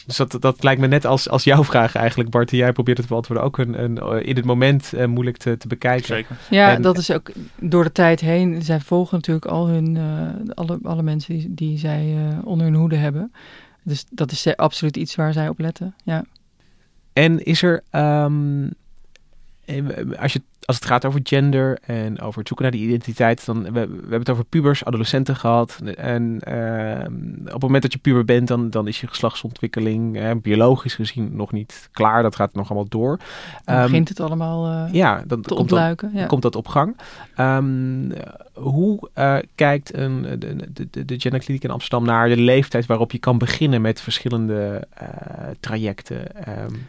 Dus 0.05 0.17
dat, 0.17 0.37
dat 0.39 0.63
lijkt 0.63 0.81
me 0.81 0.87
net 0.87 1.05
als, 1.05 1.29
als 1.29 1.43
jouw 1.43 1.63
vraag 1.63 1.95
eigenlijk, 1.95 2.29
Bart. 2.29 2.51
Jij 2.51 2.71
probeert 2.71 2.97
het 2.97 3.05
te 3.07 3.11
beantwoorden 3.11 3.45
ook 3.45 3.57
een, 3.57 3.83
een, 3.83 4.25
in 4.25 4.35
het 4.35 4.45
moment 4.45 4.91
uh, 4.95 5.05
moeilijk 5.05 5.37
te, 5.37 5.57
te 5.57 5.67
bekijken. 5.67 6.05
Zeker. 6.05 6.37
Ja, 6.49 6.73
en, 6.73 6.81
dat 6.81 6.97
is 6.97 7.11
ook 7.11 7.31
door 7.59 7.83
de 7.83 7.91
tijd 7.91 8.19
heen. 8.19 8.61
Zij 8.61 8.79
volgen 8.79 9.15
natuurlijk 9.15 9.45
al 9.45 9.67
hun, 9.67 9.95
uh, 9.95 10.53
alle, 10.53 10.79
alle 10.83 11.03
mensen 11.03 11.37
die, 11.37 11.53
die 11.53 11.77
zij 11.77 12.15
uh, 12.15 12.45
onder 12.45 12.65
hun 12.65 12.75
hoede 12.75 12.95
hebben. 12.95 13.31
Dus 13.83 14.05
dat 14.09 14.31
is 14.31 14.55
absoluut 14.55 14.97
iets 14.97 15.15
waar 15.15 15.33
zij 15.33 15.49
op 15.49 15.59
letten. 15.59 15.95
Ja. 16.03 16.25
En 17.13 17.45
is 17.45 17.61
er, 17.61 17.83
um, 17.91 18.73
als 20.19 20.33
je 20.33 20.41
als 20.65 20.75
het 20.75 20.85
gaat 20.85 21.05
over 21.05 21.19
gender 21.23 21.79
en 21.85 22.21
over 22.21 22.39
het 22.39 22.47
zoeken 22.47 22.65
naar 22.65 22.75
die 22.75 22.85
identiteit, 22.87 23.45
dan 23.45 23.63
we, 23.63 23.71
we 23.71 23.79
hebben 23.79 24.19
het 24.19 24.29
over 24.29 24.45
pubers, 24.45 24.85
adolescenten 24.85 25.35
gehad. 25.35 25.81
En 25.97 26.41
uh, 26.47 27.45
op 27.45 27.51
het 27.51 27.61
moment 27.61 27.81
dat 27.81 27.93
je 27.93 27.99
puber 27.99 28.25
bent, 28.25 28.47
dan, 28.47 28.69
dan 28.69 28.87
is 28.87 29.01
je 29.01 29.07
geslachtsontwikkeling 29.07 30.17
uh, 30.17 30.31
biologisch 30.41 30.95
gezien 30.95 31.35
nog 31.35 31.51
niet 31.51 31.89
klaar. 31.91 32.23
Dat 32.23 32.35
gaat 32.35 32.53
nog 32.53 32.69
allemaal 32.69 32.89
door. 32.89 33.19
Dan 33.65 33.75
um, 33.75 33.81
begint 33.81 34.09
het 34.09 34.19
allemaal 34.19 34.67
uh, 34.67 34.93
ja, 34.93 35.23
dan 35.27 35.41
te 35.41 35.47
komt 35.47 35.59
ontluiken. 35.59 36.11
Dat, 36.11 36.21
ja. 36.21 36.27
komt 36.27 36.41
dat 36.41 36.55
op 36.55 36.67
gang. 36.67 36.97
Um, 37.39 38.13
hoe 38.53 39.09
eh, 39.13 39.37
kijkt 39.55 39.95
een, 39.97 40.21
de, 40.21 40.55
de, 40.73 40.87
de, 40.91 41.05
de 41.05 41.19
genderkliniek 41.19 41.63
in 41.63 41.69
Amsterdam 41.69 42.05
naar 42.05 42.29
de 42.29 42.37
leeftijd 42.37 42.85
waarop 42.85 43.11
je 43.11 43.17
kan 43.17 43.37
beginnen 43.37 43.81
met 43.81 44.01
verschillende 44.01 44.87
eh, 44.93 45.07
trajecten? 45.59 46.17
Um, 46.49 46.87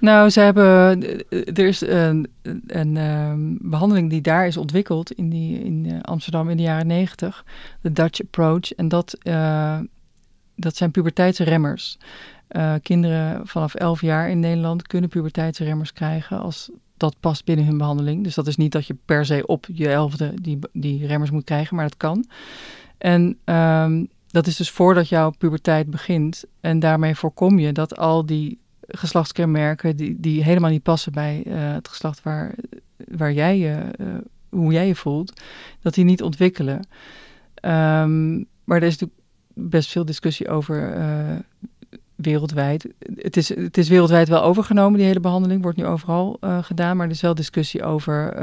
nou, 0.00 0.30
ze 0.30 0.40
hebben. 0.40 1.02
Er 1.30 1.66
is 1.66 1.80
een, 1.80 2.28
een, 2.42 2.96
een, 2.96 3.58
behandeling 3.62 4.10
die 4.10 4.20
daar 4.20 4.46
is 4.46 4.56
ontwikkeld 4.56 5.12
in, 5.12 5.30
die, 5.30 5.64
in 5.64 6.02
Amsterdam 6.02 6.50
in 6.50 6.56
de 6.56 6.62
jaren 6.62 6.86
negentig. 6.86 7.44
De 7.80 7.92
Dutch 7.92 8.20
Approach. 8.20 8.72
En 8.72 8.88
dat, 8.88 9.18
uh, 9.22 9.78
dat 10.56 10.76
zijn 10.76 10.90
puberteitsremmers. 10.90 11.98
Kinderen 12.82 13.46
vanaf 13.46 13.74
11 13.74 14.00
jaar 14.00 14.30
in 14.30 14.40
Nederland 14.40 14.86
kunnen 14.86 15.10
puberteitsremmers 15.10 15.92
krijgen 15.92 16.40
als 16.40 16.70
dat 16.96 17.16
past 17.20 17.44
binnen 17.44 17.64
hun 17.66 17.78
behandeling. 17.78 18.24
Dus 18.24 18.34
dat 18.34 18.46
is 18.46 18.56
niet 18.56 18.72
dat 18.72 18.86
je 18.86 18.96
per 19.04 19.24
se 19.26 19.46
op 19.46 19.66
je 19.72 19.88
elfde 19.88 20.34
die, 20.42 20.58
die 20.72 21.06
remmers 21.06 21.30
moet 21.30 21.44
krijgen, 21.44 21.76
maar 21.76 21.84
dat 21.84 21.96
kan. 21.96 22.24
En 22.98 23.38
um, 23.44 24.08
dat 24.26 24.46
is 24.46 24.56
dus 24.56 24.70
voordat 24.70 25.08
jouw 25.08 25.30
puberteit 25.30 25.90
begint. 25.90 26.44
En 26.60 26.78
daarmee 26.78 27.14
voorkom 27.14 27.58
je 27.58 27.72
dat 27.72 27.96
al 27.96 28.26
die 28.26 28.58
geslachtskenmerken 28.98 29.96
die, 29.96 30.16
die 30.20 30.44
helemaal 30.44 30.70
niet 30.70 30.82
passen 30.82 31.12
bij 31.12 31.42
uh, 31.46 31.72
het 31.72 31.88
geslacht 31.88 32.22
waar, 32.22 32.54
waar 32.96 33.32
jij 33.32 33.58
je, 33.58 33.82
uh, 34.00 34.06
hoe 34.48 34.72
jij 34.72 34.86
je 34.86 34.94
voelt, 34.94 35.42
dat 35.80 35.94
die 35.94 36.04
niet 36.04 36.22
ontwikkelen. 36.22 36.76
Um, 36.76 38.46
maar 38.64 38.76
er 38.76 38.86
is 38.86 38.98
natuurlijk 38.98 39.20
best 39.54 39.90
veel 39.90 40.04
discussie 40.04 40.48
over 40.48 40.96
uh, 40.96 41.38
wereldwijd. 42.14 42.88
Het 43.16 43.36
is, 43.36 43.48
het 43.48 43.78
is 43.78 43.88
wereldwijd 43.88 44.28
wel 44.28 44.42
overgenomen, 44.42 44.98
die 44.98 45.06
hele 45.06 45.20
behandeling, 45.20 45.62
wordt 45.62 45.78
nu 45.78 45.86
overal 45.86 46.38
gedaan, 46.40 46.96
maar 46.96 47.06
er 47.06 47.12
is 47.12 47.20
wel 47.20 47.34
discussie 47.34 47.82
over 47.82 48.36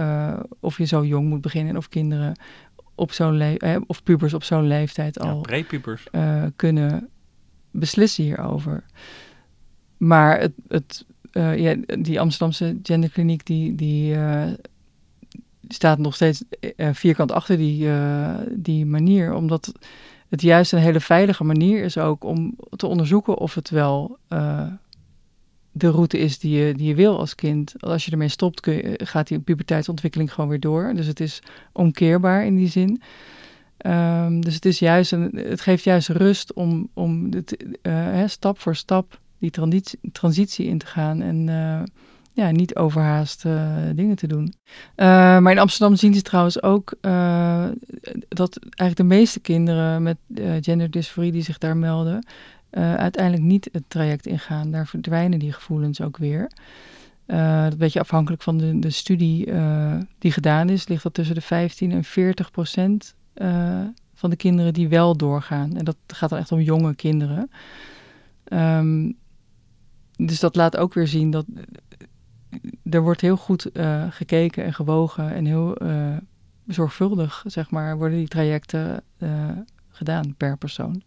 of 0.59 0.77
je 0.77 0.85
zo 0.85 1.05
jong 1.05 1.27
moet 1.29 1.41
beginnen 1.41 1.71
en 1.71 1.77
of 1.77 1.89
kinderen 1.89 2.39
op 2.95 3.11
zo'n 3.11 3.37
leeftijd, 3.37 3.83
of 3.87 4.03
pubers 4.03 4.33
op 4.33 4.43
zo'n 4.43 4.67
leeftijd 4.67 5.19
al 5.19 5.27
ja, 5.27 5.43
kunnen 6.55 7.09
beslissen 7.71 8.23
hierover. 8.23 8.83
Maar 9.97 10.39
het, 10.39 10.53
het, 10.67 11.05
uh, 11.33 11.57
ja, 11.57 11.75
die 11.99 12.19
Amsterdamse 12.19 12.79
genderkliniek 12.83 13.45
die, 13.45 13.75
die 13.75 14.15
uh, 14.15 14.43
staat 15.67 15.97
nog 15.97 16.15
steeds 16.15 16.43
uh, 16.75 16.89
vierkant 16.93 17.31
achter 17.31 17.57
die, 17.57 17.89
die 18.51 18.85
manier. 18.85 19.33
Omdat 19.33 19.71
het 20.29 20.41
juist 20.41 20.73
een 20.73 20.79
hele 20.79 20.99
veilige 20.99 21.43
manier 21.43 21.83
is 21.83 21.97
ook 21.97 22.23
om 22.23 22.55
te 22.75 22.87
onderzoeken 22.87 23.37
of 23.37 23.55
het 23.55 23.69
wel 23.69 24.17
de 25.71 25.89
route 25.89 26.17
is 26.17 26.39
die 26.39 26.59
je, 26.59 26.73
die 26.73 26.95
wil 26.95 27.19
als 27.19 27.35
kind. 27.35 27.73
Als 27.79 28.05
je 28.05 28.11
ermee 28.11 28.27
stopt, 28.27 28.59
kun 28.59 28.73
je, 28.73 28.99
gaat 29.03 29.27
die 29.27 29.39
puberteitsontwikkeling 29.39 30.33
gewoon 30.33 30.49
weer 30.49 30.59
door. 30.59 30.93
Dus 30.95 31.07
het 31.07 31.19
is 31.19 31.41
omkeerbaar 31.71 32.45
in 32.45 32.55
die 32.55 32.67
zin. 32.67 33.01
Um, 33.85 34.41
dus 34.41 34.53
het, 34.53 34.65
is 34.65 34.79
juist 34.79 35.11
een, 35.11 35.29
het 35.35 35.61
geeft 35.61 35.83
juist 35.83 36.09
rust 36.09 36.53
om, 36.53 36.89
om 36.93 37.29
hè, 37.81 38.27
stap 38.27 38.59
voor 38.59 38.75
stap 38.75 39.19
die 39.39 39.51
transitie, 39.51 39.99
transitie 40.11 40.65
in 40.65 40.77
te 40.77 40.85
gaan 40.85 41.21
en 41.21 41.47
uh, 41.47 41.83
ja, 42.33 42.51
niet 42.51 42.75
overhaast 42.75 43.45
uh, 43.45 43.77
dingen 43.95 44.15
te 44.15 44.27
doen. 44.27 44.53
Uh, 44.95 45.05
maar 45.39 45.51
in 45.51 45.59
Amsterdam 45.59 45.95
zien 45.95 46.13
ze 46.13 46.21
trouwens 46.21 46.61
ook 46.61 46.93
dat 48.27 48.57
eigenlijk 48.59 48.95
de 48.95 49.03
meeste 49.03 49.39
kinderen 49.39 50.03
met 50.03 50.17
genderdysforie 50.61 51.31
die 51.31 51.41
zich 51.41 51.57
daar 51.57 51.77
melden, 51.77 52.27
uiteindelijk 52.71 53.43
niet 53.43 53.69
het 53.71 53.83
traject 53.87 54.25
ingaan. 54.25 54.71
Daar 54.71 54.87
verdwijnen 54.87 55.39
die 55.39 55.53
gevoelens 55.53 56.01
ook 56.01 56.17
weer. 56.17 56.51
Een 57.25 57.77
beetje 57.77 57.99
afhankelijk 57.99 58.41
van 58.41 58.57
de, 58.57 58.79
de 58.79 58.89
studie 58.89 59.51
die 60.19 60.31
gedaan 60.31 60.69
is, 60.69 60.87
ligt 60.87 61.03
dat 61.03 61.13
tussen 61.13 61.35
de 61.35 61.41
15 61.41 61.91
en 61.91 62.03
40 62.03 62.51
procent 62.51 63.15
van 64.13 64.29
de 64.29 64.35
kinderen 64.35 64.73
die 64.73 64.87
wel 64.87 65.17
doorgaan. 65.17 65.75
En 65.75 65.85
dat 65.85 65.97
gaat 66.07 66.29
dan 66.29 66.39
echt 66.39 66.51
om 66.51 66.59
jonge 66.59 66.95
kinderen. 66.95 67.49
Um, 68.53 69.15
dus 70.17 70.39
dat 70.39 70.55
laat 70.55 70.77
ook 70.77 70.93
weer 70.93 71.07
zien 71.07 71.31
dat 71.31 71.45
er 72.89 73.01
wordt 73.01 73.21
heel 73.21 73.37
goed 73.37 73.69
gekeken 74.09 74.63
en 74.63 74.73
gewogen 74.73 75.33
en 75.33 75.45
heel 75.45 75.77
zorgvuldig, 76.67 77.43
zeg 77.47 77.71
maar, 77.71 77.97
worden 77.97 78.17
die 78.17 78.27
trajecten 78.27 79.03
gedaan 79.89 80.35
per 80.37 80.57
persoon. 80.57 81.01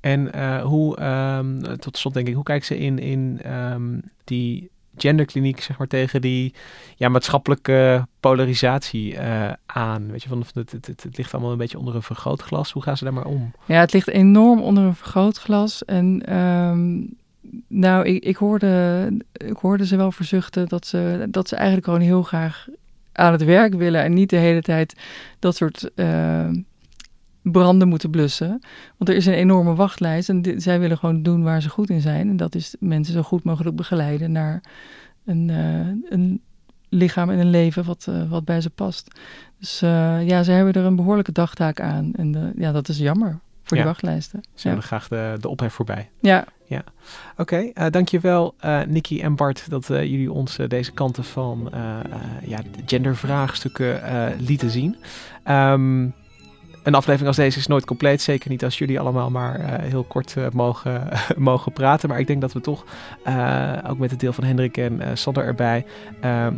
En 0.00 0.60
hoe, 0.60 1.04
um, 1.38 1.78
tot 1.78 1.96
slot 1.96 2.14
denk 2.14 2.28
ik, 2.28 2.34
hoe 2.34 2.42
kijken 2.42 2.66
ze 2.66 2.78
in, 2.78 2.98
in 2.98 3.52
um, 3.52 4.02
die 4.24 4.70
genderkliniek 4.96 5.60
zeg 5.60 5.78
maar, 5.78 5.86
tegen 5.86 6.20
die 6.20 6.54
ja, 6.96 7.08
maatschappelijke 7.08 8.06
polarisatie 8.20 9.20
aan? 9.66 10.10
Weet 10.10 10.22
je, 10.22 10.28
van, 10.28 10.38
het, 10.38 10.54
het, 10.54 10.86
het, 10.86 11.02
het, 11.02 11.16
ligt 11.16 11.32
allemaal 11.32 11.52
een 11.52 11.58
beetje 11.58 11.78
onder 11.78 11.94
een 11.94 12.02
vergrootglas. 12.02 12.72
Hoe 12.72 12.82
gaan 12.82 12.96
ze 12.96 13.04
daar 13.04 13.12
maar 13.12 13.24
om? 13.24 13.52
Ja, 13.66 13.80
het 13.80 13.92
ligt 13.92 14.08
enorm 14.08 14.60
onder 14.60 14.84
een 14.84 14.94
vergrootglas. 14.94 15.84
En 15.84 16.36
um, 16.36 17.16
nou, 17.68 18.06
ik, 18.06 18.24
ik, 18.24 18.36
hoorde, 18.36 19.06
ik 19.32 19.56
hoorde 19.56 19.86
ze 19.86 19.96
wel 19.96 20.12
verzuchten 20.12 20.68
dat 20.68 20.86
ze, 20.86 21.26
dat 21.30 21.48
ze 21.48 21.56
eigenlijk 21.56 21.86
gewoon 21.86 22.00
heel 22.00 22.22
graag 22.22 22.68
aan 23.12 23.32
het 23.32 23.44
werk 23.44 23.74
willen 23.74 24.02
en 24.02 24.12
niet 24.12 24.30
de 24.30 24.36
hele 24.36 24.62
tijd 24.62 25.00
dat 25.38 25.56
soort 25.56 25.90
uh, 25.94 26.50
branden 27.42 27.88
moeten 27.88 28.10
blussen. 28.10 28.48
Want 28.96 29.10
er 29.10 29.16
is 29.16 29.26
een 29.26 29.34
enorme 29.34 29.74
wachtlijst 29.74 30.28
en 30.28 30.54
zij 30.56 30.80
willen 30.80 30.98
gewoon 30.98 31.22
doen 31.22 31.42
waar 31.42 31.62
ze 31.62 31.68
goed 31.68 31.90
in 31.90 32.00
zijn. 32.00 32.28
En 32.28 32.36
dat 32.36 32.54
is 32.54 32.76
mensen 32.80 33.14
zo 33.14 33.22
goed 33.22 33.44
mogelijk 33.44 33.76
begeleiden 33.76 34.32
naar 34.32 34.62
een, 35.24 35.48
uh, 35.48 36.12
een 36.12 36.40
lichaam 36.88 37.30
en 37.30 37.38
een 37.38 37.50
leven 37.50 37.84
wat, 37.84 38.06
uh, 38.08 38.30
wat 38.30 38.44
bij 38.44 38.60
ze 38.60 38.70
past. 38.70 39.20
Dus 39.58 39.80
ja, 39.80 40.42
ze 40.42 40.52
hebben 40.52 40.72
er 40.72 40.84
een 40.84 40.96
behoorlijke 40.96 41.32
dagtaak 41.32 41.80
aan. 41.80 42.12
En 42.14 42.52
ja, 42.56 42.72
dat 42.72 42.88
is 42.88 42.98
jammer 42.98 43.40
voor 43.62 43.76
ja. 43.76 43.82
die 43.82 43.92
wachtlijsten. 43.92 44.40
Ze 44.54 44.68
willen 44.68 44.82
graag 44.82 45.08
de, 45.08 45.36
de 45.40 45.48
ophef 45.48 45.72
voorbij. 45.72 46.10
Ja. 46.20 46.44
Ja. 46.74 46.84
Oké, 47.36 47.70
okay, 47.72 47.90
dankjewel 47.90 48.54
Nikki 48.86 49.20
en 49.20 49.36
Bart 49.36 49.70
dat 49.70 49.86
jullie 49.86 50.32
ons 50.32 50.58
deze 50.68 50.92
kanten 50.92 51.24
van 51.24 51.70
ja, 52.44 52.60
gendervraagstukken 52.86 54.02
lieten 54.38 54.70
zien. 54.70 54.96
Um, 55.48 56.14
een 56.84 56.94
aflevering 56.94 57.28
als 57.28 57.36
deze 57.36 57.58
is 57.58 57.66
nooit 57.66 57.84
compleet. 57.84 58.22
Zeker 58.22 58.50
niet 58.50 58.64
als 58.64 58.78
jullie 58.78 59.00
allemaal 59.00 59.30
maar 59.30 59.60
uh, 59.60 59.66
heel 59.78 60.02
kort 60.02 60.34
uh, 60.38 60.46
mogen, 60.52 61.08
mogen 61.36 61.72
praten. 61.72 62.08
Maar 62.08 62.18
ik 62.18 62.26
denk 62.26 62.40
dat 62.40 62.52
we 62.52 62.60
toch, 62.60 62.84
uh, 63.26 63.72
ook 63.88 63.98
met 63.98 64.10
het 64.10 64.20
deel 64.20 64.32
van 64.32 64.44
Hendrik 64.44 64.76
en 64.76 65.18
Sander 65.18 65.44
erbij, 65.44 65.84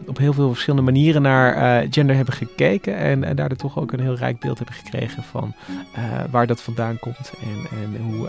op 0.06 0.18
heel 0.18 0.32
veel 0.32 0.48
verschillende 0.48 0.84
manieren 0.84 1.22
naar 1.22 1.86
gender 1.90 2.16
hebben 2.16 2.34
gekeken. 2.34 2.96
En, 2.96 3.24
en, 3.24 3.36
daardoor 3.36 3.58
toch 3.58 3.78
ook 3.78 3.92
een 3.92 4.00
heel 4.00 4.14
rijk 4.14 4.40
beeld 4.40 4.56
hebben 4.58 4.76
gekregen 4.76 5.22
van 5.22 5.54
waar 6.30 6.46
dat 6.46 6.60
vandaan 6.60 6.98
komt. 6.98 7.32
En, 7.40 7.78
en 7.78 8.02
hoe 8.02 8.28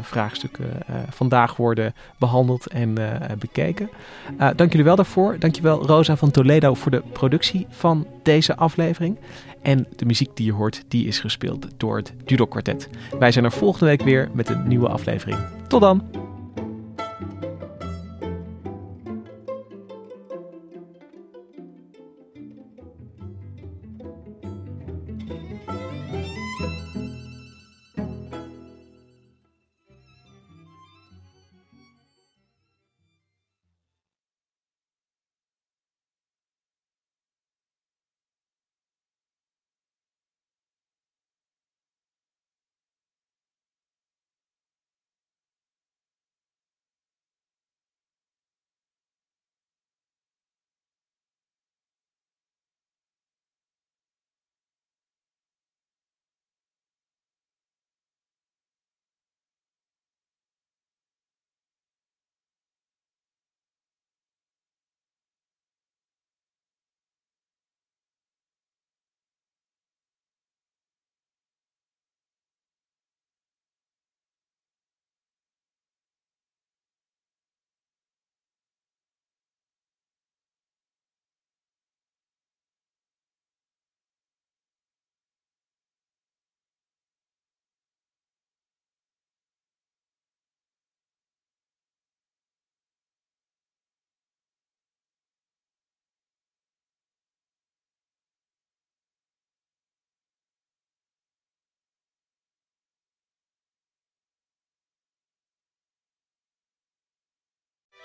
vraagstukken 0.00 0.70
vandaag 1.10 1.56
worden 1.56 1.94
behandeld 2.18 2.66
en 2.66 2.94
bekeken. 3.38 3.88
dank 4.36 4.70
jullie 4.70 4.84
wel 4.84 4.96
daarvoor. 4.96 5.38
Dankjewel 5.38 5.86
Rosa 5.86 6.16
van 6.16 6.30
Toledo 6.30 6.74
voor 6.74 6.90
de 6.90 7.02
productie 7.12 7.66
van 7.70 8.06
deze 8.22 8.56
aflevering. 8.56 9.18
En 9.66 9.86
de 9.96 10.04
muziek 10.04 10.30
die 10.34 10.46
je 10.46 10.52
hoort, 10.52 10.84
die 10.88 11.06
is 11.06 11.18
gespeeld 11.18 11.66
door 11.76 11.96
het 11.96 12.12
Judo 12.24 12.46
Quartet. 12.46 12.88
Wij 13.18 13.32
zijn 13.32 13.44
er 13.44 13.52
volgende 13.52 13.86
week 13.86 14.02
weer 14.02 14.28
met 14.32 14.48
een 14.48 14.68
nieuwe 14.68 14.88
aflevering. 14.88 15.38
Tot 15.68 15.80
dan! 15.80 16.25